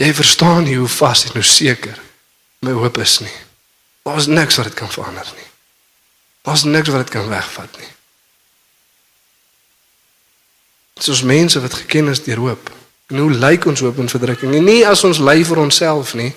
Jy 0.00 0.14
verstaan 0.14 0.64
nie 0.64 0.76
hoe 0.76 0.88
vas 0.88 1.24
en 1.24 1.32
hoe 1.36 1.44
seker 1.44 1.98
my 2.64 2.72
hoop 2.76 2.98
is 2.98 3.18
nie. 3.20 3.36
Daar's 4.02 4.26
niks 4.26 4.56
wat 4.56 4.70
dit 4.70 4.74
kan 4.74 4.90
verander 4.90 5.32
nie. 5.36 5.48
Daar's 6.46 6.62
niks 6.64 6.88
wat 6.88 7.04
dit 7.04 7.12
kan 7.12 7.28
wegvat 7.28 7.76
nie. 7.78 7.90
Dit 11.00 11.08
is 11.08 11.14
ons 11.14 11.22
mense 11.24 11.60
wat 11.60 11.74
geken 11.74 12.10
is 12.12 12.20
deur 12.22 12.42
hoop. 12.44 12.70
En 13.08 13.22
hoe 13.24 13.30
lyk 13.32 13.64
ons 13.64 13.80
hoop 13.80 13.96
in 13.98 14.08
verdrukking? 14.12 14.52
En 14.54 14.64
nie 14.68 14.82
as 14.84 15.00
ons 15.08 15.18
ly 15.18 15.38
vir 15.48 15.62
onsself 15.62 16.12
nie. 16.14 16.34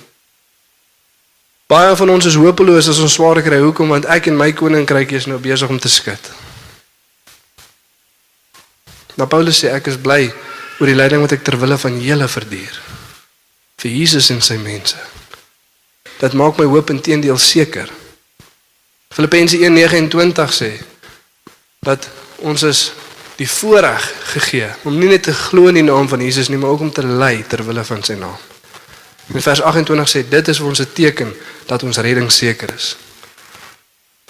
Baie 1.67 1.91
van 1.99 2.13
ons 2.13 2.29
is 2.29 2.37
hopeloos 2.39 2.87
as 2.87 3.01
ons 3.03 3.17
swaar 3.17 3.41
kry. 3.43 3.59
Hoekom? 3.59 3.91
Want 3.91 4.07
ek 4.07 4.29
en 4.31 4.39
my 4.39 4.53
koninkryk 4.55 5.11
is 5.19 5.27
nou 5.27 5.35
besig 5.43 5.67
om 5.67 5.81
te 5.83 5.91
skud. 5.91 6.31
Maar 9.19 9.27
Paulus 9.27 9.59
sê 9.59 9.73
ek 9.75 9.91
is 9.91 9.99
bly 9.99 10.31
oor 10.79 10.87
die 10.87 10.95
lyding 10.95 11.27
wat 11.27 11.35
ek 11.35 11.43
ter 11.43 11.59
wille 11.59 11.77
van 11.77 11.99
julle 11.99 12.31
verduur 12.31 12.79
vir 13.83 13.91
Jesus 13.91 14.31
en 14.31 14.39
sy 14.39 14.55
mense. 14.63 14.95
Dit 16.21 16.39
maak 16.39 16.55
my 16.55 16.69
hoop 16.71 16.93
intedeel 16.93 17.37
seker. 17.37 17.91
Filippense 19.11 19.59
1:29 19.59 20.55
sê 20.55 20.71
dat 21.83 22.07
ons 22.39 22.63
is 22.63 22.93
die 23.43 23.49
voorreg 23.49 24.03
gegee 24.33 24.69
om 24.87 24.95
nie 24.97 25.09
net 25.11 25.27
te 25.27 25.33
glo 25.35 25.67
in 25.67 25.81
die 25.81 25.85
naam 25.85 26.07
van 26.07 26.21
Jesus 26.23 26.49
nie, 26.49 26.57
maar 26.57 26.75
ook 26.75 26.85
om 26.87 26.91
te 26.91 27.03
ly 27.03 27.43
ter 27.49 27.63
wille 27.67 27.83
van 27.83 28.03
sy 28.05 28.15
naam. 28.19 28.37
In 29.33 29.43
vers 29.43 29.61
28 29.61 30.11
sê 30.11 30.23
dit 30.29 30.51
is 30.51 30.61
ons 30.63 30.83
teken 30.95 31.33
dat 31.67 31.83
ons 31.83 31.99
redding 32.03 32.31
seker 32.31 32.71
is. 32.75 32.93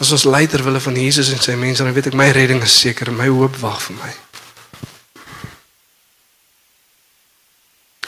As 0.02 0.12
ons 0.16 0.26
ly 0.26 0.46
ter 0.50 0.64
wille 0.66 0.82
van 0.82 0.98
Jesus 0.98 1.30
en 1.34 1.42
sy 1.42 1.56
mense, 1.60 1.84
dan 1.84 1.94
weet 1.94 2.10
ek 2.10 2.18
my 2.18 2.30
redding 2.34 2.62
is 2.66 2.80
seker, 2.80 3.12
my 3.14 3.30
hoop 3.30 3.58
wag 3.62 3.82
vir 3.88 4.00
my. 4.02 4.12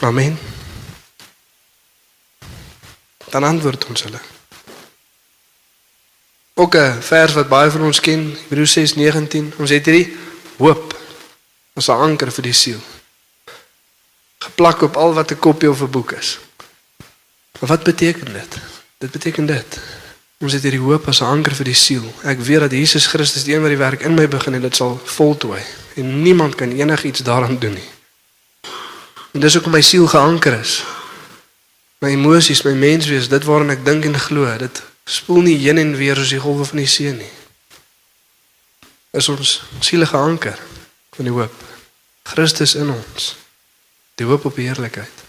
Amen. 0.06 0.38
Dan 3.30 3.46
antwoord 3.46 3.86
ons 3.90 4.06
hulle. 4.06 4.20
Ook 6.56 6.74
'n 6.76 7.02
vers 7.02 7.32
wat 7.32 7.48
baie 7.48 7.70
van 7.70 7.82
ons 7.82 8.00
ken, 8.00 8.36
Hebreë 8.48 8.66
6:19. 8.66 9.52
Ons 9.58 9.70
het 9.70 9.84
hierdie 9.84 10.16
hoop 10.56 10.96
as 11.74 11.88
'n 11.88 12.00
anker 12.08 12.32
vir 12.32 12.42
die 12.42 12.52
siel. 12.52 12.80
Geplak 14.38 14.82
op 14.82 14.96
al 14.96 15.14
wat 15.14 15.30
'n 15.30 15.38
kopie 15.38 15.70
of 15.70 15.80
'n 15.80 15.90
boek 15.90 16.12
is. 16.12 16.38
Maar 17.60 17.68
wat 17.68 17.82
beteken 17.82 18.32
dit? 18.32 18.56
Dit 18.98 19.10
beteken 19.10 19.46
dit. 19.46 19.78
Ons 20.38 20.52
het 20.52 20.62
hierdie 20.62 20.80
hoop 20.80 21.08
as 21.08 21.20
'n 21.20 21.24
anker 21.24 21.54
vir 21.54 21.64
die 21.64 21.74
siel. 21.74 22.14
Ek 22.22 22.38
weet 22.40 22.60
dat 22.60 22.70
Jesus 22.70 23.06
Christus 23.06 23.44
die 23.44 23.54
een 23.54 23.60
wat 23.60 23.70
die 23.70 23.78
werk 23.78 24.00
in 24.00 24.14
my 24.14 24.28
begin 24.28 24.52
het, 24.52 24.62
dit 24.62 24.76
sal 24.76 25.00
voltooi 25.04 25.62
en 25.94 26.22
niemand 26.22 26.54
kan 26.54 26.70
enigiets 26.70 27.20
daaraan 27.20 27.58
doen 27.58 27.72
nie. 27.72 27.88
En 29.32 29.40
dis 29.40 29.52
hoekom 29.52 29.72
my 29.72 29.80
siel 29.80 30.06
geanker 30.06 30.60
is. 30.60 30.84
My 31.98 32.08
emosies, 32.08 32.62
my 32.62 32.72
menswees, 32.72 33.28
dit 33.28 33.44
waaraan 33.44 33.70
ek 33.70 33.84
dink 33.84 34.04
en 34.04 34.18
glo, 34.18 34.56
dit 34.56 34.82
spoel 35.04 35.40
nie 35.40 35.56
heen 35.56 35.78
en 35.78 35.96
weer 35.96 36.16
soos 36.16 36.28
die 36.28 36.40
golwe 36.40 36.64
van 36.64 36.76
die 36.76 36.86
see 36.86 37.12
nie. 37.12 37.30
Is 39.16 39.28
ons 39.32 39.62
siele 39.80 40.06
geanker 40.06 40.58
van 41.16 41.24
die 41.24 41.32
hoop. 41.32 41.54
Christus 42.26 42.74
in 42.76 42.90
ons. 42.92 43.36
Die 44.20 44.26
hoop 44.26 44.44
op 44.44 44.56
heerlikheid. 44.60 45.24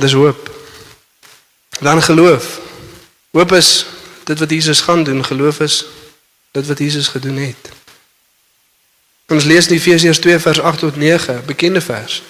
Dis 0.00 0.16
hoop. 0.16 0.48
Dan 1.80 2.02
geloof. 2.02 2.60
Hoop 3.30 3.52
is 3.52 3.86
dit 4.24 4.38
wat 4.38 4.50
Jesus 4.50 4.80
gaan 4.80 5.04
doen, 5.04 5.24
geloof 5.24 5.60
is 5.60 5.84
dit 6.50 6.66
wat 6.66 6.78
Jesus 6.78 7.08
gedoen 7.08 7.36
het. 7.36 7.70
Ons 9.32 9.44
lees 9.44 9.66
in 9.66 9.74
Efesiërs 9.74 10.18
2 10.18 10.38
vers 10.38 10.60
8 10.60 10.78
tot 10.78 10.96
9, 10.96 11.42
bekende 11.46 11.80
vers. 11.80 12.22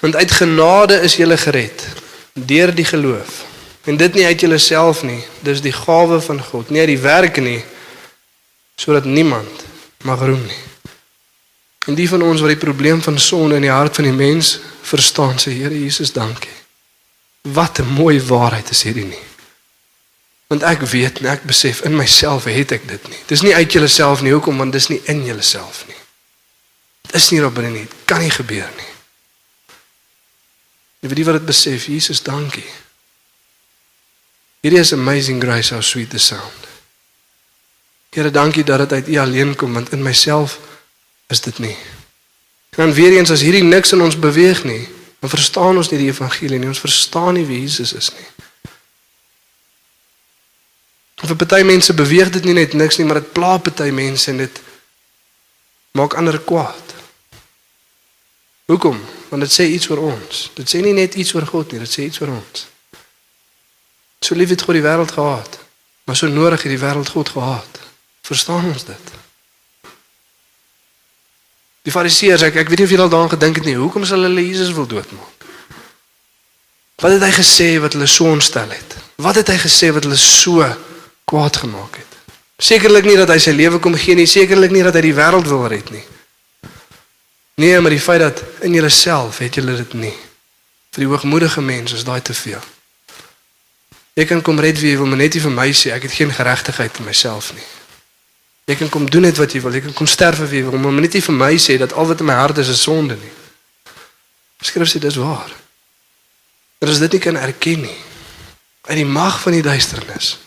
Want 0.00 0.16
uit 0.16 0.30
genade 0.30 1.00
is 1.00 1.16
jy 1.16 1.36
gered 1.36 1.86
deur 2.32 2.74
die 2.74 2.84
geloof. 2.84 3.44
En 3.84 3.96
dit 3.96 4.14
nie 4.14 4.24
uit 4.24 4.40
jouself 4.40 5.02
nie, 5.02 5.24
dis 5.42 5.60
die 5.60 5.72
gawe 5.72 6.20
van 6.20 6.42
God, 6.42 6.70
nie 6.70 6.80
uit 6.80 6.88
die 6.88 6.98
werke 6.98 7.40
nie, 7.40 7.64
sodat 8.80 9.04
niemand 9.04 9.64
mag 10.08 10.22
roem 10.24 10.40
nie. 10.46 10.62
En 11.88 11.96
die 11.98 12.08
van 12.08 12.22
ons 12.22 12.40
wat 12.40 12.52
die 12.54 12.60
probleem 12.60 13.02
van 13.04 13.18
sonde 13.20 13.58
in 13.58 13.66
die 13.66 13.72
hart 13.72 13.98
van 13.98 14.06
die 14.08 14.16
mens 14.16 14.54
verstaan, 14.88 15.36
sê 15.36 15.52
Here 15.52 15.76
Jesus, 15.76 16.12
dankie. 16.12 16.56
Wat 17.42 17.80
'n 17.80 17.92
mooi 17.92 18.20
waarheid 18.20 18.70
is 18.70 18.82
hierdie 18.82 19.04
nie. 19.04 19.24
Want 20.46 20.62
ek 20.62 20.80
weet 20.80 21.18
en 21.18 21.26
ek 21.26 21.42
besef 21.42 21.80
in 21.80 21.96
myself 21.96 22.44
het 22.44 22.72
ek 22.72 22.88
dit 22.88 23.08
nie. 23.08 23.18
Dis 23.26 23.42
nie 23.42 23.54
uit 23.54 23.72
jouself 23.72 24.20
nie, 24.20 24.32
hoekom? 24.32 24.58
Want 24.58 24.72
dis 24.72 24.88
nie 24.88 25.00
in 25.04 25.24
jouself 25.24 25.84
nie. 25.86 26.00
Dit 27.02 27.14
is 27.14 27.30
nie 27.30 27.50
binne 27.50 27.70
nie. 27.70 27.86
Dit 27.86 28.04
kan 28.04 28.20
nie 28.20 28.30
gebeur 28.30 28.70
nie. 28.76 28.90
Jy 31.00 31.08
weet 31.08 31.16
nie 31.16 31.24
wat 31.24 31.38
dit 31.38 31.46
besef, 31.46 31.86
Jesus, 31.86 32.22
dankie. 32.22 32.70
Hierdie 34.60 34.80
is 34.80 34.92
amazing 34.92 35.42
grace 35.42 35.74
how 35.74 35.80
sweet 35.80 36.10
the 36.10 36.18
sound. 36.18 36.59
Here, 38.10 38.30
dankie 38.30 38.64
dat 38.64 38.78
dit 38.78 38.92
uit 38.92 39.08
U 39.08 39.16
alleen 39.16 39.54
kom 39.56 39.72
want 39.72 39.92
in 39.92 40.02
myself 40.02 40.58
is 41.26 41.40
dit 41.40 41.58
nie. 41.58 41.76
En 42.70 42.86
dan 42.86 42.92
weer 42.92 43.16
eens 43.16 43.30
as 43.30 43.40
hierdie 43.40 43.62
niks 43.62 43.92
in 43.92 44.02
ons 44.02 44.18
beweeg 44.18 44.64
nie, 44.64 44.88
dan 45.18 45.30
verstaan 45.30 45.76
ons 45.76 45.90
nie 45.90 45.98
die 45.98 46.10
evangelie 46.10 46.58
nie. 46.58 46.68
Ons 46.68 46.82
verstaan 46.82 47.34
nie 47.34 47.46
wie 47.46 47.60
Jesus 47.60 47.92
is 47.92 48.10
nie. 48.14 48.28
Vir 51.20 51.36
party 51.36 51.60
mense 51.68 51.94
beweeg 51.94 52.30
dit 52.34 52.44
nie 52.48 52.56
net 52.56 52.72
niks 52.72 52.96
nie, 52.98 53.06
maar 53.06 53.20
dit 53.20 53.32
pla 53.32 53.58
party 53.58 53.90
mense 53.94 54.30
en 54.30 54.40
dit 54.40 54.60
maak 55.92 56.16
ander 56.18 56.38
kwaad. 56.40 56.94
Hoekom? 58.70 58.98
Want 59.28 59.42
dit 59.46 59.52
sê 59.52 59.66
iets 59.70 59.90
oor 59.90 60.00
ons. 60.10 60.40
Dit 60.56 60.70
sê 60.70 60.80
nie 60.82 60.96
net 60.96 61.14
iets 61.14 61.34
oor 61.34 61.46
God 61.46 61.70
nie, 61.72 61.82
dit 61.84 61.92
sê 61.92 62.08
iets 62.08 62.22
oor 62.22 62.32
ons. 62.34 62.64
So 64.24 64.34
lief 64.34 64.50
het 64.54 64.62
God 64.62 64.78
die 64.78 64.84
wêreld 64.84 65.12
gehad, 65.14 65.60
maar 66.08 66.16
so 66.16 66.26
nodig 66.26 66.64
het 66.64 66.72
die 66.72 66.82
wêreld 66.82 67.12
God 67.12 67.28
gehaat. 67.36 67.80
Verstaan 68.30 68.68
ons 68.70 68.84
dit? 68.86 69.12
Die 71.82 71.90
Fariseërs, 71.90 72.44
ek 72.46 72.60
ek 72.62 72.68
weet 72.70 72.82
nie 72.82 72.86
of 72.86 72.92
julle 72.94 73.06
al 73.08 73.10
daaraan 73.10 73.32
gedink 73.32 73.58
het 73.58 73.66
nie, 73.66 73.74
hoekom 73.80 74.04
sal 74.06 74.22
hulle 74.22 74.44
Jesus 74.44 74.70
wil 74.76 74.86
doodmaak? 74.86 75.46
Wat 77.00 77.16
het 77.16 77.24
hy 77.24 77.30
gesê 77.32 77.68
wat 77.82 77.96
hulle 77.96 78.06
so 78.06 78.28
ontstel 78.30 78.70
het? 78.70 78.94
Wat 79.24 79.40
het 79.40 79.50
hy 79.50 79.56
gesê 79.58 79.88
wat 79.96 80.04
hulle 80.06 80.18
so 80.20 80.66
kwaad 81.24 81.58
gemaak 81.64 81.96
het? 81.96 82.18
Sekerlik 82.60 83.08
nie 83.08 83.16
dat 83.16 83.32
hy 83.32 83.38
sy 83.40 83.56
lewe 83.56 83.80
kom 83.82 83.96
gee 83.98 84.14
nie, 84.14 84.28
sekerlik 84.28 84.70
nie 84.76 84.84
dat 84.84 85.00
hy 85.00 85.06
die 85.08 85.16
wêreld 85.16 85.48
wil 85.48 85.66
red 85.72 85.90
nie. 85.90 86.04
Nee, 87.60 87.80
maar 87.80 87.96
die 87.96 88.04
feit 88.04 88.20
dat 88.20 88.44
in 88.68 88.76
jouself 88.76 89.40
het 89.42 89.56
jy 89.56 89.64
dit 89.64 89.98
nie. 90.04 90.14
Vir 90.92 91.06
die 91.06 91.10
hoogmoedige 91.10 91.64
mens 91.64 91.96
is 91.96 92.04
daai 92.04 92.20
te 92.22 92.36
veel. 92.36 92.62
Jy 94.14 94.28
kan 94.28 94.44
kom 94.44 94.60
red 94.60 94.78
wie 94.78 94.92
jy 94.92 95.00
wil, 95.00 95.08
maar 95.08 95.24
net 95.24 95.34
nie 95.34 95.42
vir 95.48 95.56
my 95.56 95.68
sê 95.72 95.96
ek 95.96 96.06
het 96.06 96.18
geen 96.20 96.30
geregtigheid 96.30 97.00
in 97.00 97.08
myself 97.08 97.54
nie. 97.56 97.68
Jy 98.70 98.76
kan 98.78 98.90
kom 98.92 99.08
doen 99.10 99.26
net 99.26 99.38
wat 99.40 99.50
jy 99.50 99.60
wil. 99.64 99.74
Jy 99.74 99.82
kan 99.88 99.96
kom 99.98 100.06
sterf 100.06 100.38
wie 100.46 100.60
jy 100.60 100.68
wil, 100.68 100.78
maar 100.78 100.94
net 101.02 101.16
nie 101.16 101.24
vir 101.26 101.34
my 101.34 101.54
sê 101.58 101.74
dat 101.80 101.96
al 101.98 102.06
wat 102.06 102.22
in 102.22 102.28
my 102.28 102.36
hart 102.38 102.58
is 102.62 102.70
'n 102.70 102.78
sonde 102.78 103.16
nie. 103.18 103.32
Skrif 104.62 104.88
sê 104.88 105.00
dis 105.02 105.16
waar. 105.16 105.50
Dat 106.78 106.88
as 106.88 106.98
dit 106.98 107.12
nie 107.12 107.20
kan 107.20 107.36
erken 107.36 107.80
nie 107.80 107.98
uit 108.90 108.96
die 108.96 109.06
mag 109.06 109.40
van 109.40 109.52
die 109.52 109.62
duisternis. 109.62 110.38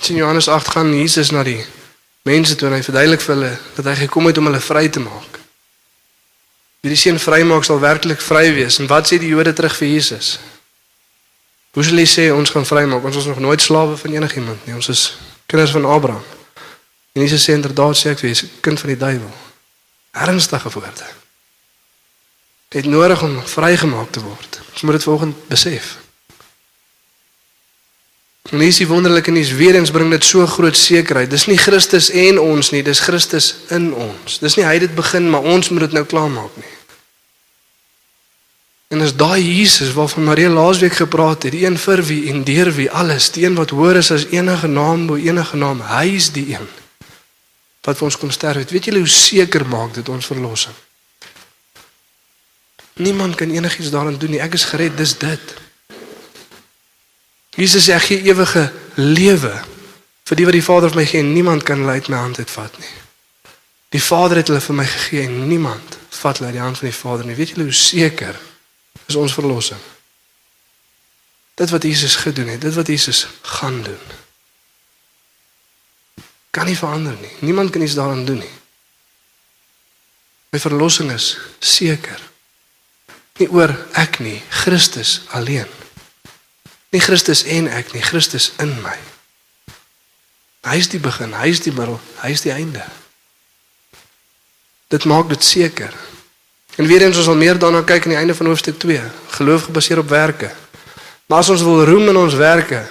Sien 0.00 0.16
Johannes 0.16 0.48
8 0.48 0.68
gaan 0.68 0.94
Jesus 0.94 1.30
na 1.30 1.42
die 1.42 1.64
mense 2.22 2.54
toe 2.54 2.68
en 2.68 2.76
hy 2.76 2.82
verduidelik 2.82 3.22
vir 3.24 3.34
hulle 3.34 3.52
dat 3.76 3.88
hy 3.90 3.94
gekom 4.04 4.28
het 4.30 4.38
om 4.38 4.50
hulle 4.50 4.60
vry 4.62 4.88
te 4.88 5.02
maak. 5.02 5.38
Wie 6.82 6.90
die 6.90 6.98
seun 6.98 7.18
vrymaak 7.22 7.66
sal 7.66 7.80
werklik 7.82 8.22
vry 8.22 8.48
wees. 8.54 8.78
En 8.82 8.90
wat 8.90 9.10
sê 9.10 9.18
die 9.22 9.30
Jode 9.30 9.54
terug 9.54 9.74
vir 9.78 9.88
Jesus? 9.88 10.36
Hoe 11.72 11.84
sal 11.84 11.96
hy 11.96 12.04
sê 12.08 12.28
ons 12.34 12.50
gaan 12.52 12.66
vrymaak? 12.68 13.04
Ons 13.04 13.16
is 13.22 13.28
nog 13.30 13.40
nooit 13.40 13.60
slawe 13.60 13.96
van 13.96 14.18
enigiemand 14.18 14.66
nie. 14.66 14.74
Ons 14.76 14.90
is 14.92 15.06
kinders 15.46 15.72
van 15.72 15.88
Abraham. 15.88 16.24
En 17.12 17.24
Jesus 17.24 17.44
sê 17.48 17.56
inderdaad 17.56 17.96
sê 17.96 18.12
ek 18.12 18.20
vir 18.20 18.32
julle, 18.32 18.50
kind 18.64 18.80
van 18.80 18.92
die 18.92 19.00
duiwel. 19.00 19.34
Ernstige 20.12 20.70
woorde. 20.72 21.08
het 22.72 22.86
nodig 22.88 23.22
om 23.22 23.34
vrygemaak 23.44 24.10
te 24.10 24.20
word. 24.20 24.60
Ons 24.72 24.82
moet 24.82 24.96
dit 24.96 25.02
vanoggend 25.02 25.48
besef. 25.48 25.96
En 28.50 28.58
dis 28.58 28.76
die 28.76 28.86
wonderlike 28.88 29.30
nuus, 29.30 29.52
weer 29.52 29.74
eens 29.74 29.90
bring 29.90 30.10
dit 30.10 30.24
so 30.24 30.46
groot 30.46 30.76
sekerheid. 30.76 31.30
Dis 31.30 31.46
nie 31.46 31.58
Christus 31.60 32.10
en 32.10 32.40
ons 32.40 32.70
nie, 32.72 32.82
dis 32.82 33.00
Christus 33.00 33.54
in 33.68 33.92
ons. 33.94 34.38
Dis 34.40 34.56
nie 34.56 34.64
hy 34.64 34.72
het 34.78 34.86
dit 34.88 34.94
begin, 34.96 35.28
maar 35.30 35.44
ons 35.44 35.68
moet 35.68 35.86
dit 35.86 35.92
nou 35.92 36.04
klaarmaak 36.08 36.56
nie. 36.56 36.72
En 38.92 39.00
as 39.00 39.14
daai 39.16 39.40
Jesus 39.40 39.94
waarvan 39.96 40.24
Maria 40.28 40.50
laasweek 40.52 40.92
gepraat 40.92 41.46
het, 41.46 41.54
die 41.54 41.64
een 41.64 41.78
vir 41.80 42.02
wie 42.04 42.28
en 42.28 42.44
deur 42.44 42.68
wie 42.76 42.90
alles, 42.90 43.30
die 43.32 43.46
een 43.46 43.54
wat 43.56 43.72
hoër 43.72 44.02
is 44.02 44.10
as 44.12 44.26
enige 44.28 44.68
naam 44.68 45.06
bo 45.08 45.16
enige 45.16 45.56
naam, 45.56 45.80
hy 45.80 46.10
is 46.18 46.28
die 46.34 46.50
een 46.52 46.68
wat 47.82 47.96
vir 47.98 48.06
ons 48.06 48.18
kom 48.20 48.30
sterf 48.30 48.60
het. 48.60 48.70
Weet 48.70 48.90
julle 48.90 49.00
hoe 49.02 49.10
seker 49.10 49.64
maak 49.66 49.94
dit 49.96 50.08
ons 50.12 50.26
verlossing? 50.28 50.76
Niemand 53.00 53.34
kan 53.40 53.50
enigiets 53.50 53.90
daaraan 53.90 54.20
doen 54.20 54.36
nie. 54.36 54.42
Ek 54.44 54.54
is 54.54 54.68
gered, 54.70 54.94
dis 55.00 55.16
dit. 55.18 55.56
Jesus 57.56 57.88
sê 57.88 57.96
ek 57.96 58.06
gee 58.10 58.28
ewige 58.28 58.68
lewe 59.00 59.54
vir 60.28 60.38
die 60.38 60.46
wat 60.46 60.58
die 60.60 60.64
Vader 60.68 60.92
vir 60.92 61.00
my 61.00 61.08
gee 61.08 61.24
en 61.24 61.32
niemand 61.32 61.64
kan 61.66 61.80
hulle 61.80 61.96
uit 61.96 62.12
my 62.12 62.20
hand 62.26 62.38
uitvat 62.38 62.78
nie. 62.78 62.94
Die 63.96 64.04
Vader 64.04 64.44
het 64.44 64.52
hulle 64.52 64.62
vir 64.68 64.80
my 64.84 64.88
gegee 64.94 65.26
en 65.26 65.42
niemand 65.48 65.98
vat 66.20 66.38
hulle 66.38 66.52
uit 66.52 66.60
die 66.60 66.66
hand 66.68 66.78
van 66.84 66.92
die 66.92 66.98
Vader 67.00 67.26
nie. 67.26 67.40
Weet 67.40 67.56
julle 67.56 67.70
hoe 67.72 67.80
seker 67.88 68.38
is 69.06 69.14
ons 69.14 69.34
verlossing. 69.34 69.80
Dit 71.54 71.70
wat 71.70 71.82
Jesus 71.82 72.16
gedoen 72.16 72.48
het, 72.48 72.60
dit 72.60 72.74
wat 72.74 72.86
Jesus 72.86 73.26
gaan 73.42 73.82
doen. 73.82 74.00
Kan 76.50 76.66
nie 76.68 76.76
verander 76.76 77.16
nie. 77.20 77.32
Niemand 77.40 77.70
kan 77.70 77.82
iets 77.82 77.94
daaraan 77.94 78.24
doen 78.24 78.38
nie. 78.38 78.54
My 80.52 80.60
verlossing 80.60 81.12
is 81.12 81.38
seker. 81.58 82.20
Nie 83.40 83.48
oor 83.48 83.72
ek 83.96 84.18
nie, 84.20 84.42
Christus 84.62 85.22
alleen. 85.32 85.68
Nie 86.92 87.00
Christus 87.00 87.44
en 87.48 87.70
ek 87.72 87.94
nie, 87.96 88.02
Christus 88.04 88.50
in 88.60 88.74
my. 88.84 88.98
Hy 90.68 90.76
is 90.78 90.90
die 90.92 91.00
begin, 91.02 91.32
hy 91.34 91.48
is 91.50 91.62
die 91.64 91.72
middel, 91.72 91.96
hy 92.20 92.34
is 92.36 92.44
die 92.44 92.52
einde. 92.52 92.84
Dit 94.92 95.08
maak 95.08 95.32
dit 95.32 95.44
seker. 95.44 95.96
En 96.76 96.86
weer 96.86 97.02
eens 97.02 97.16
ons 97.16 97.24
sal 97.24 97.36
meer 97.36 97.58
daarna 97.58 97.82
kyk 97.82 98.06
aan 98.06 98.14
die 98.14 98.18
einde 98.18 98.34
van 98.34 98.46
hoofstuk 98.46 98.78
2. 98.78 99.00
Geloof 99.36 99.68
gebaseer 99.68 99.98
op 99.98 100.08
werke. 100.08 100.50
Maar 101.26 101.38
as 101.38 101.48
ons 101.48 101.62
wil 101.62 101.84
roem 101.84 102.08
in 102.08 102.16
ons 102.16 102.34
werke, 102.34 102.86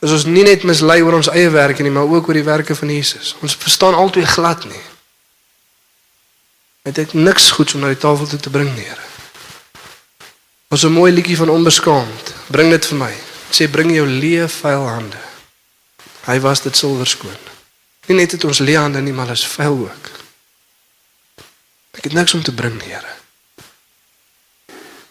is 0.00 0.10
ons 0.10 0.24
nie 0.24 0.42
net 0.42 0.64
mislei 0.66 1.00
oor 1.02 1.18
ons 1.20 1.30
eie 1.30 1.50
werke 1.50 1.82
nie, 1.82 1.92
maar 1.92 2.08
ook 2.08 2.28
oor 2.28 2.38
die 2.38 2.46
werke 2.46 2.74
van 2.74 2.90
Jesus. 2.90 3.34
Ons 3.40 3.56
verstaan 3.56 3.94
altyd 3.94 4.26
glad 4.26 4.64
nie. 4.64 4.82
Het 6.88 6.98
ek 7.04 7.12
niks 7.12 7.50
goeds 7.54 7.74
om 7.76 7.84
na 7.84 7.92
die 7.92 8.00
tafel 8.00 8.26
toe 8.26 8.40
te 8.40 8.50
bring 8.50 8.70
nie, 8.74 8.86
Here. 8.88 9.06
Ons 10.70 10.84
'n 10.84 10.92
mooi 10.92 11.12
liedjie 11.12 11.36
van 11.36 11.48
onbeskaamd. 11.48 12.34
Bring 12.46 12.70
dit 12.70 12.86
vir 12.86 12.98
my. 12.98 13.14
Sê 13.50 13.70
bring 13.70 13.90
jou 13.94 14.06
leë 14.06 14.48
vuil 14.48 14.86
hande. 14.86 15.18
Hy 16.26 16.40
was 16.40 16.62
dit 16.62 16.76
silwer 16.76 17.06
skoon. 17.06 17.40
Nie 18.06 18.16
net 18.16 18.32
het 18.32 18.44
ons 18.44 18.58
leë 18.58 18.78
hande 18.78 19.00
nie, 19.00 19.12
maar 19.12 19.30
is 19.30 19.46
vuil 19.46 19.78
ook. 19.78 20.10
Ek 21.90 22.04
het 22.04 22.12
niks 22.12 22.34
om 22.34 22.42
te 22.42 22.52
bring, 22.52 22.82
Here. 22.82 23.19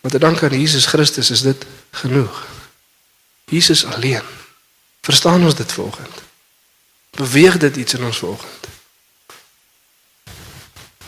Maar 0.01 0.11
te 0.11 0.19
dank 0.19 0.43
aan 0.43 0.59
Jesus 0.59 0.85
Christus 0.85 1.29
is 1.29 1.41
dit 1.41 1.65
genoeg. 1.91 2.47
Jesus 3.45 3.85
alleen. 3.85 4.23
Verstaan 5.01 5.43
ons 5.43 5.55
dit 5.55 5.71
volgend? 5.71 6.21
Beweeg 7.09 7.57
dit 7.57 7.75
iets 7.75 7.93
in 7.93 8.03
ons 8.03 8.17
volgend? 8.17 8.67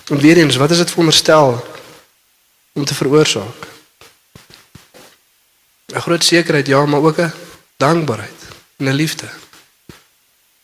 En 0.08 0.18
weer 0.18 0.38
eens, 0.38 0.56
wat 0.56 0.72
is 0.72 0.78
dit 0.78 0.90
veronderstel 0.90 1.66
om 2.74 2.86
te 2.86 2.94
veroorsaak? 2.94 3.70
'n 5.94 6.00
Groot 6.00 6.24
sekerheid 6.24 6.68
ja, 6.68 6.86
maar 6.86 7.02
ook 7.02 7.18
'n 7.18 7.34
dankbaarheid 7.78 8.42
en 8.78 8.86
'n 8.86 8.94
liefde. 8.94 9.30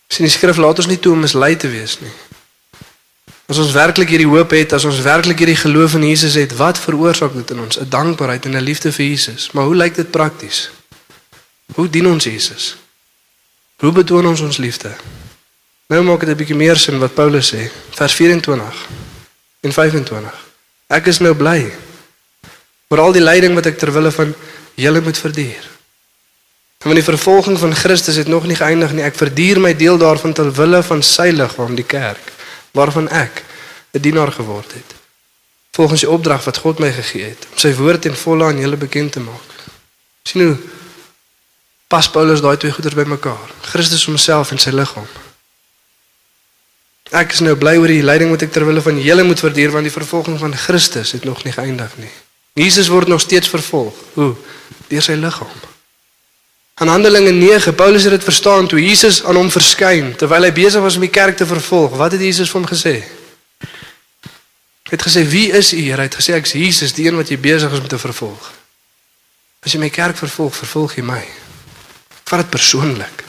Sien 0.07 0.25
die 0.25 0.33
skrif 0.33 0.57
laat 0.57 0.77
ons 0.77 0.87
nie 0.87 0.99
toe 0.99 1.13
om 1.13 1.19
mislei 1.19 1.55
te 1.55 1.67
wees 1.67 1.99
nie. 1.99 2.11
As 3.47 3.61
ons 3.63 3.71
werklik 3.71 4.09
hierdie 4.11 4.27
hoop 4.27 4.51
het, 4.51 4.73
as 4.75 4.83
ons 4.83 4.97
werklik 5.05 5.39
hierdie 5.39 5.55
geloof 5.55 5.93
in 5.95 6.03
Jesus 6.09 6.35
het, 6.35 6.51
wat 6.59 6.79
veroorsaak 6.83 7.31
dit 7.31 7.53
in 7.55 7.61
ons? 7.63 7.79
'n 7.79 7.87
Dankbaarheid 7.89 8.45
en 8.45 8.57
'n 8.59 8.63
liefde 8.63 8.91
vir 8.91 9.05
Jesus. 9.05 9.51
Maar 9.51 9.63
hoe 9.63 9.75
lyk 9.75 9.95
dit 9.95 10.11
prakties? 10.11 10.69
Hoe 11.73 11.89
dien 11.89 12.07
ons 12.07 12.23
Jesus? 12.23 12.75
Hoe 13.79 13.91
betoon 13.91 14.27
ons 14.27 14.41
ons 14.41 14.57
liefde? 14.57 14.91
Nou 15.87 16.03
maak 16.03 16.19
dit 16.19 16.29
'n 16.29 16.35
bietjie 16.35 16.55
meer 16.55 16.77
sin 16.77 16.99
wat 16.99 17.13
Paulus 17.13 17.53
sê, 17.53 17.71
vers 17.91 18.13
24 18.13 18.85
en 19.61 19.73
25. 19.73 20.33
Ek 20.87 21.07
is 21.07 21.19
nou 21.19 21.33
bly 21.33 21.71
oor 22.87 22.99
al 22.99 23.11
die 23.11 23.23
lyding 23.23 23.53
wat 23.53 23.65
ek 23.65 23.77
ter 23.77 23.91
wille 23.91 24.11
van 24.11 24.35
julle 24.75 25.01
moet 25.01 25.17
verduur. 25.17 25.63
Wanneer 26.77 27.03
die 27.03 27.15
vervolging 27.15 27.59
van 27.59 27.75
Christus 27.75 28.15
het 28.15 28.27
nog 28.27 28.45
nie 28.45 28.55
geëindig 28.55 28.91
nie, 28.91 29.03
ek 29.03 29.15
verduur 29.15 29.59
my 29.59 29.75
deel 29.75 29.97
daarvan 29.97 30.33
ter 30.33 30.51
wille 30.51 30.83
van 30.83 31.03
sy 31.03 31.29
liggaam, 31.31 31.75
die 31.75 31.87
kerk 31.87 32.35
waarvan 32.77 33.09
ek 33.09 33.43
'n 33.91 33.99
dienaar 33.99 34.31
geword 34.31 34.71
het. 34.73 34.89
Volgens 35.71 36.01
die 36.01 36.09
opdrag 36.09 36.43
wat 36.43 36.57
God 36.57 36.79
my 36.79 36.91
gegee 36.91 37.23
het 37.33 37.47
om 37.51 37.57
sy 37.57 37.73
woord 37.75 38.05
in 38.05 38.15
volle 38.15 38.45
aan 38.45 38.59
julle 38.59 38.77
bekend 38.77 39.11
te 39.11 39.19
maak. 39.19 39.45
sien 40.23 40.41
hoe 40.43 40.57
pas 41.87 42.09
Paulus 42.09 42.41
daai 42.41 42.57
twee 42.57 42.71
goeders 42.71 42.95
bymekaar. 42.95 43.49
Christus 43.61 44.05
homself 44.05 44.51
en 44.51 44.59
sy 44.59 44.69
liggaam. 44.69 45.07
Ek 47.11 47.31
is 47.31 47.39
nou 47.39 47.55
bly 47.55 47.77
oor 47.77 47.87
die 47.87 48.03
lyding 48.03 48.29
wat 48.29 48.41
ek 48.41 48.51
ter 48.51 48.65
wille 48.67 48.81
van 48.81 48.99
julle 48.99 49.23
moet 49.23 49.39
verduur 49.39 49.71
want 49.71 49.87
die 49.87 49.93
vervolging 49.99 50.39
van 50.39 50.55
Christus 50.55 51.11
het 51.11 51.23
nog 51.23 51.43
nie 51.43 51.53
geëindig 51.55 51.97
nie. 51.97 52.11
Jesus 52.53 52.87
word 52.87 53.07
nog 53.07 53.21
steeds 53.21 53.47
vervolg. 53.47 53.95
Hoe? 54.13 54.35
Deur 54.87 55.01
sy 55.01 55.15
liggaam. 55.15 55.76
In 56.79 56.87
Handelinge 56.87 57.31
9, 57.31 57.75
Paulus 57.75 58.03
het 58.03 58.11
dit 58.11 58.23
verstaan 58.23 58.67
toe 58.67 58.85
Jesus 58.85 59.23
aan 59.23 59.35
hom 59.35 59.47
verskyn 59.49 60.11
terwyl 60.15 60.45
hy 60.45 60.51
besig 60.53 60.83
was 60.83 60.99
om 60.99 61.05
die 61.07 61.13
kerk 61.13 61.39
te 61.39 61.45
vervolg. 61.49 61.95
Wat 61.97 62.13
het 62.13 62.21
Jesus 62.21 62.51
vir 62.53 62.59
hom 62.59 62.67
gesê? 62.69 62.93
Hy 64.85 64.93
het 64.93 65.01
gesê: 65.01 65.23
"Wie 65.25 65.49
is 65.57 65.73
u, 65.73 65.79
Here?" 65.81 65.97
Hy 65.97 66.05
het 66.05 66.19
gesê: 66.19 66.35
"Ek's 66.37 66.53
Jesus, 66.53 66.93
die 66.93 67.07
een 67.07 67.17
wat 67.17 67.29
jy 67.33 67.37
besig 67.37 67.71
is 67.73 67.79
om 67.79 67.87
te 67.87 67.97
vervolg." 67.97 68.51
As 69.65 69.73
jy 69.73 69.79
my 69.79 69.89
kerk 69.89 70.17
vervolg, 70.17 70.55
vervolg 70.55 70.95
jy 70.95 71.03
my. 71.03 71.23
Ek 72.21 72.29
vat 72.29 72.39
dit 72.45 72.49
persoonlik. 72.49 73.23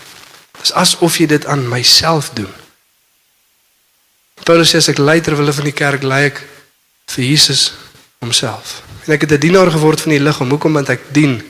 Dis 0.60 0.72
asof 0.72 1.16
jy 1.16 1.26
dit 1.26 1.46
aan 1.46 1.68
myself 1.68 2.30
doen. 2.34 2.52
Paulus 4.44 4.74
sê 4.74 4.90
ek 4.92 4.98
lei 4.98 5.20
ter 5.20 5.36
wille 5.36 5.52
van 5.52 5.64
die 5.64 5.72
kerk, 5.72 6.02
lei 6.02 6.26
ek 6.26 6.44
vir 7.06 7.24
Jesus 7.24 7.72
homself. 8.20 8.82
En 9.06 9.12
ek 9.12 9.20
het 9.20 9.32
'n 9.32 9.40
dienaar 9.40 9.70
geword 9.70 10.00
van 10.00 10.12
die 10.12 10.20
liggaam. 10.20 10.50
Hoekom? 10.50 10.72
Want 10.72 10.88
ek 10.88 11.00
dien 11.12 11.40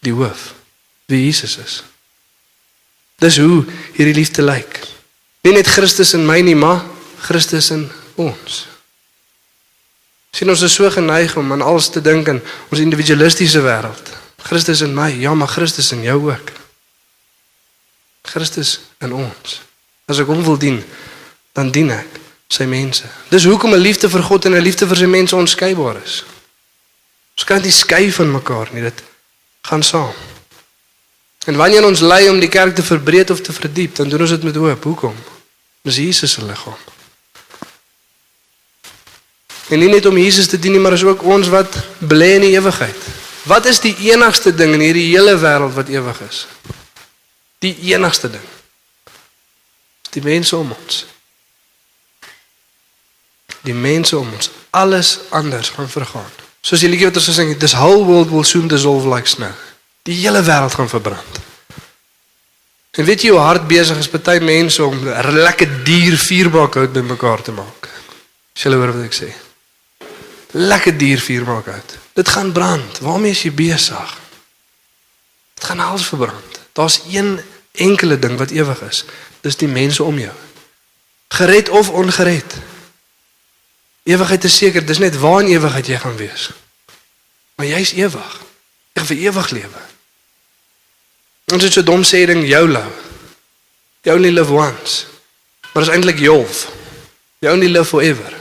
die 0.00 0.12
hoof 0.12 0.61
wie 1.12 1.26
Jesus 1.28 1.58
is. 1.60 1.82
Dis 3.22 3.38
hoe 3.38 3.62
hierdie 3.94 4.16
liefde 4.16 4.42
lyk. 4.42 4.80
Nie 5.46 5.54
net 5.54 5.70
Christus 5.70 6.14
in 6.16 6.26
my 6.26 6.40
nie, 6.42 6.56
maar 6.58 6.82
Christus 7.22 7.70
in 7.74 7.86
ons. 8.20 8.62
Sien 10.32 10.48
ons 10.50 10.64
is 10.64 10.74
so 10.74 10.88
geneig 10.90 11.36
om 11.36 11.52
aan 11.52 11.62
alles 11.62 11.90
te 11.92 12.00
dink 12.00 12.30
in 12.32 12.40
ons 12.70 12.80
individualistiese 12.80 13.60
wêreld. 13.62 14.14
Christus 14.42 14.80
in 14.82 14.94
my, 14.96 15.10
ja, 15.20 15.34
maar 15.34 15.50
Christus 15.52 15.92
in 15.92 16.02
jou 16.06 16.18
ook. 16.30 16.52
Christus 18.32 18.78
in 19.04 19.12
ons. 19.12 19.60
As 20.10 20.22
ek 20.22 20.30
hom 20.30 20.42
wil 20.46 20.58
dien, 20.58 20.80
dan 21.54 21.70
dien 21.74 21.92
ek 21.94 22.18
sy 22.52 22.66
mense. 22.68 23.06
Dis 23.30 23.44
hoekom 23.44 23.74
'n 23.74 23.82
liefde 23.82 24.08
vir 24.08 24.22
God 24.22 24.44
en 24.46 24.54
'n 24.54 24.62
liefde 24.62 24.86
vir 24.86 24.96
sy 24.96 25.06
mense 25.06 25.36
onskeibaar 25.36 26.02
is. 26.02 26.24
Ons 27.36 27.44
kan 27.44 27.62
nie 27.62 27.72
skei 27.72 28.12
van 28.12 28.30
mekaar 28.30 28.68
nie, 28.72 28.82
dit 28.82 29.02
gaan 29.62 29.82
saam. 29.82 30.31
En 31.44 31.56
wanneer 31.56 31.86
ons 31.86 32.00
lei 32.00 32.28
om 32.30 32.38
die 32.40 32.48
kerk 32.48 32.74
te 32.74 32.82
verbreek 32.82 33.30
of 33.30 33.40
te 33.40 33.52
verdiep, 33.52 33.96
dan 33.96 34.08
doen 34.08 34.20
ons 34.20 34.30
dit 34.30 34.42
met 34.42 34.54
hoop. 34.54 34.84
Hoekom? 34.84 35.16
Dis 35.82 35.96
Jesus 35.96 36.32
se 36.32 36.44
liggaam. 36.44 36.78
En 39.68 39.78
nie 39.78 39.88
net 39.88 40.06
om 40.06 40.18
Jesus 40.18 40.46
te 40.46 40.58
dien 40.58 40.72
nie, 40.72 40.80
maar 40.80 40.92
is 40.92 41.04
ook 41.04 41.22
ons 41.22 41.48
wat 41.48 41.78
bly 41.98 42.34
in 42.36 42.46
die 42.46 42.54
ewigheid. 42.54 43.08
Wat 43.48 43.66
is 43.66 43.80
die 43.82 43.94
enigste 44.12 44.54
ding 44.54 44.74
in 44.76 44.84
hierdie 44.84 45.08
hele 45.10 45.34
wêreld 45.40 45.74
wat 45.74 45.88
ewig 45.90 46.20
is? 46.28 46.44
Die 47.58 47.74
enigste 47.90 48.30
ding. 48.30 48.44
Die 50.12 50.22
mense 50.22 50.56
om 50.56 50.74
ons. 50.76 51.06
Die 53.66 53.74
mense 53.74 54.18
om 54.18 54.28
ons. 54.30 54.50
Alles 54.70 55.18
anders 55.30 55.72
gaan 55.74 55.90
vergaan. 55.90 56.30
Soos 56.62 56.84
die 56.84 56.90
liedjie 56.90 57.08
wat 57.08 57.18
ons 57.18 57.30
gesing 57.32 57.50
het, 57.50 57.58
this 57.58 57.74
whole 57.74 58.04
world 58.06 58.30
will 58.30 58.46
soon 58.46 58.68
dissolve 58.70 59.08
like 59.08 59.26
snow. 59.26 59.54
Die 60.02 60.18
hele 60.18 60.42
wêreld 60.42 60.74
gaan 60.74 60.88
verbrand. 60.88 61.40
En 62.92 63.04
weet 63.04 63.22
jy 63.22 63.30
hoe 63.30 63.40
hard 63.40 63.68
besig 63.70 63.98
is 63.98 64.10
party 64.10 64.38
mense 64.44 64.84
om 64.84 64.98
'n 64.98 65.38
lekker 65.46 65.84
dier 65.84 66.16
vuurbak 66.18 66.74
hout 66.74 66.92
bymekaar 66.92 67.42
te 67.42 67.52
maak. 67.52 67.88
Sjoe 68.54 68.74
hoor 68.74 68.92
wat 68.92 69.04
ek 69.04 69.14
sê. 69.14 69.30
Lekker 70.52 70.98
dier 70.98 71.20
vuurbak 71.20 71.66
hout. 71.66 71.98
Dit 72.12 72.28
gaan 72.28 72.52
brand. 72.52 72.98
Waarmee 72.98 73.30
is 73.30 73.42
jy 73.42 73.52
besig? 73.52 74.18
Dit 75.54 75.64
gaan 75.64 75.80
alles 75.80 76.06
verbrand. 76.06 76.60
Daar's 76.72 77.00
een 77.08 77.40
enkele 77.72 78.18
ding 78.18 78.38
wat 78.38 78.50
ewig 78.50 78.82
is. 78.82 79.04
Dis 79.40 79.56
die 79.56 79.68
mense 79.68 80.02
om 80.02 80.18
jou. 80.18 80.34
Gered 81.28 81.68
of 81.68 81.88
ongered. 81.88 82.54
Ewigheid 84.02 84.44
is 84.44 84.56
seker, 84.56 84.86
dis 84.86 84.98
net 84.98 85.18
waar 85.18 85.40
in 85.40 85.46
ewigheid 85.46 85.86
jy 85.86 85.98
gaan 85.98 86.16
wees. 86.16 86.50
Maar 87.54 87.66
jy's 87.66 87.92
ewig. 87.92 88.40
Gaan 89.02 89.16
vir 89.16 89.24
ewig 89.26 89.50
lewe. 89.50 89.80
Ons 91.50 91.64
het 91.66 91.74
so 91.74 91.82
dom 91.82 92.04
sê 92.06 92.20
ding 92.30 92.44
YOLO. 92.46 92.84
You 94.06 94.14
only 94.14 94.30
live 94.30 94.52
once. 94.54 95.08
Maar 95.72 95.82
is 95.82 95.90
eintlik 95.90 96.20
YOLF. 96.22 96.68
You 97.42 97.50
only 97.54 97.66
live 97.66 97.88
forever. 97.90 98.36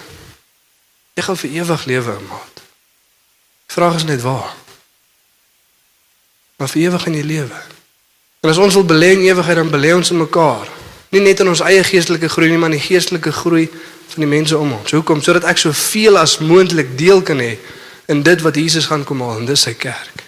Jy 1.17 1.25
gaan 1.25 1.39
vir 1.41 1.57
ewig 1.63 1.87
lewe, 1.89 2.15
maat. 2.29 2.61
Vraag 3.73 3.95
is 3.95 4.05
net 4.05 4.21
waar. 4.21 4.53
Maar 6.61 6.69
vir 6.69 6.81
ewig 6.85 7.09
in 7.09 7.17
jou 7.23 7.25
lewe. 7.25 7.65
En 8.45 8.53
as 8.53 8.61
ons 8.61 8.77
wil 8.77 8.85
belê 8.85 9.15
in 9.17 9.25
ewigheid 9.31 9.63
dan 9.63 9.73
belê 9.73 9.95
ons 9.97 10.13
in 10.13 10.21
mekaar. 10.21 10.69
Nie 11.09 11.25
net 11.25 11.41
in 11.41 11.49
ons 11.49 11.65
eie 11.65 11.81
geestelike 11.89 12.29
groei 12.29 12.53
nie, 12.53 12.61
maar 12.61 12.69
in 12.69 12.77
die 12.77 12.85
geestelike 12.85 13.33
groei 13.33 13.65
van 14.13 14.27
die 14.27 14.29
mense 14.37 14.57
om 14.57 14.77
ons. 14.77 14.93
Hoekom? 14.93 15.25
Sodat 15.25 15.49
ek 15.49 15.65
soveel 15.65 16.21
as 16.21 16.37
moontlik 16.37 16.93
deel 17.01 17.25
kan 17.25 17.41
hê 17.41 17.55
in 18.13 18.21
dit 18.21 18.45
wat 18.45 18.61
Jesus 18.61 18.93
gaan 18.93 19.09
kom 19.09 19.25
haal 19.25 19.41
en 19.41 19.49
dis 19.49 19.65
sy 19.65 19.73
kerk. 19.73 20.20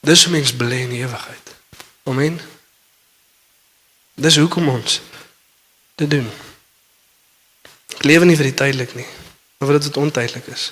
Dis 0.00 0.24
hoe 0.24 0.32
mens 0.32 0.56
belê 0.56 0.84
in 0.86 0.90
ewigheid. 0.90 1.54
Amen. 2.02 2.40
Dis 4.14 4.36
hoekom 4.36 4.68
ons 4.68 5.00
dit 5.94 6.10
doen. 6.10 6.26
Ek 7.98 8.04
lewe 8.06 8.26
nie 8.28 8.36
vir 8.38 8.50
die 8.50 8.58
tydelik 8.58 8.94
nie, 8.94 9.06
maar 9.58 9.70
vir 9.70 9.78
dit 9.78 9.88
wat 9.90 10.02
ontydelik 10.02 10.46
is. 10.54 10.70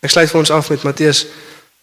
Ek 0.00 0.12
sluit 0.12 0.30
vir 0.30 0.40
ons 0.40 0.52
af 0.54 0.70
met 0.70 0.86
Matteus 0.86 1.24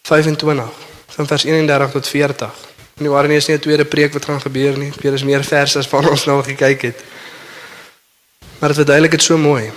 25 0.07 0.85
van 1.17 1.27
vers 1.27 1.43
31 1.43 1.91
tot 1.91 2.07
40. 2.07 2.63
Nie 3.03 3.11
waar 3.13 3.27
nie 3.27 3.37
is 3.37 3.47
nie 3.47 3.55
'n 3.55 3.61
tweede 3.61 3.85
preek 3.85 4.13
wat 4.13 4.25
gaan 4.25 4.41
gebeur 4.41 4.77
nie. 4.77 4.91
Hier 5.01 5.13
is 5.13 5.23
meer 5.23 5.43
verse 5.43 5.77
as 5.77 5.89
wat 5.89 6.09
ons 6.09 6.25
nou 6.25 6.43
gekyk 6.43 6.81
het. 6.81 7.03
Maar 8.59 8.69
dit 8.69 8.77
verduidelik 8.77 9.11
dit 9.11 9.23
so 9.23 9.37
mooi. 9.37 9.71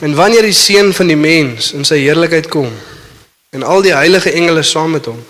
En 0.00 0.14
wanneer 0.14 0.42
die 0.42 0.52
seun 0.52 0.92
van 0.92 1.06
die 1.06 1.16
mens 1.16 1.72
in 1.72 1.84
sy 1.84 1.98
heerlikheid 1.98 2.48
kom 2.48 2.72
en 3.54 3.62
al 3.62 3.82
die 3.82 3.94
heilige 3.94 4.32
engele 4.34 4.62
saam 4.62 4.90
met 4.90 5.06
hom, 5.06 5.20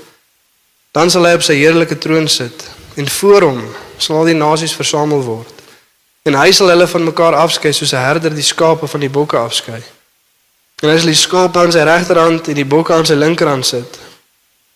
dan 0.97 1.11
sal 1.11 1.27
hy 1.29 1.35
op 1.37 1.43
sy 1.45 1.57
heerlike 1.59 1.99
troon 2.01 2.29
sit 2.31 2.64
en 2.97 3.09
voor 3.09 3.49
hom 3.51 3.61
sal 3.99 4.22
al 4.22 4.31
die 4.31 4.39
nasies 4.39 4.75
versamel 4.77 5.22
word. 5.27 5.51
En 6.25 6.39
hy 6.39 6.53
sal 6.57 6.70
hulle 6.72 6.87
van 6.89 7.05
mekaar 7.05 7.37
afskei 7.37 7.72
soos 7.72 7.93
'n 7.93 8.01
herder 8.01 8.35
die 8.35 8.47
skape 8.47 8.87
van 8.87 9.01
die 9.01 9.11
bokke 9.11 9.37
afskei. 9.37 9.83
En 10.83 10.89
hy 10.89 10.97
sal 10.99 11.12
die 11.12 11.25
skape 11.27 11.59
aan 11.59 11.72
sy 11.72 11.83
regterhand 11.85 12.49
en 12.49 12.55
die 12.55 12.64
bokke 12.64 12.95
aan 12.95 13.07
sy 13.07 13.14
linkerhand 13.14 13.66
sit. 13.66 13.99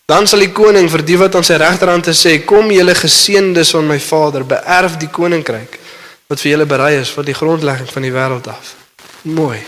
Dan 0.05 0.27
sal 0.27 0.39
die 0.39 0.51
koning 0.51 0.89
vir 0.89 1.01
die 1.05 1.17
wat 1.17 1.35
aan 1.35 1.43
sy 1.43 1.53
regterhand 1.53 2.07
is 2.07 2.25
sê: 2.25 2.45
"Kom 2.45 2.71
julle 2.71 2.95
geseëndes 2.95 3.71
van 3.71 3.87
my 3.87 3.99
Vader, 3.99 4.45
beerf 4.45 4.97
die 4.97 5.09
koninkryk 5.09 5.79
wat 6.27 6.39
vir 6.39 6.51
julle 6.51 6.65
berei 6.65 6.99
is 6.99 7.09
van 7.09 7.25
die 7.25 7.33
grondlegging 7.33 7.89
van 7.89 8.01
die 8.01 8.11
wêreld 8.11 8.47
af." 8.47 8.75
Mooi. 9.21 9.59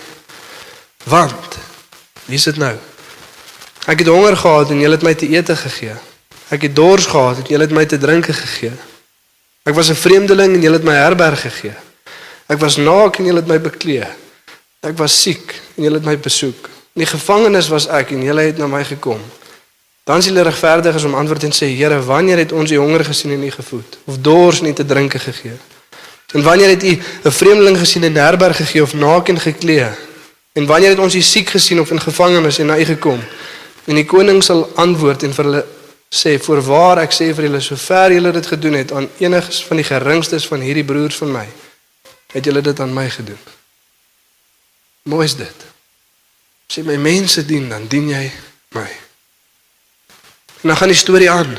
Want 1.03 1.57
wie 2.25 2.37
is 2.37 2.43
dit 2.43 2.57
nou? 2.57 2.90
Ek 3.85 3.99
het 3.99 4.07
honger 4.07 4.37
gehad 4.37 4.69
en 4.69 4.79
julle 4.79 4.95
het 4.95 5.03
my 5.03 5.13
te 5.13 5.27
ete 5.27 5.55
gegee. 5.55 5.95
Ek 6.49 6.61
het 6.61 6.75
dors 6.75 7.05
gehad 7.05 7.37
en 7.37 7.49
julle 7.49 7.65
het 7.65 7.73
my 7.73 7.85
te 7.85 7.97
drinke 7.97 8.33
gegee. 8.33 8.71
Ek 9.63 9.73
was 9.73 9.89
'n 9.89 9.95
vreemdeling 9.95 10.53
en 10.55 10.61
julle 10.61 10.77
het 10.77 10.83
my 10.83 10.93
herberg 10.93 11.41
gegee. 11.41 11.73
Ek 12.47 12.59
was 12.59 12.75
naak 12.77 13.17
en 13.17 13.25
julle 13.25 13.39
het 13.39 13.47
my 13.47 13.59
beklee. 13.61 14.07
Ek 14.81 14.97
was 14.97 15.21
siek 15.21 15.61
en 15.77 15.83
julle 15.83 15.95
het 15.95 16.05
my 16.05 16.17
besoek. 16.17 16.69
In 16.93 17.05
die 17.05 17.05
gevangenis 17.05 17.67
was 17.67 17.87
ek 17.87 18.11
en 18.11 18.23
julle 18.23 18.41
het 18.41 18.57
na 18.57 18.67
my 18.67 18.83
gekom. 18.83 19.19
Dan 20.03 20.17
is 20.17 20.25
hulle 20.25 20.41
regverdiges 20.41 21.03
om 21.03 21.13
antwoord 21.15 21.43
en 21.43 21.53
sê: 21.53 21.69
Here, 21.77 22.01
wanneer 22.03 22.37
het 22.37 22.51
ons 22.51 22.71
u 22.71 22.75
honger 22.75 23.05
gesien 23.05 23.31
en 23.31 23.43
u 23.43 23.51
gevoed 23.51 23.97
of 24.05 24.17
dors 24.17 24.59
en 24.59 24.65
u 24.67 24.73
te 24.73 24.85
drinke 24.85 25.19
gegee? 25.19 25.57
En 26.33 26.43
wanneer 26.43 26.69
het 26.69 26.83
u 26.83 26.99
'n 27.23 27.31
vreemdeling 27.31 27.77
gesien 27.77 28.03
en 28.03 28.15
herberg 28.15 28.55
gegee 28.55 28.81
of 28.81 28.93
naak 28.93 29.29
en 29.29 29.39
geklee? 29.39 29.87
En 30.53 30.65
wanneer 30.65 30.89
het 30.89 30.99
ons 30.99 31.15
u 31.15 31.21
siek 31.21 31.49
gesien 31.49 31.79
of 31.79 31.91
in 31.91 32.01
gevangenis 32.01 32.57
en 32.57 32.65
na 32.65 32.77
u 32.77 32.83
gekom? 32.83 33.19
En 33.85 33.97
die 33.97 34.05
koning 34.05 34.43
sal 34.43 34.67
antwoord 34.75 35.23
en 35.23 35.33
vir 35.33 35.45
hulle 35.45 35.63
sê: 36.09 36.37
"Voorwaar 36.43 37.01
ek 37.03 37.13
sê 37.13 37.31
vir 37.33 37.47
julle, 37.47 37.61
sover 37.61 38.13
julle 38.13 38.31
dit 38.31 38.47
gedoen 38.47 38.73
het 38.73 38.91
aan 38.91 39.09
enigs 39.17 39.63
van 39.65 39.77
die 39.77 39.87
geringstes 39.87 40.47
van 40.47 40.61
hierdie 40.61 40.85
broers 40.85 41.17
van 41.17 41.31
my, 41.31 41.47
het 42.33 42.45
julle 42.45 42.61
dit 42.61 42.79
aan 42.79 42.93
my 42.93 43.09
gedoen." 43.09 43.39
Mooi 45.03 45.25
is 45.25 45.35
dit. 45.35 45.65
As 46.69 46.77
jy 46.77 46.83
my 46.83 46.97
mense 46.97 47.45
dien, 47.45 47.69
dan 47.69 47.87
dien 47.87 48.09
jy 48.09 48.31
my. 48.77 48.89
En 50.61 50.69
dan 50.69 50.77
gaan 50.77 50.93
die 50.93 50.97
storie 50.97 51.31
aan. 51.31 51.57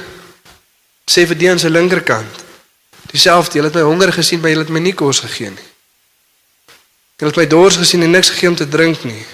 Sê 1.10 1.26
vir 1.26 1.36
die 1.36 1.50
aan 1.50 1.58
sy 1.58 1.68
linkerkant. 1.68 2.44
Dieselfde, 3.10 3.58
julle 3.58 3.68
het 3.68 3.76
my 3.76 3.82
honger 3.82 4.12
gesien, 4.12 4.40
maar 4.40 4.54
julle 4.54 4.62
het 4.62 4.72
my 4.72 4.80
nie 4.80 4.94
kos 4.94 5.20
gegee 5.20 5.50
nie. 5.50 5.68
Julle 7.18 7.32
het 7.32 7.40
my 7.42 7.46
dors 7.46 7.76
gesien 7.76 8.02
en 8.06 8.14
niks 8.14 8.30
gegee 8.30 8.48
om 8.48 8.56
te 8.56 8.68
drink 8.68 9.02
nie. 9.04 9.24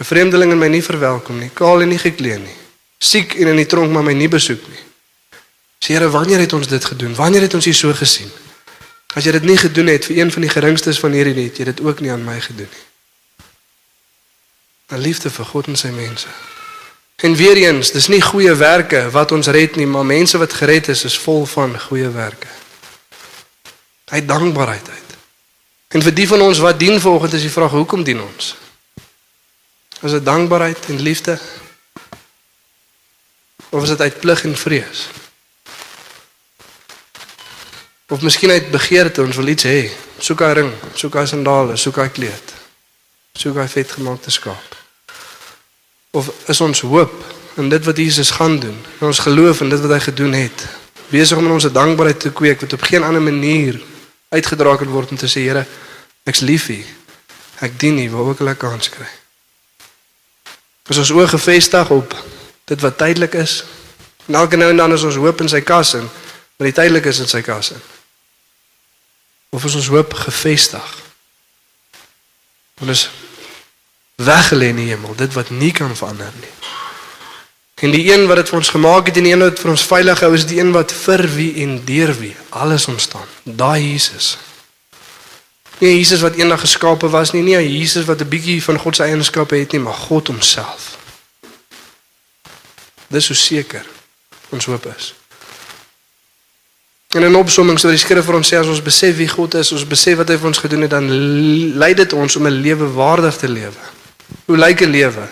'n 0.00 0.04
Vreemdeling 0.04 0.52
en 0.52 0.58
my 0.58 0.68
nie 0.68 0.82
verwelkom 0.82 1.38
nie, 1.38 1.50
kaal 1.54 1.82
en 1.82 1.88
nie 1.88 1.98
geklee 1.98 2.38
nie. 2.38 2.56
Siek 2.98 3.34
en 3.34 3.46
in 3.46 3.56
die 3.56 3.66
tronk 3.66 3.92
maar 3.92 4.02
my 4.02 4.12
nie 4.12 4.28
besoek 4.28 4.62
nie. 4.68 4.84
Sê 5.82 5.92
Here, 5.98 6.10
wanneer 6.10 6.38
het 6.38 6.52
ons 6.52 6.66
dit 6.66 6.84
gedoen? 6.84 7.14
Wanneer 7.14 7.40
het 7.40 7.54
ons 7.54 7.66
U 7.66 7.72
so 7.72 7.92
gesien? 7.92 8.30
As 9.14 9.24
jy 9.24 9.32
dit 9.32 9.42
nie 9.42 9.56
gedoen 9.56 9.86
het 9.86 10.04
vir 10.04 10.16
een 10.16 10.32
van 10.32 10.42
die 10.42 10.50
geringstes 10.50 10.98
van 10.98 11.12
hierdie 11.12 11.34
net, 11.34 11.58
jy 11.58 11.64
dit 11.64 11.80
ook 11.80 12.00
nie 12.00 12.10
aan 12.10 12.24
my 12.24 12.40
gedoen 12.40 12.70
nie. 12.70 12.86
'n 14.92 15.00
Liefde 15.00 15.30
vir 15.30 15.44
God 15.44 15.66
en 15.66 15.76
sy 15.76 15.88
mense. 15.88 16.28
En 17.16 17.34
weer 17.34 17.56
eens, 17.56 17.90
dis 17.90 18.08
nie 18.08 18.20
goeie 18.20 18.54
werke 18.54 19.10
wat 19.10 19.32
ons 19.32 19.46
red 19.46 19.76
nie, 19.76 19.86
maar 19.86 20.04
mense 20.06 20.38
wat 20.38 20.52
gered 20.52 20.88
is 20.88 21.04
is 21.04 21.18
vol 21.18 21.46
van 21.46 21.80
goeie 21.80 22.08
werke. 22.10 22.48
Hy 24.10 24.24
dankbaarheid 24.26 24.88
uit. 24.88 25.10
En 25.88 26.02
vir 26.02 26.14
die 26.14 26.28
van 26.28 26.40
ons 26.40 26.58
wat 26.58 26.78
dien 26.78 27.00
volgens 27.00 27.32
is 27.32 27.46
die 27.46 27.50
vraag 27.50 27.70
hoekom 27.70 28.04
dien 28.04 28.20
ons? 28.20 28.54
Is 30.02 30.10
dit 30.10 30.24
dankbaarheid 30.24 30.78
en 30.86 31.00
liefde? 31.00 31.38
Of 33.68 33.82
is 33.82 33.88
dit 33.88 34.00
uit 34.00 34.20
plig 34.20 34.44
en 34.44 34.56
vrees? 34.56 35.08
Of 38.08 38.20
miskien 38.20 38.50
uit 38.50 38.70
begeerte 38.70 39.22
ons 39.22 39.36
wil 39.36 39.46
iets 39.46 39.64
hê. 39.64 39.90
Soek 40.18 40.40
'n 40.40 40.52
ring, 40.52 40.72
soek 40.94 41.14
'n 41.16 41.26
sandale, 41.26 41.76
soek 41.76 41.96
'n 41.96 42.10
kleed. 42.10 42.46
Soek 43.32 43.56
'n 43.56 43.68
vetgemaakte 43.68 44.30
skaap. 44.30 44.76
Of 46.10 46.30
is 46.46 46.60
ons 46.60 46.80
hoop 46.80 47.24
in 47.54 47.68
dit 47.68 47.84
wat 47.84 47.96
Jesus 47.96 48.30
gaan 48.30 48.58
doen? 48.58 48.78
En 48.98 49.06
ons 49.06 49.18
geloof 49.18 49.60
in 49.60 49.68
dit 49.68 49.80
wat 49.80 49.90
hy 49.90 50.00
gedoen 50.00 50.32
het. 50.32 50.66
Besig 51.08 51.38
om 51.38 51.44
in 51.44 51.50
ons 51.50 51.72
dankbaarheid 51.72 52.20
te 52.20 52.32
kweek 52.32 52.60
wat 52.60 52.72
op 52.72 52.82
geen 52.82 53.02
ander 53.02 53.22
manier 53.22 53.80
uitgedra 54.28 54.76
kan 54.76 54.88
word 54.88 55.10
om 55.10 55.16
te 55.16 55.28
sê 55.28 55.40
Here, 55.46 55.66
ek's 56.24 56.40
lief 56.40 56.64
vir 56.64 56.76
U. 56.76 56.84
Ek 57.60 57.80
dien 57.80 57.98
U 57.98 58.10
waar 58.10 58.24
ook 58.24 58.40
al 58.40 58.48
ek 58.48 58.58
kans 58.58 58.88
kry. 58.88 59.21
As 60.90 60.98
ons 60.98 61.12
oë 61.14 61.28
gefestig 61.30 61.90
op 61.94 62.16
dit 62.70 62.80
wat 62.80 62.98
tydelik 62.98 63.34
is, 63.38 63.62
en 64.26 64.38
elke 64.40 64.56
nou 64.56 64.70
en 64.70 64.76
dan 64.76 64.94
is 64.94 65.06
ons 65.06 65.18
hoop 65.20 65.40
in 65.44 65.50
sy 65.50 65.60
kas 65.66 65.94
in, 65.98 66.06
maar 66.56 66.70
die 66.70 66.76
tydelik 66.76 67.06
is 67.10 67.20
in 67.22 67.30
sy 67.30 67.42
kas 67.46 67.72
in. 67.76 67.82
Of 69.52 69.64
is 69.68 69.76
ons 69.78 69.90
hoop 69.92 70.14
gefestig? 70.24 70.94
Want 72.80 72.90
is 72.90 73.08
weggelê 74.22 74.72
in 74.72 74.80
die 74.80 74.90
hemel, 74.90 75.14
dit 75.18 75.32
wat 75.34 75.50
nie 75.50 75.72
kan 75.76 75.96
verander 75.96 76.32
nie. 76.40 76.54
En 77.82 77.90
die 77.90 78.04
een 78.12 78.28
wat 78.30 78.38
dit 78.38 78.50
vir 78.52 78.58
ons 78.60 78.70
gemaak 78.70 79.10
het 79.10 79.18
en 79.18 79.26
die 79.26 79.32
een 79.32 79.42
wat 79.42 79.58
vir 79.58 79.72
ons 79.74 79.84
veilig 79.90 80.20
hou 80.22 80.30
is 80.36 80.46
die 80.46 80.60
een 80.60 80.70
wat 80.74 80.92
vir 80.94 81.26
wie 81.34 81.50
en 81.64 81.80
deur 81.84 82.14
wie 82.20 82.34
alles 82.62 82.86
ontstaan. 82.86 83.26
Daai 83.42 83.82
Jesus. 83.82 84.36
Nie 85.78 85.96
Jesus 85.96 86.20
wat 86.20 86.34
eendag 86.34 86.60
geskape 86.60 87.08
was 87.08 87.32
nie, 87.32 87.42
nie 87.42 87.56
Jesus 87.56 88.04
wat 88.04 88.20
'n 88.20 88.28
bietjie 88.28 88.62
van 88.62 88.78
God 88.78 88.96
se 88.96 89.02
eienskappe 89.02 89.56
het 89.56 89.72
nie, 89.72 89.80
maar 89.80 89.94
God 89.94 90.26
homself. 90.26 90.98
Dis 93.08 93.24
so 93.24 93.34
seker 93.34 93.84
ons 94.48 94.64
hoop 94.64 94.86
is. 94.96 95.14
En 97.08 97.22
in 97.22 97.36
opsomming 97.36 97.78
sou 97.80 97.90
die 97.92 98.00
skrif 98.00 98.24
vir 98.24 98.38
ons 98.38 98.48
sê 98.48 98.56
as 98.56 98.66
ons 98.72 98.82
besef 98.82 99.16
wie 99.16 99.28
God 99.28 99.54
is, 99.54 99.72
ons 99.72 99.84
besef 99.86 100.16
wat 100.16 100.28
hy 100.28 100.38
vir 100.40 100.46
ons 100.48 100.58
gedoen 100.58 100.86
het, 100.86 100.90
dan 100.90 101.10
lei 101.76 101.92
dit 101.94 102.12
ons 102.12 102.36
om 102.36 102.46
'n 102.46 102.60
lewe 102.64 102.88
waardig 102.92 103.36
te 103.36 103.48
lewe. 103.48 103.82
Hoe 104.44 104.56
lyk 104.56 104.80
'n 104.80 104.90
lewe 104.90 105.28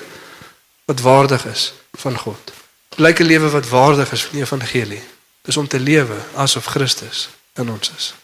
wat 0.84 1.00
waardig 1.00 1.46
is 1.46 1.72
van 1.92 2.18
God? 2.18 2.52
Hoe 2.96 3.06
lyk 3.06 3.20
'n 3.20 3.26
lewe 3.26 3.48
wat 3.48 3.68
waardig 3.68 4.12
is 4.12 4.22
van 4.22 4.32
die 4.32 4.42
evangelie? 4.42 5.02
Dis 5.42 5.56
om 5.56 5.68
te 5.68 5.80
lewe 5.80 6.16
asof 6.34 6.64
Christus 6.64 7.28
in 7.54 7.70
ons 7.70 7.90
is. 7.96 8.14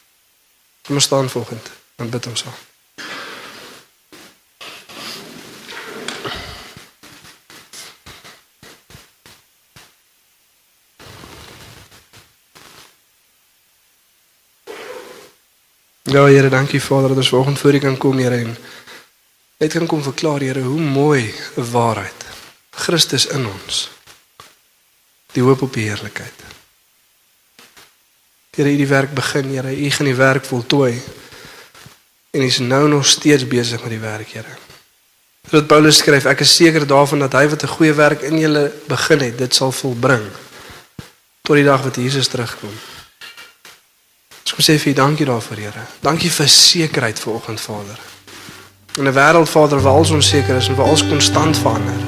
Kom 0.87 0.95
ons 0.95 1.05
staan 1.05 1.31
volgende 1.31 1.86
en 1.97 2.11
bid 2.11 2.27
ons 2.27 2.45
aan. 2.45 2.65
Ja, 16.03 16.25
Here, 16.25 16.49
dankie 16.49 16.83
Vader 16.83 17.09
dat 17.09 17.17
ons 17.17 17.29
vanoggend 17.29 17.59
voor 17.59 17.75
U 17.75 17.79
kan 17.79 17.97
kom, 17.97 18.19
Here, 18.19 18.55
net 19.57 19.73
kan 19.73 19.87
kom 19.87 20.03
verklaar, 20.03 20.41
Here, 20.41 20.61
hoe 20.61 20.81
mooi 20.81 21.35
'n 21.57 21.71
waarheid. 21.71 22.25
Christus 22.71 23.27
in 23.27 23.47
ons. 23.47 23.91
Die 25.33 25.43
hoop 25.43 25.63
op 25.63 25.73
die 25.73 25.89
heerlikheid. 25.89 26.33
Here, 28.51 28.71
U 28.71 28.77
die 28.77 28.87
werk 28.87 29.15
begin, 29.15 29.49
Here, 29.51 29.77
U 29.77 29.91
gaan 29.91 30.07
die 30.07 30.15
werk 30.15 30.45
voltooi. 30.45 31.03
En 32.37 32.43
is 32.43 32.59
nou 32.59 32.89
nog 32.89 33.07
steeds 33.07 33.49
besig 33.49 33.81
met 33.81 33.91
die 33.91 33.99
werk, 33.99 34.29
Here. 34.29 34.57
Sodat 35.49 35.67
Paulus 35.67 35.97
skryf, 36.03 36.27
ek 36.29 36.43
is 36.45 36.53
seker 36.53 36.85
daarvan 36.87 37.23
dat 37.25 37.33
hy 37.33 37.47
wat 37.49 37.63
'n 37.63 37.75
goeie 37.79 37.95
werk 37.95 38.27
in 38.29 38.39
julle 38.39 38.73
begin 38.87 39.21
het, 39.21 39.39
dit 39.39 39.55
sal 39.55 39.73
volbring 39.73 40.27
tot 41.43 41.57
die 41.57 41.65
dag 41.65 41.83
wat 41.83 41.97
Jesus 41.97 42.29
terugkom. 42.29 42.75
So 44.43 44.55
kom 44.55 44.65
sê 44.65 44.77
vir 44.79 44.91
U 44.91 44.95
dankie 44.95 45.27
daarvoor, 45.27 45.57
Here. 45.57 45.87
Dankie 46.01 46.31
vir 46.31 46.49
sekerheid 46.49 47.19
vanoggend, 47.19 47.61
Vader. 47.61 47.99
In 48.99 49.09
'n 49.09 49.13
wêreld, 49.13 49.49
Vader, 49.49 49.81
waar 49.81 49.95
alles 49.95 50.11
onseker 50.11 50.57
is 50.57 50.69
en 50.69 50.75
waar 50.75 50.87
alles 50.87 51.09
konstant 51.09 51.57
verander. 51.57 52.01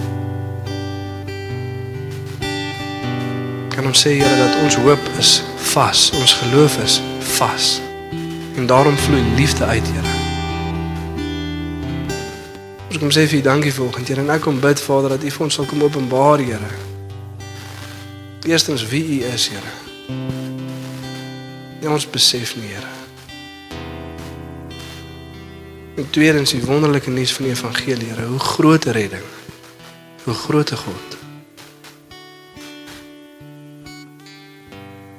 Kan 3.68 3.86
ons 3.86 4.00
sê, 4.00 4.10
Here, 4.18 4.36
dat 4.36 4.62
ons 4.62 4.76
hoop 4.76 5.08
is 5.18 5.42
vas, 5.56 6.10
ons 6.10 6.32
geloof 6.32 6.78
is 6.84 7.00
vas. 7.18 7.80
En 8.56 8.66
daarom 8.66 8.96
vloei 8.96 9.22
liefde 9.36 9.64
uit, 9.64 9.86
Here. 9.86 10.17
Ons 12.88 12.96
kom 12.96 13.10
sê 13.12 13.26
vir 13.28 13.42
U 13.42 13.42
dankie 13.44 13.72
vanoggend, 13.72 14.08
Here, 14.08 14.22
en 14.24 14.30
ek 14.32 14.46
kom 14.46 14.60
bid, 14.62 14.80
Vader, 14.80 15.12
dat 15.12 15.24
U 15.24 15.30
vir 15.34 15.44
ons 15.44 15.56
sal 15.58 15.66
kom 15.68 15.82
openbaar, 15.84 16.40
Here. 16.40 16.70
Eerstens 18.48 18.86
wie 18.88 19.02
U 19.04 19.18
is, 19.28 19.48
Here. 19.52 19.74
Ja, 21.82 21.92
ons 21.92 22.08
besef 22.08 22.54
nie, 22.56 22.70
Here. 22.72 22.88
En 26.00 26.08
tweedens 26.16 26.56
die 26.56 26.62
wonderlike 26.64 27.12
nuus 27.12 27.36
van 27.36 27.50
die 27.50 27.52
evangelie, 27.52 28.08
Here, 28.08 28.30
hoe 28.32 28.40
groot 28.40 28.88
'n 28.88 28.96
redding. 28.96 29.28
Hoe 30.24 30.34
groot 30.34 30.72
'n 30.72 30.80
God. 30.86 31.08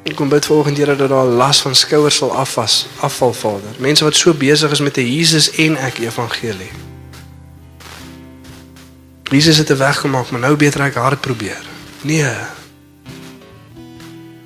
Ek 0.10 0.16
kom 0.16 0.30
bid 0.30 0.46
vanoggend 0.46 0.78
Here 0.78 0.96
dat 0.96 1.10
daar 1.10 1.26
las 1.26 1.62
van 1.62 1.76
skouers 1.76 2.16
sal 2.16 2.34
afwas, 2.34 2.88
afval 3.00 3.34
Vader. 3.34 3.74
Mense 3.78 4.04
wat 4.04 4.16
so 4.16 4.34
besig 4.34 4.72
is 4.72 4.80
met 4.80 4.98
'n 4.98 5.06
Jesus 5.06 5.52
en 5.52 5.78
ek 5.78 5.98
evangelie. 6.00 6.89
Jesus 9.30 9.58
het 9.58 9.70
'n 9.70 9.78
weg 9.78 10.00
gemaak, 10.00 10.30
maar 10.30 10.40
nou 10.40 10.56
beter 10.56 10.82
ek 10.82 10.96
hard 10.96 11.22
probeer. 11.22 11.62
Nee. 12.02 12.36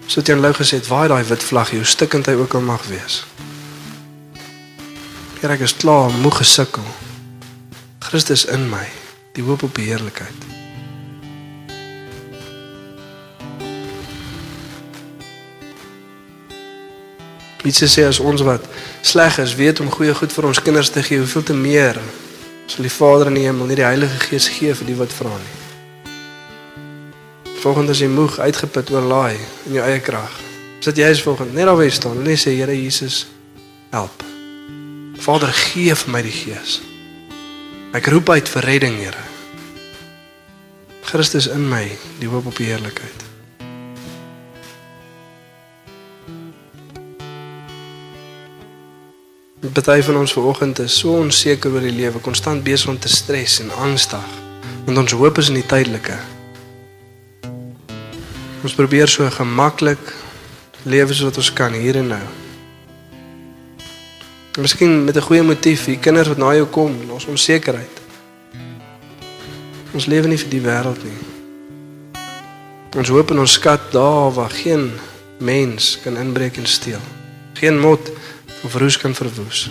So 0.05 0.19
het 0.19 0.27
Jan 0.27 0.39
Lou 0.39 0.53
gesê, 0.53 0.87
"Waai 0.87 1.07
daai 1.07 1.23
wit 1.23 1.43
vlag, 1.43 1.69
hoe 1.69 1.83
stikkend 1.83 2.25
hy 2.25 2.33
ook 2.33 2.53
al 2.53 2.61
mag 2.61 2.85
wees." 2.87 3.25
Here, 5.39 5.53
ek 5.53 5.59
is 5.59 5.75
klaar, 5.75 6.11
moeg 6.11 6.37
gesukkel. 6.37 6.83
Christus 7.99 8.45
in 8.45 8.69
my, 8.69 8.87
die 9.33 9.43
hoop 9.43 9.63
op 9.63 9.75
heerlikheid. 9.75 10.39
Wie 17.61 17.71
sê 17.71 18.07
as 18.07 18.19
ons 18.19 18.41
wat 18.41 18.65
sleg 19.01 19.37
is, 19.37 19.55
weet 19.55 19.79
om 19.79 19.91
goeie 19.91 20.15
goed 20.15 20.33
vir 20.33 20.45
ons 20.45 20.61
kinders 20.61 20.89
te 20.89 21.03
gee, 21.03 21.17
hoeveel 21.17 21.43
te 21.43 21.53
meer 21.53 21.99
sal 22.67 22.87
die 22.87 22.93
Vader 22.93 23.29
in 23.31 23.37
die 23.39 23.45
hemel 23.47 23.69
nie 23.69 23.77
die 23.79 23.85
Heilige 23.87 24.19
Gees 24.27 24.47
gee 24.53 24.73
vir 24.75 24.89
die 24.89 24.97
wat 24.99 25.13
vra 25.13 25.33
nie. 25.33 25.59
Volgens 27.63 27.93
as 27.93 28.01
jy 28.03 28.09
moeg 28.11 28.39
uitgeput 28.43 28.91
oorlaai 28.91 29.37
in 29.67 29.77
jou 29.77 29.83
eie 29.85 30.01
krag. 30.03 30.33
Sit 30.83 30.99
jy 30.99 31.07
is 31.15 31.23
volgens 31.23 31.53
net 31.55 31.67
daar 31.69 31.77
waar 31.79 31.87
jy 31.87 31.95
staan 31.95 32.19
en 32.19 32.37
sê 32.37 32.55
Here 32.57 32.75
Jesus, 32.75 33.25
help. 33.91 34.23
Vader 35.23 35.53
gee 35.71 35.95
vir 35.95 36.11
my 36.11 36.21
die 36.25 36.35
Gees. 36.35 36.81
Ek 37.95 38.09
roep 38.11 38.29
uit 38.33 38.49
vir 38.49 38.67
redding, 38.67 38.97
Here. 38.99 39.27
Christus 41.07 41.47
in 41.47 41.69
my, 41.69 41.85
die 42.19 42.27
hoop 42.27 42.49
op 42.49 42.57
die 42.57 42.71
heerlikheid. 42.71 43.22
Party 49.71 50.01
van 50.01 50.17
ons 50.17 50.33
vanoggend 50.33 50.79
is 50.79 50.97
so 50.99 51.15
onseker 51.15 51.71
oor 51.71 51.85
die 51.85 51.93
lewe, 51.95 52.19
konstant 52.19 52.65
besig 52.65 52.89
om 52.91 52.97
te 52.99 53.07
stres 53.07 53.61
en 53.63 53.69
angstig, 53.71 54.31
want 54.83 54.97
ons 54.99 55.13
hoop 55.15 55.37
is 55.39 55.47
in 55.53 55.55
die 55.55 55.63
tydelike. 55.63 56.17
Ons 58.59 58.75
probeer 58.75 59.07
so 59.07 59.23
gemaklik 59.31 60.11
lewe 60.83 61.15
soos 61.15 61.29
wat 61.29 61.39
ons 61.39 61.51
kan 61.55 61.77
hier 61.79 61.95
en 62.01 62.11
nou. 62.11 62.25
Miskien 64.59 65.05
met 65.05 65.15
'n 65.15 65.27
goeie 65.29 65.43
motief, 65.43 65.85
die 65.85 65.97
kinders 65.97 66.27
wat 66.27 66.37
na 66.37 66.51
jou 66.55 66.65
kom, 66.65 66.99
ons 67.09 67.25
onsekerheid. 67.25 68.01
Ons 69.93 70.05
lewe 70.05 70.27
nie 70.27 70.37
vir 70.37 70.49
die 70.49 70.61
wêreld 70.61 71.03
nie. 71.03 71.21
Ons 72.97 73.09
hoop 73.09 73.31
en 73.31 73.39
ons 73.39 73.51
skat 73.51 73.91
daar 73.91 74.31
waar 74.33 74.51
geen 74.51 74.91
mens 75.39 75.99
kan 76.03 76.17
inbreek 76.17 76.57
en 76.57 76.67
steel. 76.67 77.01
Geen 77.53 77.79
mot 77.79 78.11
of 78.63 78.75
roes 78.75 78.97
kan 78.97 79.15
verwoes. 79.15 79.69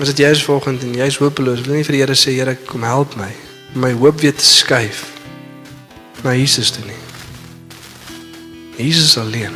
As 0.00 0.10
dit 0.10 0.24
jy 0.24 0.30
is 0.34 0.44
volgens 0.44 0.82
en 0.82 0.94
jy's 0.98 1.18
hopeloos, 1.22 1.62
wil 1.62 1.78
nie 1.78 1.86
vir 1.86 1.94
die 1.94 2.02
Here 2.02 2.16
sê 2.18 2.34
Here 2.34 2.56
kom 2.66 2.82
help 2.82 3.14
my 3.16 3.30
om 3.74 3.82
my 3.82 3.92
hoop 3.98 4.20
weer 4.22 4.34
te 4.34 4.44
skuif 4.46 5.04
na 6.22 6.34
Jesus 6.34 6.70
toe 6.70 6.84
nie. 6.86 7.00
Jesus 8.76 9.18
alleen. 9.18 9.54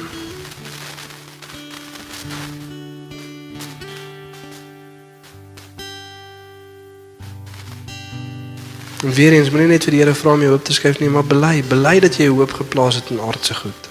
En 9.02 9.12
weer 9.12 9.32
eens 9.32 9.50
moenie 9.50 9.68
net 9.68 9.84
vir 9.86 9.94
die 9.94 10.02
Here 10.02 10.14
vra 10.14 10.34
om 10.34 10.42
jou 10.42 10.54
hoop 10.54 10.64
te 10.66 10.74
skuif 10.74 10.98
nie, 10.98 11.10
maar 11.10 11.26
bely, 11.26 11.62
bely 11.66 11.98
dat 12.02 12.18
jy 12.18 12.30
jou 12.30 12.40
hoop 12.40 12.54
geplaas 12.62 12.98
het 12.98 13.14
in 13.14 13.22
aardse 13.22 13.54
goed. 13.54 13.87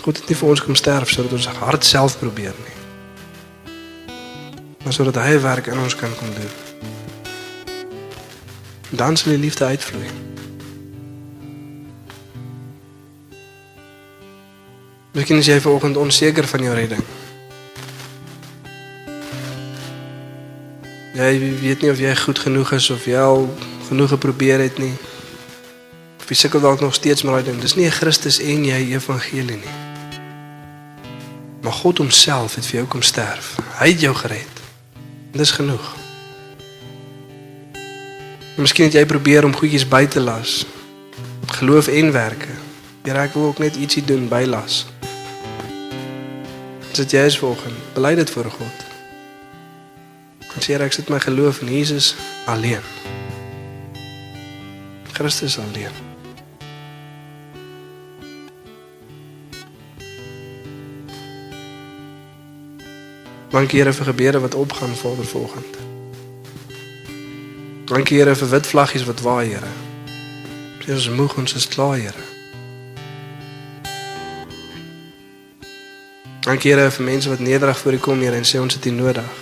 God 0.00 0.16
het 0.16 0.28
nie 0.28 0.36
vir 0.36 0.48
ons 0.48 0.62
kom 0.64 0.74
sterf 0.74 1.10
sodat 1.12 1.32
ons 1.36 1.46
hart 1.60 1.84
self 1.84 2.16
probeer 2.18 2.54
nie. 2.64 2.76
Maar 4.84 4.92
sodat 4.96 5.20
hy 5.20 5.36
werk 5.40 5.66
in 5.68 5.78
ons 5.78 5.96
kan 5.96 6.14
kom 6.16 6.30
doen. 6.34 6.52
Dan 8.90 9.16
sal 9.16 9.34
die 9.36 9.42
liefde 9.42 9.64
uitvloei. 9.64 10.08
Miskien 15.12 15.42
is 15.42 15.50
jy 15.50 15.58
vanoggend 15.60 15.96
onseker 16.00 16.46
van 16.48 16.64
jou 16.64 16.74
redding. 16.74 17.04
Jy 21.18 21.30
weet 21.60 21.82
nie 21.84 21.90
of 21.92 22.00
jy 22.00 22.14
goed 22.16 22.38
genoeg 22.38 22.72
is 22.78 22.88
of 22.94 23.04
jy 23.04 23.20
al 23.20 23.44
genoeg 23.90 24.14
geprobeer 24.14 24.64
het 24.64 24.80
nie. 24.80 24.94
Of 26.22 26.30
jy 26.32 26.40
sukkel 26.40 26.64
dalk 26.64 26.80
nog 26.80 26.96
steeds 26.96 27.26
met 27.26 27.36
daai 27.36 27.52
ding. 27.52 27.60
Dis 27.60 27.76
nie 27.76 27.86
'n 27.86 27.98
Christus 28.00 28.40
en 28.40 28.64
jy 28.64 28.80
evangelie 28.96 29.60
nie. 29.60 29.89
God 31.80 31.98
homself 31.98 32.54
het 32.54 32.66
vir 32.68 32.82
jou 32.82 32.88
kom 32.92 33.02
sterf. 33.02 33.54
Hy 33.78 33.86
het 33.94 34.02
jou 34.04 34.12
gered. 34.14 34.58
Dis 35.32 35.52
genoeg. 35.56 35.86
Miskien 38.60 38.90
het 38.90 38.98
jy 38.98 39.04
probeer 39.08 39.46
om 39.48 39.54
goedjies 39.56 39.86
by 39.88 40.02
te 40.04 40.20
las. 40.20 40.66
Geloof 41.56 41.88
en 41.88 42.12
werke. 42.12 42.52
Here, 43.06 43.22
ek 43.24 43.32
wil 43.32 43.48
ook 43.48 43.62
net 43.64 43.78
ietsie 43.80 44.04
doen 44.04 44.28
bylas. 44.28 44.82
Dit 46.92 47.16
jy 47.16 47.24
is 47.30 47.40
volgens. 47.40 47.80
Bely 47.96 48.12
dit 48.20 48.34
voor 48.36 48.52
God. 48.58 48.84
En 50.52 50.60
sê 50.60 50.76
ek 50.76 50.92
sit 50.92 51.08
my 51.08 51.22
geloof 51.24 51.62
in 51.64 51.72
Jesus 51.78 52.12
alleen. 52.44 52.84
Christus 55.16 55.56
alleen. 55.64 56.09
Dankie 63.50 63.80
Here 63.80 63.92
vir 63.92 64.04
gebede 64.04 64.40
wat 64.40 64.54
opgaan 64.54 64.96
Vader 64.96 65.26
volgende. 65.26 65.78
Dankie 67.84 68.18
Here 68.18 68.34
vir 68.34 68.48
wit 68.48 68.66
vlaggies 68.66 69.04
wat 69.04 69.20
waai 69.20 69.48
Here. 69.48 69.70
Ons 70.78 70.86
is 70.86 71.08
moeg 71.10 71.34
ons 71.36 71.54
is 71.54 71.66
klaar 71.68 71.96
Here. 71.98 72.22
Dankie 76.46 76.70
Here 76.70 76.90
vir 76.90 77.04
mense 77.04 77.28
wat 77.28 77.38
nederig 77.38 77.78
voor 77.78 77.92
U 77.92 77.98
kom 77.98 78.22
Here 78.22 78.36
en 78.36 78.46
sê 78.46 78.60
ons 78.62 78.74
het 78.74 78.86
U 78.86 78.90
nodig. 78.90 79.34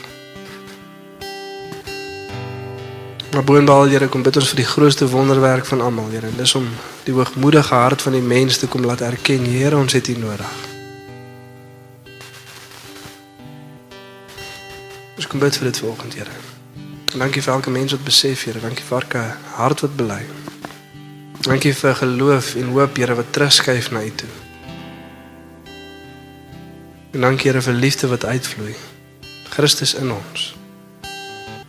Maar 3.33 3.45
boonbehalwe 3.45 3.93
Here 3.93 4.09
kom 4.09 4.25
bid 4.25 4.41
ons 4.41 4.49
vir 4.55 4.63
die 4.63 4.71
grootste 4.73 5.09
wonderwerk 5.09 5.69
van 5.69 5.85
almal 5.85 6.09
Here. 6.17 6.33
Dis 6.37 6.57
om 6.57 6.65
die 7.05 7.13
hoogmoedige 7.13 7.75
hart 7.75 8.03
van 8.03 8.17
die 8.17 8.25
mens 8.25 8.57
te 8.57 8.73
kom 8.73 8.89
laat 8.89 9.05
erken 9.05 9.45
Here 9.45 9.77
ons 9.77 9.93
het 9.93 10.09
U 10.09 10.17
nodig. 10.17 10.68
Ons 15.29 15.37
kom 15.37 15.43
bid 15.45 15.57
vir 15.61 15.69
dit 15.69 15.79
vanoggend, 15.83 16.15
Here. 16.17 16.37
Dankie 17.21 17.43
vir 17.45 17.53
elke 17.53 17.71
mens 17.71 17.93
wat 17.93 18.05
besef, 18.07 18.47
Here. 18.49 18.63
Dankie 18.65 18.85
vir 18.89 18.97
elke 18.97 19.25
hart 19.59 19.83
wat 19.85 19.99
bely. 19.99 20.23
Dankie 21.45 21.75
vir 21.77 21.99
geloof 22.01 22.55
en 22.57 22.71
hoop, 22.73 22.97
Here, 22.97 23.13
wat 23.19 23.29
terugskuif 23.37 23.91
na 23.93 24.07
U 24.09 24.15
toe. 24.23 24.31
En 27.13 27.29
dankie 27.29 27.51
Here 27.51 27.61
vir 27.61 27.77
liefde 27.77 28.09
wat 28.09 28.25
uitvloei. 28.25 28.73
Christus 29.53 29.95
in 30.01 30.17
ons. 30.17 30.49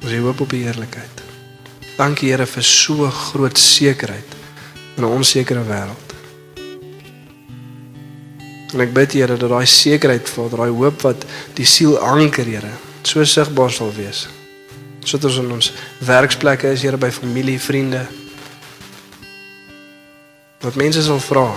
Ons 0.05 0.17
hoop 0.23 0.47
op 0.47 0.55
die 0.55 0.63
heerlikheid. 0.63 1.27
Dankie 1.99 2.31
Here 2.31 2.47
vir 2.47 2.63
so 2.63 3.11
groot 3.11 3.59
sekerheid 3.59 4.39
in 4.95 5.03
'n 5.03 5.15
onsekere 5.19 5.67
wêreld. 5.67 6.13
En 8.71 8.79
ek 8.79 8.93
bid 8.93 9.11
Here 9.11 9.35
dat 9.35 9.49
daai 9.49 9.65
sekerheid, 9.65 10.29
Vader, 10.29 10.57
daai 10.57 10.71
hoop 10.71 11.01
wat 11.01 11.25
die 11.55 11.65
siel 11.65 11.99
anker, 11.99 12.45
Here, 12.45 12.71
so 13.09 13.25
sigbaar 13.25 13.71
sal 13.73 13.91
wees. 13.95 14.27
Sodat 15.03 15.29
ons 15.31 15.39
in 15.41 15.51
ons 15.55 15.71
werksplekke 16.05 16.69
is, 16.75 16.83
Here 16.85 16.97
by 16.97 17.09
familie, 17.11 17.59
vriende. 17.59 18.05
Wat 20.61 20.75
mense 20.75 21.01
sal 21.03 21.19
vra. 21.23 21.47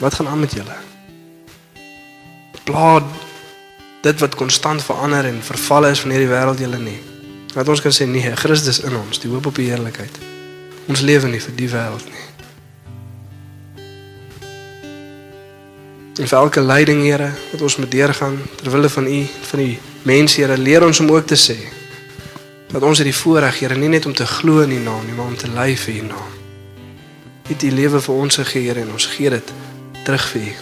Wat 0.00 0.14
gaan 0.14 0.28
aan 0.28 0.40
met 0.40 0.56
julle? 0.56 0.76
Plaat 2.64 3.06
dit 4.02 4.20
wat 4.20 4.34
konstant 4.34 4.82
verander 4.84 5.24
en 5.28 5.42
verval 5.44 5.90
is 5.90 6.00
van 6.00 6.14
hierdie 6.14 6.30
wêreld 6.30 6.60
julle 6.62 6.80
nie. 6.80 6.98
Dat 7.52 7.68
ons 7.68 7.82
kan 7.84 7.92
sê 7.92 8.06
nee, 8.08 8.32
Christus 8.36 8.80
in 8.86 8.96
ons, 8.96 9.20
die 9.20 9.30
hoop 9.30 9.50
op 9.50 9.58
die 9.60 9.68
heerlikheid. 9.68 10.20
Ons 10.88 11.04
lewe 11.04 11.28
nie 11.28 11.42
vir 11.42 11.56
die 11.58 11.68
wêreld 11.68 12.06
nie. 12.08 12.29
En 16.20 16.28
vir 16.28 16.38
elke 16.38 16.60
lyding, 16.60 17.00
Here, 17.02 17.30
wat 17.52 17.62
ons 17.64 17.76
moet 17.80 17.90
deurgaan 17.90 18.34
ter 18.60 18.70
wille 18.70 18.88
van 18.92 19.06
U, 19.06 19.20
van 19.50 19.60
die 19.62 19.78
mense, 20.04 20.40
Here, 20.40 20.56
leer 20.58 20.84
ons 20.84 21.00
om 21.00 21.08
ook 21.10 21.26
te 21.26 21.36
sê 21.36 21.56
dat 22.70 22.84
ons 22.86 23.00
het 23.00 23.08
die 23.08 23.16
voorreg, 23.16 23.56
Here, 23.58 23.74
nie 23.74 23.88
net 23.88 24.04
om 24.06 24.12
te 24.14 24.26
glo 24.28 24.60
in 24.60 24.74
U 24.76 24.80
naam 24.84 25.06
nie, 25.06 25.14
maar 25.16 25.30
om 25.32 25.36
te 25.36 25.48
ly 25.48 25.72
vir 25.80 25.94
U 25.94 26.02
naam. 26.10 26.34
U 27.48 27.54
het 27.54 27.64
U 27.64 27.70
lewe 27.72 28.02
vir 28.04 28.20
ons 28.26 28.36
gegee, 28.42 28.66
Here, 28.68 28.84
en 28.84 28.92
ons 28.92 29.06
gee 29.14 29.32
dit 29.32 29.54
terug 30.04 30.26
vir 30.34 30.42
U. 30.42 30.52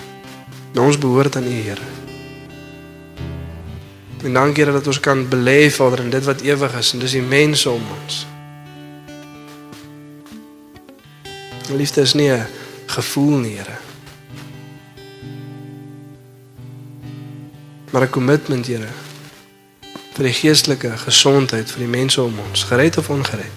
Nou 0.76 0.86
ons 0.92 1.00
behoort 1.02 1.40
aan 1.40 1.50
U, 1.50 1.56
Here. 1.66 1.90
En 4.22 4.38
dankie 4.38 4.62
Here 4.62 4.76
dat 4.78 4.86
ons 4.86 5.02
kan 5.02 5.26
belê, 5.26 5.58
Vader, 5.74 6.04
in 6.06 6.14
dit 6.14 6.30
wat 6.30 6.46
ewig 6.46 6.78
is 6.78 6.92
en 6.94 7.02
dis 7.02 7.18
die 7.18 7.24
mense 7.34 7.66
om 7.70 7.82
ons. 7.98 8.22
Liefde 11.74 12.06
is 12.06 12.14
nie 12.14 12.30
'n 12.30 12.46
gevoel 12.86 13.38
nie, 13.42 13.58
Here. 13.58 13.87
Maar 17.90 18.02
'n 18.02 18.10
kommitment, 18.10 18.66
Here, 18.66 18.88
vir 20.12 20.24
die 20.24 20.32
geestelike 20.32 20.96
gesondheid 20.96 21.70
vir 21.70 21.78
die 21.78 21.88
mense 21.98 22.22
om 22.22 22.38
ons, 22.48 22.64
gered 22.64 22.98
of 22.98 23.08
ongered. 23.08 23.54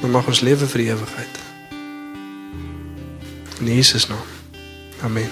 Maar 0.00 0.10
mag 0.10 0.26
ons 0.26 0.40
lewe 0.40 0.66
vir 0.66 0.78
die 0.78 0.90
ewigheid. 0.90 1.38
In 3.60 3.74
Jesus 3.74 4.08
naam. 4.08 4.24
Amen. 5.02 5.28